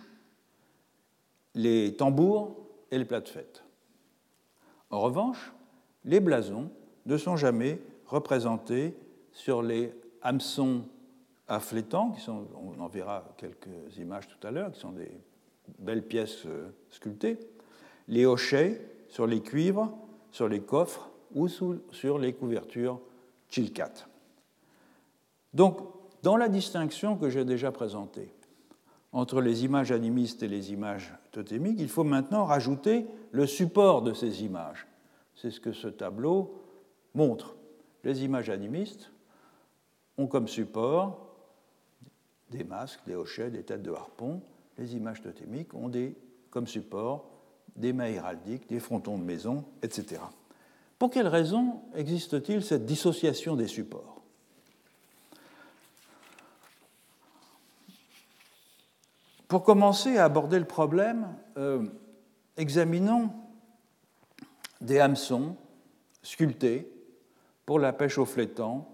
les 1.56 1.96
tambours 1.96 2.56
et 2.92 2.98
les 2.98 3.06
plats 3.06 3.22
de 3.22 3.30
fête. 3.30 3.64
En 4.90 5.00
revanche, 5.00 5.54
les 6.06 6.20
blasons 6.20 6.70
ne 7.06 7.18
sont 7.18 7.36
jamais 7.36 7.80
représentés 8.06 8.96
sur 9.32 9.62
les 9.62 9.94
hameçons 10.22 10.86
afflétants, 11.48 12.12
qui 12.12 12.22
sont, 12.22 12.48
on 12.56 12.80
en 12.80 12.88
verra 12.88 13.24
quelques 13.38 13.98
images 13.98 14.28
tout 14.28 14.48
à 14.48 14.52
l'heure, 14.52 14.72
qui 14.72 14.80
sont 14.80 14.92
des 14.92 15.12
belles 15.80 16.06
pièces 16.06 16.46
euh, 16.46 16.70
sculptées, 16.90 17.40
les 18.08 18.26
hochets 18.26 18.82
sur 19.08 19.28
les 19.28 19.42
cuivres, 19.42 19.96
sur 20.32 20.48
les 20.48 20.62
coffres 20.62 21.10
ou 21.36 21.48
sur 21.48 22.20
les 22.20 22.34
couvertures 22.34 23.00
chilcat. 23.50 23.92
Donc, 25.54 25.80
dans 26.22 26.38
la 26.38 26.50
distinction 26.50 27.18
que 27.18 27.30
j'ai 27.30 27.46
déjà 27.46 27.72
présentée 27.72 28.34
entre 29.12 29.42
les 29.42 29.64
images 29.64 29.92
animistes 29.92 30.42
et 30.42 30.48
les 30.48 30.74
images 30.74 31.14
totémiques, 31.32 31.80
il 31.80 31.90
faut 31.90 32.04
maintenant 32.04 32.46
rajouter 32.46 33.06
le 33.32 33.46
support 33.46 34.02
de 34.02 34.14
ces 34.14 34.44
images. 34.44 34.88
C'est 35.36 35.52
ce 35.52 35.60
que 35.60 35.72
ce 35.72 35.88
tableau 35.88 36.60
montre. 37.14 37.56
Les 38.04 38.24
images 38.24 38.50
animistes 38.50 39.12
ont 40.18 40.28
comme 40.28 40.48
support 40.48 41.23
des 42.54 42.64
masques, 42.64 43.02
des 43.06 43.16
hochets, 43.16 43.50
des 43.50 43.64
têtes 43.64 43.84
de 43.84 43.92
harpon, 43.92 44.42
les 44.78 44.96
images 44.96 45.22
totémiques 45.22 45.74
ont 45.74 45.92
comme 46.50 46.68
support 46.68 47.30
des 47.76 47.94
mains 47.94 48.08
héraldiques, 48.08 48.70
des 48.70 48.80
frontons 48.80 49.18
de 49.18 49.24
maison, 49.24 49.66
etc. 49.82 50.22
Pour 51.00 51.10
quelle 51.10 51.28
raison 51.28 51.82
existe-t-il 51.96 52.64
cette 52.64 52.86
dissociation 52.86 53.56
des 53.56 53.68
supports? 53.68 54.22
Pour 59.48 59.64
commencer 59.64 60.18
à 60.18 60.26
aborder 60.26 60.60
le 60.60 60.66
problème, 60.66 61.28
euh, 61.58 61.86
examinons 62.58 63.32
des 64.82 65.00
hameçons 65.00 65.56
sculptés 66.22 66.90
pour 67.66 67.80
la 67.80 67.94
pêche 67.94 68.18
au 68.18 68.26
flétan 68.26 68.93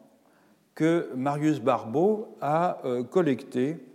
que 0.79 1.11
Marius 1.13 1.59
Barbeau 1.59 2.37
a 2.39 2.79
euh, 2.85 3.03
collectés 3.03 3.85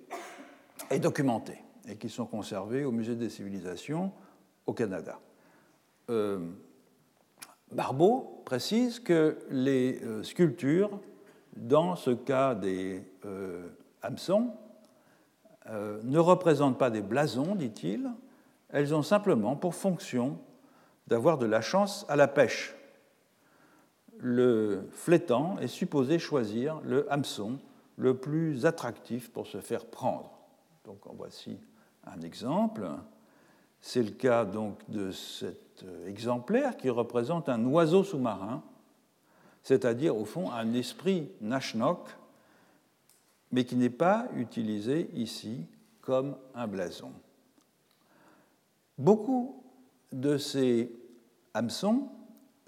et 0.91 0.99
documentés 0.99 1.63
et 1.89 1.97
qui 1.97 2.11
sont 2.11 2.27
conservés 2.27 2.85
au 2.85 2.93
Musée 2.93 3.15
des 3.15 3.31
civilisations 3.31 4.13
au 4.67 4.75
Canada. 4.75 5.19
Euh, 6.11 6.47
Barbeau 7.73 8.43
précise 8.45 9.01
que 9.01 9.39
les 9.49 9.99
euh, 10.03 10.23
sculptures, 10.25 11.01
dans 11.57 11.97
ce 11.97 12.11
cas 12.11 12.55
des 12.55 13.03
euh, 13.25 13.67
hameçons, 14.03 14.51
ne 16.03 16.19
représentent 16.19 16.77
pas 16.77 16.91
des 16.91 17.01
blasons, 17.01 17.55
dit-il, 17.55 18.11
elles 18.69 18.95
ont 18.95 19.01
simplement 19.01 19.57
pour 19.57 19.75
fonction 19.75 20.37
d'avoir 21.07 21.39
de 21.39 21.47
la 21.47 21.63
chance 21.63 22.05
à 22.11 22.17
la 22.17 22.29
pêche. 22.29 22.75
Le 24.19 24.89
flétan 24.93 25.59
est 25.59 25.69
supposé 25.69 26.19
choisir 26.19 26.81
le 26.83 27.11
hameçon 27.13 27.59
le 27.97 28.17
plus 28.17 28.67
attractif 28.67 29.31
pour 29.31 29.47
se 29.47 29.61
faire 29.61 29.85
prendre. 29.87 30.31
Donc 30.85 31.07
en 31.07 31.15
voici 31.15 31.59
un 32.05 32.21
exemple. 32.21 32.89
C'est 33.81 34.03
le 34.03 34.11
cas 34.11 34.45
donc 34.45 34.79
de 34.89 35.11
cet 35.11 35.85
exemplaire 36.07 36.77
qui 36.77 36.89
représente 36.91 37.49
un 37.49 37.65
oiseau 37.67 38.03
sous-marin, 38.03 38.63
c'est-à-dire 39.63 40.17
au 40.17 40.25
fond 40.25 40.51
un 40.51 40.73
esprit 40.73 41.29
Nashnok, 41.41 42.09
mais 43.53 43.65
qui 43.65 43.77
n'est 43.77 43.91
pas 43.91 44.29
utilisé 44.37 45.11
ici 45.15 45.67
comme 46.01 46.37
un 46.55 46.67
blason. 46.67 47.13
Beaucoup 48.97 49.63
de 50.13 50.39
ces 50.39 50.91
hameçons 51.53 52.09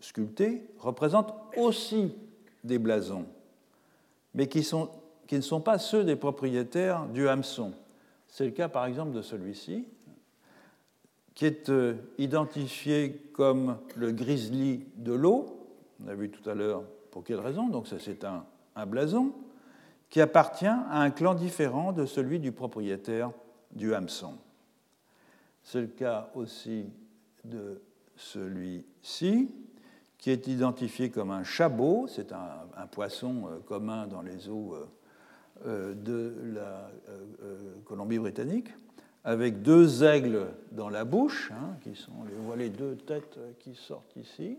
sculptés 0.07 0.63
représentent 0.79 1.35
aussi 1.57 2.15
des 2.63 2.79
blasons, 2.79 3.27
mais 4.35 4.47
qui, 4.49 4.59
ne 5.33 5.41
sont 5.41 5.61
pas 5.61 5.79
ceux 5.79 6.05
des 6.05 6.15
propriétaires 6.15 7.07
du 7.07 7.29
hameçon. 7.29 7.73
C'est 8.29 8.45
le 8.45 8.53
cas 8.53 8.69
par 8.69 8.87
exemple 8.87 9.13
de 9.13 9.21
celui-ci, 9.21 9.89
qui 11.35 11.45
est 11.45 11.69
euh, 11.71 11.95
identifié 12.19 13.31
comme 13.33 13.79
le 13.97 14.13
grizzly 14.13 14.87
de 14.97 15.13
l'eau. 15.13 15.69
On 16.03 16.09
a 16.09 16.15
vu 16.15 16.31
tout 16.31 16.49
à 16.49 16.55
l'heure 16.55 16.85
pour 17.11 17.25
quelle 17.25 17.41
raison, 17.41 17.69
donc 17.69 17.89
c'est 17.89 18.25
un, 18.25 18.45
un 18.77 18.87
blason 18.87 19.33
qui 20.09 20.21
appartient 20.21 20.67
à 20.67 21.01
un 21.01 21.11
clan 21.11 21.35
différent 21.35 21.93
de 21.93 22.07
celui 22.07 22.39
du 22.39 22.53
propriétaire 22.53 23.33
du 23.73 23.93
hameçon. 23.93 24.35
C'est 25.65 25.81
le 25.81 25.89
cas 25.89 26.31
aussi 26.37 26.87
de 27.45 27.83
celui-ci, 28.15 29.51
qui 30.19 30.31
est 30.31 30.47
identifié 30.47 31.11
comme 31.11 31.31
un 31.31 31.45
chabot, 31.45 32.07
c'est 32.09 32.33
un, 32.33 32.87
poisson 32.91 33.49
euh, 33.49 33.59
commun 33.67 34.07
dans 34.07 34.23
les 34.23 34.49
eaux 34.49 34.75
euh, 34.75 34.87
euh, 35.67 35.95
de 35.95 36.35
la 36.55 36.91
Colombie-Britannique, 37.85 38.69
avec 39.25 39.63
deux 39.63 40.05
aigles 40.05 40.47
dans 40.73 40.89
la 40.89 41.05
bouche, 41.05 41.51
hein, 41.53 41.77
qui 41.83 41.95
sont, 41.95 42.13
les 42.57 42.69
deux 42.69 42.97
têtes 42.97 43.39
qui 43.59 43.75
sortent 43.75 44.15
ici, 44.17 44.59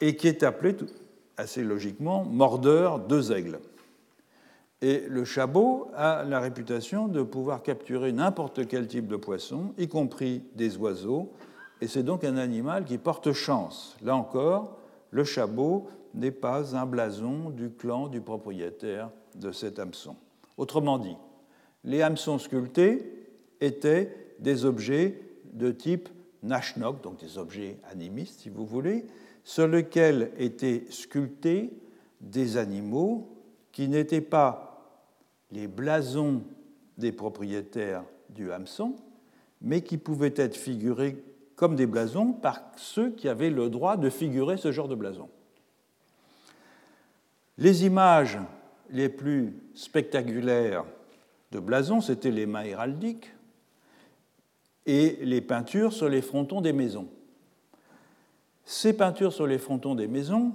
et 0.00 0.16
qui 0.16 0.28
est 0.28 0.42
appelé 0.44 0.76
assez 1.36 1.64
logiquement 1.64 2.24
mordeur 2.24 3.00
deux 3.00 3.32
aigles. 3.32 3.58
Et 4.80 5.04
le 5.08 5.24
chabot 5.24 5.90
a 5.96 6.22
la 6.24 6.38
réputation 6.38 7.08
de 7.08 7.22
pouvoir 7.22 7.62
capturer 7.62 8.12
n'importe 8.12 8.68
quel 8.68 8.86
type 8.86 9.08
de 9.08 9.16
poisson, 9.16 9.74
y 9.76 9.88
compris 9.88 10.44
des 10.54 10.76
oiseaux, 10.76 11.32
et 11.80 11.86
c'est 11.86 12.02
donc 12.02 12.24
un 12.24 12.36
animal 12.36 12.84
qui 12.84 12.98
porte 12.98 13.32
chance. 13.32 13.96
Là 14.02 14.16
encore, 14.16 14.78
le 15.10 15.24
chabot 15.24 15.88
n'est 16.14 16.30
pas 16.30 16.76
un 16.76 16.86
blason 16.86 17.50
du 17.50 17.70
clan 17.70 18.08
du 18.08 18.20
propriétaire 18.20 19.10
de 19.34 19.52
cet 19.52 19.78
hameçon. 19.78 20.16
Autrement 20.56 20.98
dit, 20.98 21.16
les 21.84 22.02
hameçons 22.02 22.38
sculptés 22.38 23.28
étaient 23.60 24.34
des 24.40 24.64
objets 24.64 25.20
de 25.52 25.70
type 25.70 26.08
Nashnok, 26.42 27.02
donc 27.02 27.18
des 27.20 27.38
objets 27.38 27.78
animistes 27.90 28.40
si 28.40 28.48
vous 28.48 28.66
voulez, 28.66 29.06
sur 29.44 29.66
lesquels 29.66 30.30
étaient 30.38 30.84
sculptés 30.90 31.72
des 32.20 32.56
animaux 32.56 33.28
qui 33.72 33.88
n'étaient 33.88 34.20
pas 34.20 34.68
les 35.50 35.66
blasons 35.66 36.42
des 36.96 37.12
propriétaires 37.12 38.04
du 38.28 38.52
hameçon, 38.52 38.96
mais 39.60 39.82
qui 39.82 39.96
pouvaient 39.96 40.34
être 40.36 40.56
figurés 40.56 41.16
comme 41.58 41.74
des 41.74 41.86
blasons 41.86 42.32
par 42.32 42.62
ceux 42.76 43.10
qui 43.10 43.28
avaient 43.28 43.50
le 43.50 43.68
droit 43.68 43.96
de 43.96 44.08
figurer 44.10 44.56
ce 44.56 44.70
genre 44.70 44.86
de 44.86 44.94
blason. 44.94 45.28
Les 47.58 47.84
images 47.84 48.38
les 48.90 49.08
plus 49.08 49.56
spectaculaires 49.74 50.84
de 51.50 51.58
blasons, 51.58 52.00
c'était 52.00 52.30
les 52.30 52.46
mains 52.46 52.62
héraldiques 52.62 53.32
et 54.86 55.18
les 55.20 55.40
peintures 55.40 55.92
sur 55.92 56.08
les 56.08 56.22
frontons 56.22 56.60
des 56.60 56.72
maisons. 56.72 57.08
Ces 58.64 58.92
peintures 58.92 59.32
sur 59.32 59.48
les 59.48 59.58
frontons 59.58 59.96
des 59.96 60.06
maisons 60.06 60.52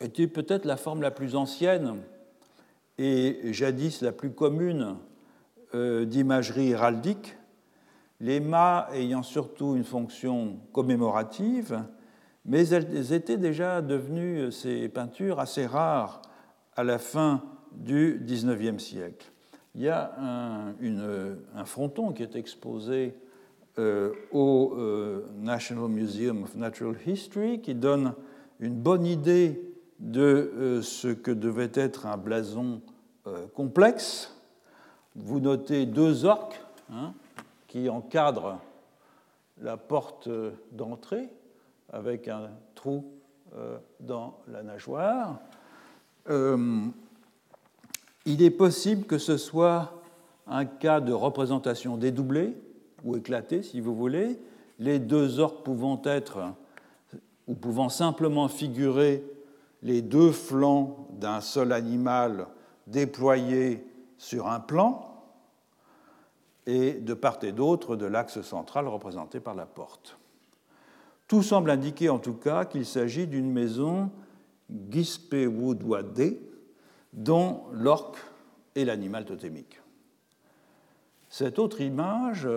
étaient 0.00 0.26
peut-être 0.26 0.66
la 0.66 0.76
forme 0.76 1.00
la 1.00 1.10
plus 1.10 1.34
ancienne 1.34 2.02
et 2.98 3.38
jadis 3.52 4.02
la 4.02 4.12
plus 4.12 4.32
commune 4.32 4.96
euh, 5.74 6.04
d'imagerie 6.04 6.72
héraldique, 6.72 7.36
les 8.22 8.38
mâts 8.38 8.88
ayant 8.94 9.24
surtout 9.24 9.74
une 9.74 9.84
fonction 9.84 10.60
commémorative, 10.72 11.82
mais 12.44 12.68
elles 12.68 13.12
étaient 13.12 13.36
déjà 13.36 13.82
devenues, 13.82 14.52
ces 14.52 14.88
peintures, 14.88 15.40
assez 15.40 15.66
rares 15.66 16.22
à 16.76 16.84
la 16.84 16.98
fin 16.98 17.42
du 17.72 18.22
XIXe 18.24 18.82
siècle. 18.82 19.30
Il 19.74 19.82
y 19.82 19.88
a 19.88 20.14
un, 20.20 21.64
fronton 21.64 22.12
qui 22.12 22.22
est 22.22 22.36
exposé 22.36 23.14
euh, 23.78 24.12
au 24.30 24.74
euh, 24.76 25.26
National 25.38 25.88
Museum 25.88 26.44
of 26.44 26.54
Natural 26.54 26.94
History 27.04 27.60
qui 27.60 27.74
donne 27.74 28.14
une 28.60 28.74
bonne 28.74 29.06
idée 29.06 29.60
de 29.98 30.80
ce 30.82 31.08
que 31.08 31.30
devait 31.30 31.70
être 31.74 32.06
un 32.06 32.18
blason 32.18 32.82
euh, 33.26 33.46
complexe. 33.54 34.36
Vous 35.16 35.40
notez 35.40 35.86
deux 35.86 36.24
orques 36.24 36.60
hein, 36.92 37.14
qui 37.72 37.88
encadrent 37.88 38.58
la 39.62 39.78
porte 39.78 40.28
d'entrée 40.72 41.30
avec 41.90 42.28
un 42.28 42.50
trou 42.74 43.06
euh, 43.56 43.78
dans 43.98 44.40
la 44.46 44.62
nageoire. 44.62 45.38
Euh, 46.28 46.82
il 48.26 48.42
est 48.42 48.50
possible 48.50 49.06
que 49.06 49.16
ce 49.16 49.38
soit 49.38 50.02
un 50.46 50.66
cas 50.66 51.00
de 51.00 51.14
représentation 51.14 51.96
dédoublée 51.96 52.54
ou 53.04 53.16
éclatée, 53.16 53.62
si 53.62 53.80
vous 53.80 53.94
voulez, 53.94 54.38
les 54.78 54.98
deux 54.98 55.40
orques 55.40 55.64
pouvant 55.64 56.02
être 56.04 56.40
ou 57.48 57.54
pouvant 57.54 57.88
simplement 57.88 58.48
figurer 58.48 59.24
les 59.82 60.02
deux 60.02 60.30
flancs 60.30 61.08
d'un 61.12 61.40
seul 61.40 61.72
animal 61.72 62.48
déployés 62.86 63.82
sur 64.18 64.48
un 64.48 64.60
plan 64.60 65.11
et 66.66 66.92
de 66.94 67.14
part 67.14 67.38
et 67.42 67.52
d'autre 67.52 67.96
de 67.96 68.06
l'axe 68.06 68.40
central 68.42 68.88
représenté 68.88 69.40
par 69.40 69.54
la 69.54 69.66
porte. 69.66 70.18
Tout 71.28 71.42
semble 71.42 71.70
indiquer 71.70 72.08
en 72.08 72.18
tout 72.18 72.34
cas 72.34 72.64
qu'il 72.64 72.86
s'agit 72.86 73.26
d'une 73.26 73.50
maison 73.50 74.10
Gispewoodwade 74.90 76.38
dont 77.12 77.64
l'orque 77.72 78.18
est 78.74 78.84
l'animal 78.84 79.24
totémique. 79.24 79.80
Cette 81.28 81.58
autre 81.58 81.80
image 81.80 82.48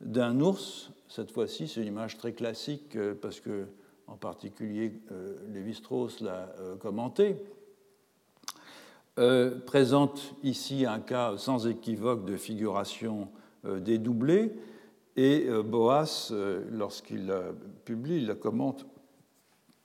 d'un 0.00 0.40
ours, 0.40 0.90
cette 1.08 1.30
fois-ci 1.30 1.68
c'est 1.68 1.80
une 1.80 1.88
image 1.88 2.18
très 2.18 2.32
classique 2.32 2.96
euh, 2.96 3.14
parce 3.20 3.40
que 3.40 3.66
en 4.06 4.16
particulier 4.16 4.92
euh, 5.12 5.36
Lévi-Strauss 5.48 6.20
l'a 6.20 6.52
euh, 6.58 6.76
commenté, 6.76 7.36
euh, 9.20 9.50
présente 9.66 10.34
ici 10.42 10.86
un 10.86 10.98
cas 10.98 11.34
sans 11.36 11.66
équivoque 11.66 12.24
de 12.24 12.38
figuration 12.38 13.28
euh, 13.66 13.78
dédoublée, 13.78 14.50
et 15.14 15.44
euh, 15.46 15.62
Boas, 15.62 16.32
lorsqu'il 16.70 17.30
publie, 17.84 18.16
il 18.16 18.26
la 18.28 18.34
commente 18.34 18.86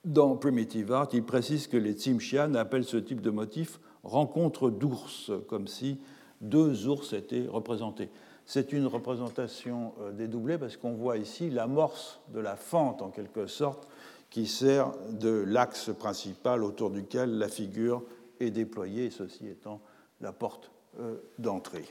dans 0.06 0.36
Primitive 0.36 0.90
Art, 0.90 1.08
il 1.12 1.22
précise 1.22 1.66
que 1.66 1.76
les 1.76 1.92
Tsimshian 1.92 2.54
appellent 2.54 2.84
ce 2.84 2.96
type 2.96 3.20
de 3.20 3.28
motif 3.28 3.78
rencontre 4.04 4.70
d'ours, 4.70 5.30
comme 5.48 5.66
si 5.66 5.98
deux 6.40 6.86
ours 6.88 7.12
étaient 7.12 7.46
représentés. 7.46 8.08
C'est 8.46 8.72
une 8.72 8.86
représentation 8.86 9.92
dédoublée 10.16 10.56
parce 10.56 10.76
qu'on 10.76 10.94
voit 10.94 11.18
ici 11.18 11.50
l'amorce 11.50 12.20
de 12.32 12.40
la 12.40 12.56
fente, 12.56 13.02
en 13.02 13.10
quelque 13.10 13.48
sorte, 13.48 13.88
qui 14.30 14.46
sert 14.46 14.92
de 15.10 15.44
l'axe 15.46 15.90
principal 15.98 16.62
autour 16.62 16.90
duquel 16.90 17.36
la 17.36 17.48
figure 17.48 18.02
est 18.40 18.50
déployé, 18.50 19.10
ceci 19.10 19.46
étant 19.46 19.80
la 20.20 20.32
porte 20.32 20.70
euh, 21.00 21.16
d'entrée. 21.38 21.86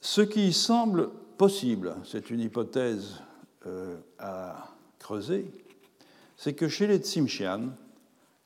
Ce 0.00 0.20
qui 0.20 0.52
semble 0.52 1.10
possible, 1.36 1.96
c'est 2.04 2.30
une 2.30 2.40
hypothèse 2.40 3.22
euh, 3.66 3.96
à 4.18 4.74
creuser, 4.98 5.50
c'est 6.36 6.54
que 6.54 6.68
chez 6.68 6.86
les 6.86 6.98
Tsimshian, 6.98 7.70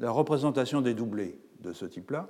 la 0.01 0.11
représentation 0.11 0.81
des 0.81 0.95
doublés 0.95 1.39
de 1.61 1.73
ce 1.73 1.85
type-là 1.85 2.29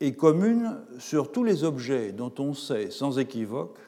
est 0.00 0.14
commune 0.14 0.80
sur 0.98 1.30
tous 1.30 1.44
les 1.44 1.62
objets 1.62 2.12
dont 2.12 2.32
on 2.38 2.54
sait 2.54 2.90
sans 2.90 3.18
équivoque 3.18 3.78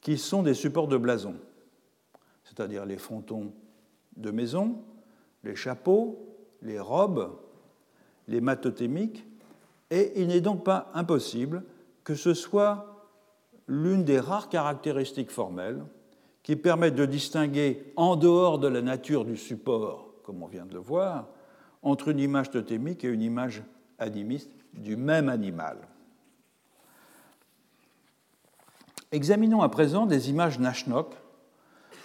qu'ils 0.00 0.18
sont 0.18 0.42
des 0.42 0.54
supports 0.54 0.88
de 0.88 0.96
blason, 0.96 1.36
c'est-à-dire 2.44 2.84
les 2.84 2.98
frontons 2.98 3.52
de 4.16 4.30
maison, 4.30 4.82
les 5.44 5.56
chapeaux, 5.56 6.31
les 6.62 6.78
robes, 6.80 7.36
les 8.28 8.40
matothémiques, 8.40 9.26
et 9.90 10.20
il 10.20 10.28
n'est 10.28 10.40
donc 10.40 10.64
pas 10.64 10.90
impossible 10.94 11.64
que 12.04 12.14
ce 12.14 12.34
soit 12.34 12.92
l'une 13.66 14.04
des 14.04 14.18
rares 14.18 14.48
caractéristiques 14.48 15.30
formelles 15.30 15.84
qui 16.42 16.56
permettent 16.56 16.96
de 16.96 17.06
distinguer, 17.06 17.92
en 17.96 18.16
dehors 18.16 18.58
de 18.58 18.66
la 18.66 18.82
nature 18.82 19.24
du 19.24 19.36
support, 19.36 20.14
comme 20.24 20.42
on 20.42 20.46
vient 20.46 20.66
de 20.66 20.74
le 20.74 20.80
voir, 20.80 21.28
entre 21.82 22.08
une 22.08 22.18
image 22.18 22.50
totémique 22.50 23.04
et 23.04 23.08
une 23.08 23.22
image 23.22 23.62
animiste 23.98 24.50
du 24.72 24.96
même 24.96 25.28
animal. 25.28 25.78
Examinons 29.12 29.62
à 29.62 29.68
présent 29.68 30.06
des 30.06 30.30
images 30.30 30.58
Nashnok, 30.58 31.14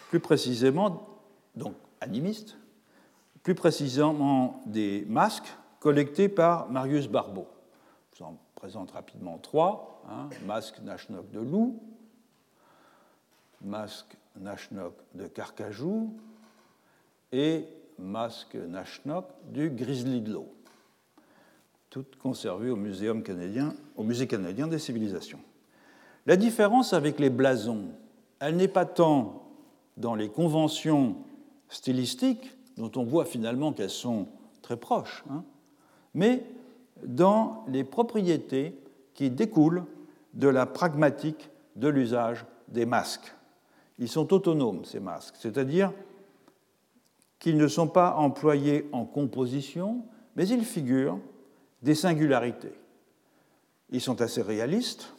plus 0.10 0.20
précisément, 0.20 1.08
donc 1.56 1.74
animistes, 2.02 2.58
plus 3.48 3.56
précisément 3.56 4.62
des 4.66 5.06
masques 5.08 5.56
collectés 5.80 6.28
par 6.28 6.70
Marius 6.70 7.08
Barbeau. 7.08 7.48
Je 8.12 8.20
vous 8.20 8.26
en 8.26 8.38
présente 8.56 8.92
rapidement 8.92 9.38
trois. 9.38 10.04
Hein, 10.10 10.28
masque 10.46 10.82
Nashnok 10.84 11.32
de 11.32 11.40
loup, 11.40 11.82
masque 13.62 14.18
Nashnok 14.36 14.94
de 15.14 15.28
Carcajou 15.28 16.14
et 17.32 17.64
masque 17.98 18.56
Nashnok 18.56 19.24
du 19.46 19.70
grizzly 19.70 20.20
de 20.20 20.34
l'eau, 20.34 20.54
toutes 21.90 22.18
conservées 22.18 22.70
au, 22.70 22.76
Muséum 22.76 23.24
canadien, 23.24 23.76
au 23.96 24.04
Musée 24.04 24.28
canadien 24.28 24.68
des 24.68 24.78
civilisations. 24.78 25.40
La 26.26 26.36
différence 26.36 26.92
avec 26.92 27.18
les 27.18 27.30
blasons, 27.30 27.92
elle 28.42 28.58
n'est 28.58 28.68
pas 28.68 28.86
tant 28.86 29.48
dans 29.96 30.16
les 30.16 30.28
conventions 30.28 31.16
stylistiques, 31.70 32.57
dont 32.78 32.92
on 32.96 33.04
voit 33.04 33.26
finalement 33.26 33.74
qu'elles 33.74 33.90
sont 33.90 34.28
très 34.62 34.78
proches, 34.78 35.24
hein, 35.30 35.44
mais 36.14 36.44
dans 37.04 37.66
les 37.68 37.84
propriétés 37.84 38.78
qui 39.14 39.30
découlent 39.30 39.84
de 40.34 40.48
la 40.48 40.66
pragmatique 40.66 41.50
de 41.76 41.88
l'usage 41.88 42.46
des 42.68 42.86
masques. 42.86 43.34
Ils 44.00 44.10
sont 44.10 44.32
autonomes, 44.34 44.86
ces 44.86 45.00
masques, 45.00 45.36
c'est-à-dire 45.40 45.92
qu'ils 47.40 47.58
ne 47.58 47.68
sont 47.68 47.88
pas 47.88 48.16
employés 48.16 48.88
en 48.92 49.06
composition, 49.06 50.04
mais 50.36 50.48
ils 50.48 50.66
figurent 50.66 51.20
des 51.82 51.96
singularités. 51.96 52.74
Ils 53.90 54.02
sont 54.02 54.22
assez 54.22 54.42
réalistes, 54.42 55.14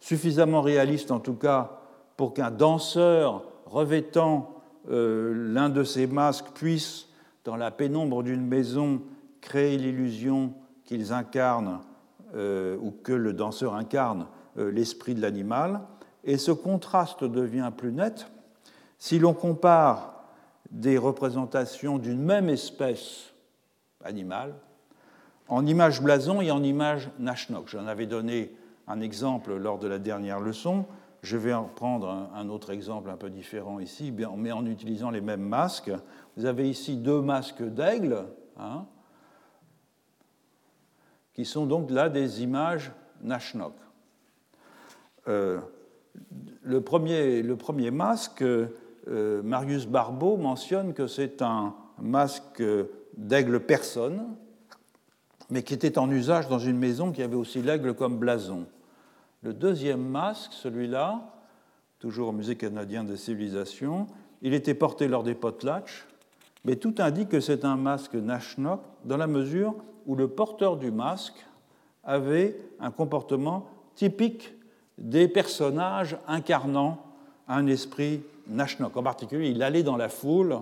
suffisamment 0.00 0.62
réaliste 0.62 1.10
en 1.10 1.20
tout 1.20 1.34
cas 1.34 1.80
pour 2.16 2.34
qu'un 2.34 2.50
danseur 2.50 3.44
revêtant 3.66 4.61
l'un 4.88 5.68
de 5.68 5.84
ces 5.84 6.06
masques 6.06 6.50
puisse, 6.54 7.08
dans 7.44 7.56
la 7.56 7.70
pénombre 7.70 8.22
d'une 8.22 8.46
maison, 8.46 9.02
créer 9.40 9.76
l'illusion 9.76 10.54
qu'ils 10.84 11.12
incarnent 11.12 11.80
euh, 12.34 12.76
ou 12.80 12.90
que 12.90 13.12
le 13.12 13.34
danseur 13.34 13.74
incarne 13.74 14.26
euh, 14.58 14.70
l'esprit 14.70 15.14
de 15.14 15.20
l'animal. 15.20 15.80
Et 16.24 16.38
ce 16.38 16.52
contraste 16.52 17.24
devient 17.24 17.70
plus 17.76 17.92
net 17.92 18.26
si 18.98 19.18
l'on 19.18 19.34
compare 19.34 20.24
des 20.70 20.96
représentations 20.96 21.98
d'une 21.98 22.22
même 22.22 22.48
espèce 22.48 23.32
animale 24.04 24.54
en 25.48 25.66
image 25.66 26.00
blason 26.00 26.40
et 26.40 26.50
en 26.50 26.62
image 26.62 27.10
Nashnok. 27.18 27.68
J'en 27.68 27.86
avais 27.86 28.06
donné 28.06 28.54
un 28.88 29.00
exemple 29.00 29.54
lors 29.56 29.78
de 29.78 29.88
la 29.88 29.98
dernière 29.98 30.40
leçon. 30.40 30.86
Je 31.22 31.36
vais 31.36 31.52
en 31.52 31.64
prendre 31.64 32.30
un 32.34 32.48
autre 32.48 32.70
exemple 32.70 33.08
un 33.08 33.16
peu 33.16 33.30
différent 33.30 33.78
ici, 33.78 34.12
mais 34.36 34.52
en 34.52 34.66
utilisant 34.66 35.10
les 35.10 35.20
mêmes 35.20 35.46
masques. 35.46 35.92
Vous 36.36 36.46
avez 36.46 36.68
ici 36.68 36.96
deux 36.96 37.20
masques 37.20 37.62
d'aigle, 37.62 38.24
hein, 38.58 38.86
qui 41.32 41.44
sont 41.44 41.66
donc 41.66 41.90
là 41.90 42.08
des 42.08 42.42
images 42.42 42.90
Nashnok. 43.22 43.74
Euh, 45.28 45.60
le, 46.62 46.80
premier, 46.80 47.42
le, 47.42 47.56
premier, 47.56 47.92
masque, 47.92 48.42
euh, 48.42 49.42
Marius 49.42 49.86
Barbeau 49.86 50.36
mentionne 50.36 50.92
que 50.92 51.06
c'est 51.06 51.40
un 51.40 51.74
masque 52.00 52.62
d'aigle 53.16 53.60
personne, 53.60 54.34
mais 55.50 55.62
qui 55.62 55.74
était 55.74 55.98
en 55.98 56.10
usage 56.10 56.48
dans 56.48 56.58
une 56.58 56.78
maison 56.78 57.12
qui 57.12 57.22
avait 57.22 57.36
aussi 57.36 57.62
l'aigle 57.62 57.94
comme 57.94 58.18
blason. 58.18 58.66
Le 59.42 59.52
deuxième 59.52 60.02
masque, 60.02 60.52
celui-là, 60.52 61.20
toujours 61.98 62.28
au 62.28 62.32
Musée 62.32 62.56
canadien 62.56 63.02
des 63.02 63.16
civilisations, 63.16 64.06
il 64.40 64.54
était 64.54 64.74
porté 64.74 65.08
lors 65.08 65.24
des 65.24 65.34
potlatch, 65.34 66.06
mais 66.64 66.76
tout 66.76 66.94
indique 66.98 67.28
que 67.28 67.40
c'est 67.40 67.64
un 67.64 67.76
masque 67.76 68.14
Nashnok 68.14 68.80
dans 69.04 69.16
la 69.16 69.26
mesure 69.26 69.74
où 70.06 70.14
le 70.14 70.28
porteur 70.28 70.76
du 70.76 70.92
masque 70.92 71.44
avait 72.04 72.56
un 72.78 72.92
comportement 72.92 73.68
typique 73.96 74.54
des 74.96 75.26
personnages 75.26 76.16
incarnant 76.28 77.04
un 77.48 77.66
esprit 77.66 78.22
Nashnok. 78.46 78.96
En 78.96 79.02
particulier, 79.02 79.50
il 79.50 79.62
allait 79.64 79.82
dans 79.82 79.96
la 79.96 80.08
foule 80.08 80.60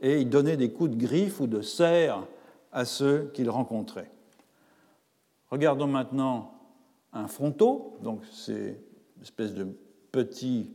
et 0.00 0.20
il 0.20 0.28
donnait 0.28 0.56
des 0.56 0.72
coups 0.72 0.90
de 0.90 0.96
griffe 0.96 1.40
ou 1.40 1.46
de 1.46 1.62
serre 1.62 2.24
à 2.72 2.84
ceux 2.84 3.30
qu'il 3.34 3.50
rencontrait. 3.50 4.10
Regardons 5.50 5.86
maintenant 5.86 6.55
un 7.16 7.28
fronteau, 7.28 7.96
donc 8.02 8.20
c'est 8.30 8.78
une 9.16 9.22
espèce 9.22 9.54
de 9.54 9.66
petit, 10.12 10.70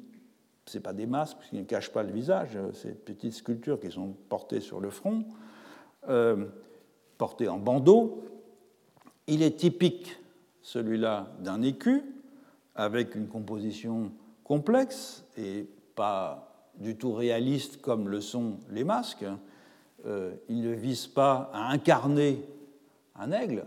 ce 0.66 0.78
n'est 0.78 0.82
pas 0.82 0.94
des 0.94 1.06
masques, 1.06 1.38
qui 1.50 1.58
ne 1.58 1.64
cachent 1.64 1.92
pas 1.92 2.04
le 2.04 2.12
visage, 2.12 2.58
ces 2.74 2.92
petites 2.92 3.34
sculptures 3.34 3.80
qui 3.80 3.92
sont 3.92 4.16
portées 4.30 4.62
sur 4.62 4.80
le 4.80 4.90
front, 4.90 5.26
euh, 6.10 6.46
portées 7.18 7.48
en 7.48 7.58
bandeau. 7.58 8.24
Il 9.28 9.44
est 9.44 9.58
typique, 9.58 10.18
celui-là, 10.62 11.32
d'un 11.40 11.62
écu, 11.62 12.04
avec 12.76 13.16
une 13.16 13.28
composition 13.28 14.12
complexe 14.44 15.26
et 15.38 15.68
pas 15.96 16.70
du 16.80 16.96
tout 16.98 17.14
réaliste 17.14 17.82
comme 17.82 18.10
le 18.10 18.22
sont 18.22 18.58
les 18.70 18.84
masques. 18.84 19.26
Euh, 20.06 20.34
il 20.50 20.62
ne 20.62 20.74
vise 20.74 21.06
pas 21.08 21.52
à 21.54 21.72
incarner 21.72 22.44
un 23.16 23.32
aigle, 23.32 23.66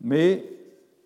mais 0.00 0.61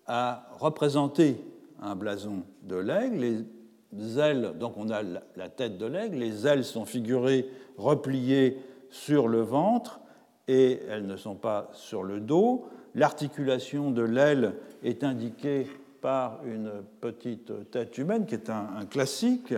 à 0.07 0.47
représenter 0.59 1.41
un 1.81 1.95
blason 1.95 2.43
de 2.63 2.75
l'aigle. 2.75 3.45
Les 3.93 4.19
ailes, 4.19 4.53
donc 4.59 4.77
on 4.77 4.89
a 4.89 5.01
la 5.01 5.49
tête 5.49 5.77
de 5.77 5.85
l'aigle, 5.85 6.17
les 6.17 6.45
ailes 6.45 6.63
sont 6.63 6.85
figurées 6.85 7.49
repliées 7.77 8.57
sur 8.89 9.27
le 9.27 9.41
ventre 9.41 9.99
et 10.47 10.81
elles 10.89 11.05
ne 11.05 11.17
sont 11.17 11.35
pas 11.35 11.69
sur 11.73 12.03
le 12.03 12.19
dos. 12.19 12.65
L'articulation 12.95 13.91
de 13.91 14.01
l'aile 14.01 14.55
est 14.83 15.03
indiquée 15.03 15.67
par 16.01 16.39
une 16.45 16.71
petite 17.01 17.69
tête 17.71 17.97
humaine 17.97 18.25
qui 18.25 18.35
est 18.35 18.49
un, 18.49 18.85
classique 18.89 19.53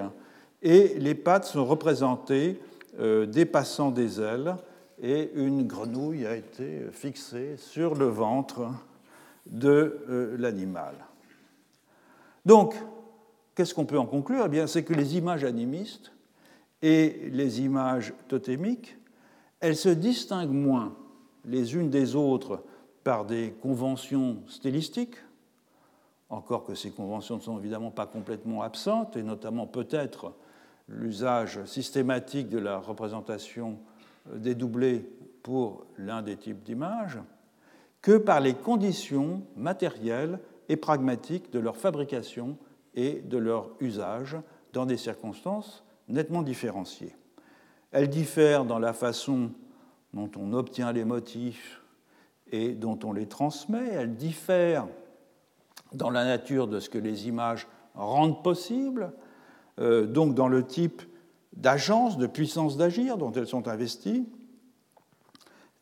et 0.61 0.95
les 0.99 1.15
pattes 1.15 1.45
sont 1.45 1.65
représentées 1.65 2.59
euh, 2.99 3.25
dépassant 3.25 3.91
des 3.91 4.19
ailes 4.19 4.55
et 5.01 5.31
une 5.35 5.65
grenouille 5.65 6.25
a 6.25 6.35
été 6.35 6.87
fixée 6.91 7.55
sur 7.57 7.95
le 7.95 8.05
ventre 8.05 8.61
de 9.49 9.99
euh, 10.09 10.37
l'animal. 10.37 10.95
Donc, 12.45 12.75
qu'est-ce 13.55 13.73
qu'on 13.73 13.85
peut 13.85 13.99
en 13.99 14.05
conclure? 14.05 14.43
Eh 14.45 14.49
bien, 14.49 14.67
C'est 14.67 14.83
que 14.83 14.93
les 14.93 15.17
images 15.17 15.43
animistes 15.43 16.11
et 16.81 17.29
les 17.31 17.61
images 17.61 18.13
totémiques, 18.27 18.97
elles 19.59 19.75
se 19.75 19.89
distinguent 19.89 20.51
moins 20.51 20.95
les 21.45 21.75
unes 21.75 21.89
des 21.89 22.15
autres 22.15 22.63
par 23.03 23.25
des 23.25 23.53
conventions 23.61 24.37
stylistiques, 24.47 25.15
encore 26.29 26.63
que 26.63 26.75
ces 26.75 26.91
conventions 26.91 27.37
ne 27.37 27.41
sont 27.41 27.57
évidemment 27.57 27.91
pas 27.91 28.05
complètement 28.05 28.61
absentes, 28.61 29.17
et 29.17 29.23
notamment 29.23 29.67
peut-être 29.67 30.33
l'usage 30.87 31.63
systématique 31.65 32.49
de 32.49 32.59
la 32.59 32.77
représentation 32.77 33.79
euh, 34.31 34.37
dédoublée 34.37 35.07
pour 35.43 35.85
l'un 35.97 36.21
des 36.21 36.37
types 36.37 36.63
d'images, 36.63 37.19
que 38.01 38.17
par 38.17 38.39
les 38.39 38.53
conditions 38.53 39.43
matérielles 39.55 40.39
et 40.69 40.77
pragmatiques 40.77 41.51
de 41.51 41.59
leur 41.59 41.77
fabrication 41.77 42.57
et 42.95 43.21
de 43.21 43.37
leur 43.37 43.71
usage 43.79 44.37
dans 44.73 44.85
des 44.85 44.97
circonstances 44.97 45.83
nettement 46.07 46.41
différenciées. 46.41 47.15
Elles 47.91 48.09
diffèrent 48.09 48.65
dans 48.65 48.79
la 48.79 48.93
façon 48.93 49.51
dont 50.13 50.29
on 50.37 50.53
obtient 50.53 50.91
les 50.91 51.05
motifs 51.05 51.81
et 52.51 52.73
dont 52.73 52.99
on 53.03 53.13
les 53.13 53.27
transmet, 53.27 53.87
elles 53.89 54.15
diffèrent 54.15 54.87
dans 55.93 56.09
la 56.09 56.23
nature 56.23 56.67
de 56.67 56.79
ce 56.79 56.89
que 56.89 56.97
les 56.97 57.27
images 57.27 57.67
rendent 57.95 58.43
possible, 58.43 59.11
euh, 59.79 60.05
donc 60.05 60.35
dans 60.35 60.47
le 60.47 60.65
type 60.65 61.01
d'agence, 61.53 62.17
de 62.17 62.27
puissance 62.27 62.77
d'agir 62.77 63.17
dont 63.17 63.31
elles 63.31 63.47
sont 63.47 63.67
investies, 63.67 64.27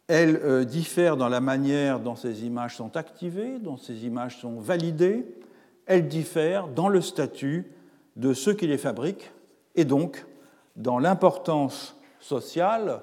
elles 0.07 0.39
euh, 0.43 0.63
diffèrent 0.63 1.17
dans 1.17 1.29
la 1.29 1.41
manière 1.41 1.99
dont 1.99 2.15
ces 2.15 2.45
images 2.45 2.77
sont 2.77 2.95
activées, 2.95 3.59
dont 3.59 3.77
ces 3.77 4.05
images 4.05 4.39
sont 4.39 4.59
validées. 4.59 5.25
Elles 5.85 6.07
diffèrent 6.07 6.67
dans 6.67 6.87
le 6.87 7.01
statut 7.01 7.65
de 8.15 8.33
ceux 8.33 8.53
qui 8.53 8.67
les 8.67 8.77
fabriquent 8.77 9.31
et 9.75 9.85
donc 9.85 10.25
dans 10.75 10.99
l'importance 10.99 11.95
sociale 12.19 13.01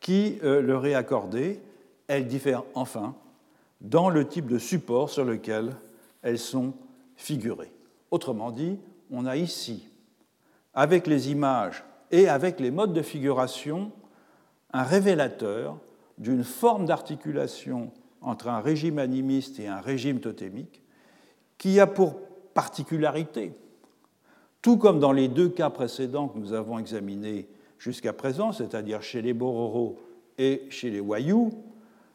qui 0.00 0.38
euh, 0.42 0.62
leur 0.62 0.86
est 0.86 0.94
accordée. 0.94 1.60
Elles 2.06 2.26
diffèrent 2.26 2.64
enfin 2.74 3.14
dans 3.80 4.08
le 4.08 4.26
type 4.26 4.46
de 4.46 4.58
support 4.58 5.10
sur 5.10 5.24
lequel 5.24 5.76
elles 6.22 6.38
sont 6.38 6.72
figurées. 7.16 7.72
Autrement 8.10 8.50
dit, 8.50 8.78
on 9.10 9.26
a 9.26 9.36
ici, 9.36 9.86
avec 10.74 11.06
les 11.06 11.30
images 11.30 11.84
et 12.10 12.28
avec 12.28 12.58
les 12.58 12.70
modes 12.70 12.92
de 12.92 13.02
figuration, 13.02 13.92
un 14.72 14.82
révélateur 14.82 15.78
d'une 16.18 16.44
forme 16.44 16.86
d'articulation 16.86 17.90
entre 18.20 18.48
un 18.48 18.60
régime 18.60 18.98
animiste 18.98 19.60
et 19.60 19.68
un 19.68 19.80
régime 19.80 20.20
totémique 20.20 20.82
qui 21.56 21.80
a 21.80 21.86
pour 21.86 22.20
particularité, 22.54 23.52
tout 24.62 24.76
comme 24.76 24.98
dans 24.98 25.12
les 25.12 25.28
deux 25.28 25.48
cas 25.48 25.70
précédents 25.70 26.28
que 26.28 26.38
nous 26.38 26.52
avons 26.52 26.78
examinés 26.78 27.48
jusqu'à 27.78 28.12
présent, 28.12 28.52
c'est-à-dire 28.52 29.02
chez 29.02 29.22
les 29.22 29.32
Bororo 29.32 29.98
et 30.38 30.66
chez 30.70 30.90
les 30.90 31.00
Wayuu, 31.00 31.50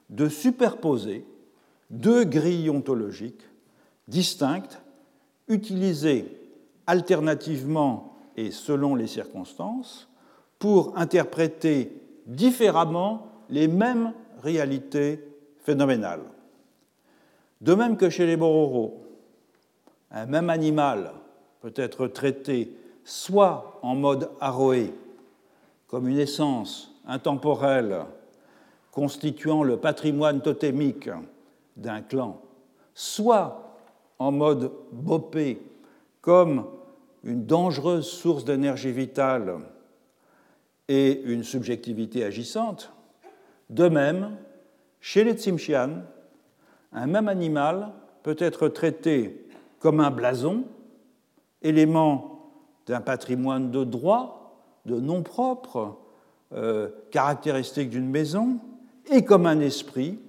de 0.10 0.28
superposer 0.28 1.26
deux 1.89 2.26
grilles 2.26 2.70
ontologiques 2.70 3.43
distinctes, 4.08 4.82
utilisées 5.47 6.26
alternativement 6.88 8.18
et 8.36 8.51
selon 8.51 8.95
les 8.95 9.08
circonstances, 9.08 10.10
pour 10.60 10.97
interpréter 10.97 12.01
différemment 12.26 13.32
les 13.54 13.68
mêmes 13.68 14.14
réalités 14.41 15.24
phénoménales. 15.60 16.24
De 17.62 17.76
même 17.76 17.97
que 17.97 18.10
chez 18.10 18.26
les 18.26 18.36
Bororo, 18.36 19.06
un 20.10 20.26
même 20.26 20.49
animal 20.49 21.12
peut 21.62 21.74
être 21.76 22.08
traité 22.08 22.76
soit 23.04 23.80
en 23.84 23.93
mode 23.93 24.32
aroé, 24.41 24.91
comme 25.88 26.08
une 26.08 26.18
essence 26.18 26.95
intemporelle 27.06 28.06
constituant 28.91 29.62
le 29.62 29.78
patrimoine 29.78 30.41
totémique 30.41 31.12
d'un 31.78 32.01
clan, 32.01 32.41
soit 32.95 33.78
en 34.18 34.32
mode 34.32 34.72
bopé, 34.91 35.62
comme 36.22 36.66
une 37.24 37.45
dangereuse 37.45 38.08
source 38.08 38.45
d'énergie 38.45 38.91
vitale 38.91 39.60
et 40.88 41.22
une 41.22 41.43
subjectivité 41.43 42.24
agissante, 42.24 42.91
de 43.70 43.88
même, 43.88 44.38
chez 44.99 45.24
les 45.24 45.34
Tsimshian, 45.34 46.03
un 46.91 47.07
même 47.07 47.28
animal 47.28 47.91
peut 48.24 48.36
être 48.39 48.68
traité 48.68 49.45
comme 49.80 49.99
un 49.99 50.11
blason, 50.11 50.66
élément 51.61 52.51
d'un 52.86 53.01
patrimoine 53.01 53.72
de 53.72 53.84
droit, 53.84 54.55
de 54.86 54.99
nom 54.99 55.24
propre, 55.24 55.97
euh, 56.53 56.89
caractéristique 57.11 57.89
d'une 57.89 58.09
maison, 58.09 58.59
et 59.11 59.26
comme 59.26 59.45
un 59.45 59.59
esprit 59.59 60.20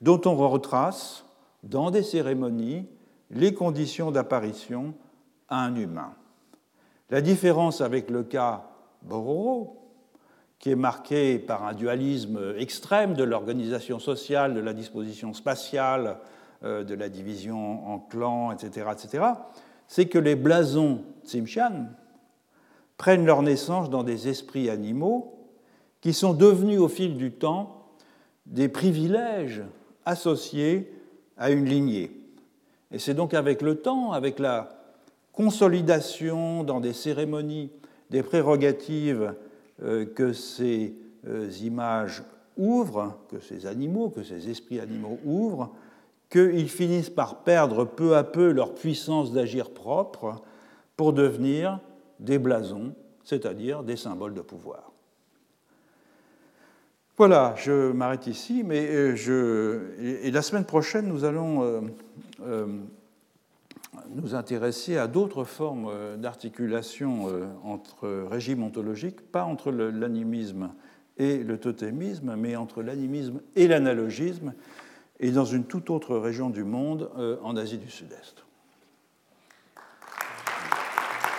dont 0.00 0.20
on 0.24 0.36
retrace 0.36 1.24
dans 1.62 1.90
des 1.90 2.02
cérémonies 2.02 2.86
les 3.30 3.52
conditions 3.54 4.10
d'apparition 4.10 4.94
à 5.48 5.64
un 5.64 5.74
humain. 5.74 6.14
La 7.10 7.20
différence 7.20 7.80
avec 7.80 8.10
le 8.10 8.22
cas 8.22 8.68
Bororo, 9.02 9.85
qui 10.58 10.70
est 10.70 10.76
marqué 10.76 11.38
par 11.38 11.64
un 11.64 11.74
dualisme 11.74 12.54
extrême 12.56 13.14
de 13.14 13.24
l'organisation 13.24 13.98
sociale, 13.98 14.54
de 14.54 14.60
la 14.60 14.72
disposition 14.72 15.34
spatiale, 15.34 16.18
euh, 16.64 16.84
de 16.84 16.94
la 16.94 17.08
division 17.08 17.86
en 17.86 17.98
clans, 17.98 18.52
etc., 18.52 18.86
etc., 18.92 19.24
c'est 19.88 20.06
que 20.06 20.18
les 20.18 20.34
blasons 20.34 21.02
Tsimshian 21.24 21.86
prennent 22.96 23.26
leur 23.26 23.42
naissance 23.42 23.90
dans 23.90 24.02
des 24.02 24.28
esprits 24.28 24.70
animaux 24.70 25.36
qui 26.00 26.12
sont 26.12 26.34
devenus 26.34 26.80
au 26.80 26.88
fil 26.88 27.16
du 27.16 27.32
temps 27.32 27.88
des 28.46 28.68
privilèges 28.68 29.62
associés 30.04 30.92
à 31.36 31.50
une 31.50 31.66
lignée. 31.66 32.10
Et 32.90 32.98
c'est 32.98 33.14
donc 33.14 33.34
avec 33.34 33.60
le 33.60 33.76
temps, 33.76 34.12
avec 34.12 34.38
la 34.38 34.70
consolidation 35.32 36.64
dans 36.64 36.80
des 36.80 36.92
cérémonies 36.92 37.70
des 38.10 38.22
prérogatives 38.22 39.34
que 39.82 40.32
ces 40.32 40.94
euh, 41.26 41.50
images 41.62 42.22
ouvrent, 42.56 43.18
que 43.28 43.40
ces 43.40 43.66
animaux, 43.66 44.10
que 44.10 44.22
ces 44.22 44.48
esprits 44.48 44.80
animaux 44.80 45.18
ouvrent, 45.24 45.72
qu'ils 46.30 46.68
finissent 46.68 47.10
par 47.10 47.42
perdre 47.42 47.84
peu 47.84 48.16
à 48.16 48.24
peu 48.24 48.52
leur 48.52 48.74
puissance 48.74 49.32
d'agir 49.32 49.70
propre 49.70 50.42
pour 50.96 51.12
devenir 51.12 51.80
des 52.20 52.38
blasons, 52.38 52.94
c'est-à-dire 53.24 53.82
des 53.82 53.96
symboles 53.96 54.34
de 54.34 54.40
pouvoir. 54.40 54.92
Voilà, 57.16 57.54
je 57.56 57.92
m'arrête 57.92 58.26
ici, 58.26 58.62
mais 58.64 58.86
euh, 58.88 59.16
je... 59.16 60.00
et 60.22 60.30
la 60.30 60.42
semaine 60.42 60.66
prochaine, 60.66 61.08
nous 61.08 61.24
allons 61.24 61.62
euh, 61.62 61.80
euh, 62.42 62.66
nous 64.14 64.34
intéresser 64.34 64.96
à 64.96 65.06
d'autres 65.06 65.44
formes 65.44 66.16
d'articulation 66.16 67.28
entre 67.64 68.26
régimes 68.30 68.62
ontologiques, 68.62 69.20
pas 69.20 69.44
entre 69.44 69.70
l'animisme 69.70 70.70
et 71.18 71.38
le 71.38 71.58
totémisme, 71.58 72.34
mais 72.36 72.56
entre 72.56 72.82
l'animisme 72.82 73.40
et 73.54 73.68
l'analogisme, 73.68 74.54
et 75.18 75.30
dans 75.30 75.44
une 75.44 75.64
toute 75.64 75.90
autre 75.90 76.16
région 76.16 76.50
du 76.50 76.64
monde, 76.64 77.10
en 77.42 77.56
Asie 77.56 77.78
du 77.78 77.90
Sud-Est. 77.90 78.44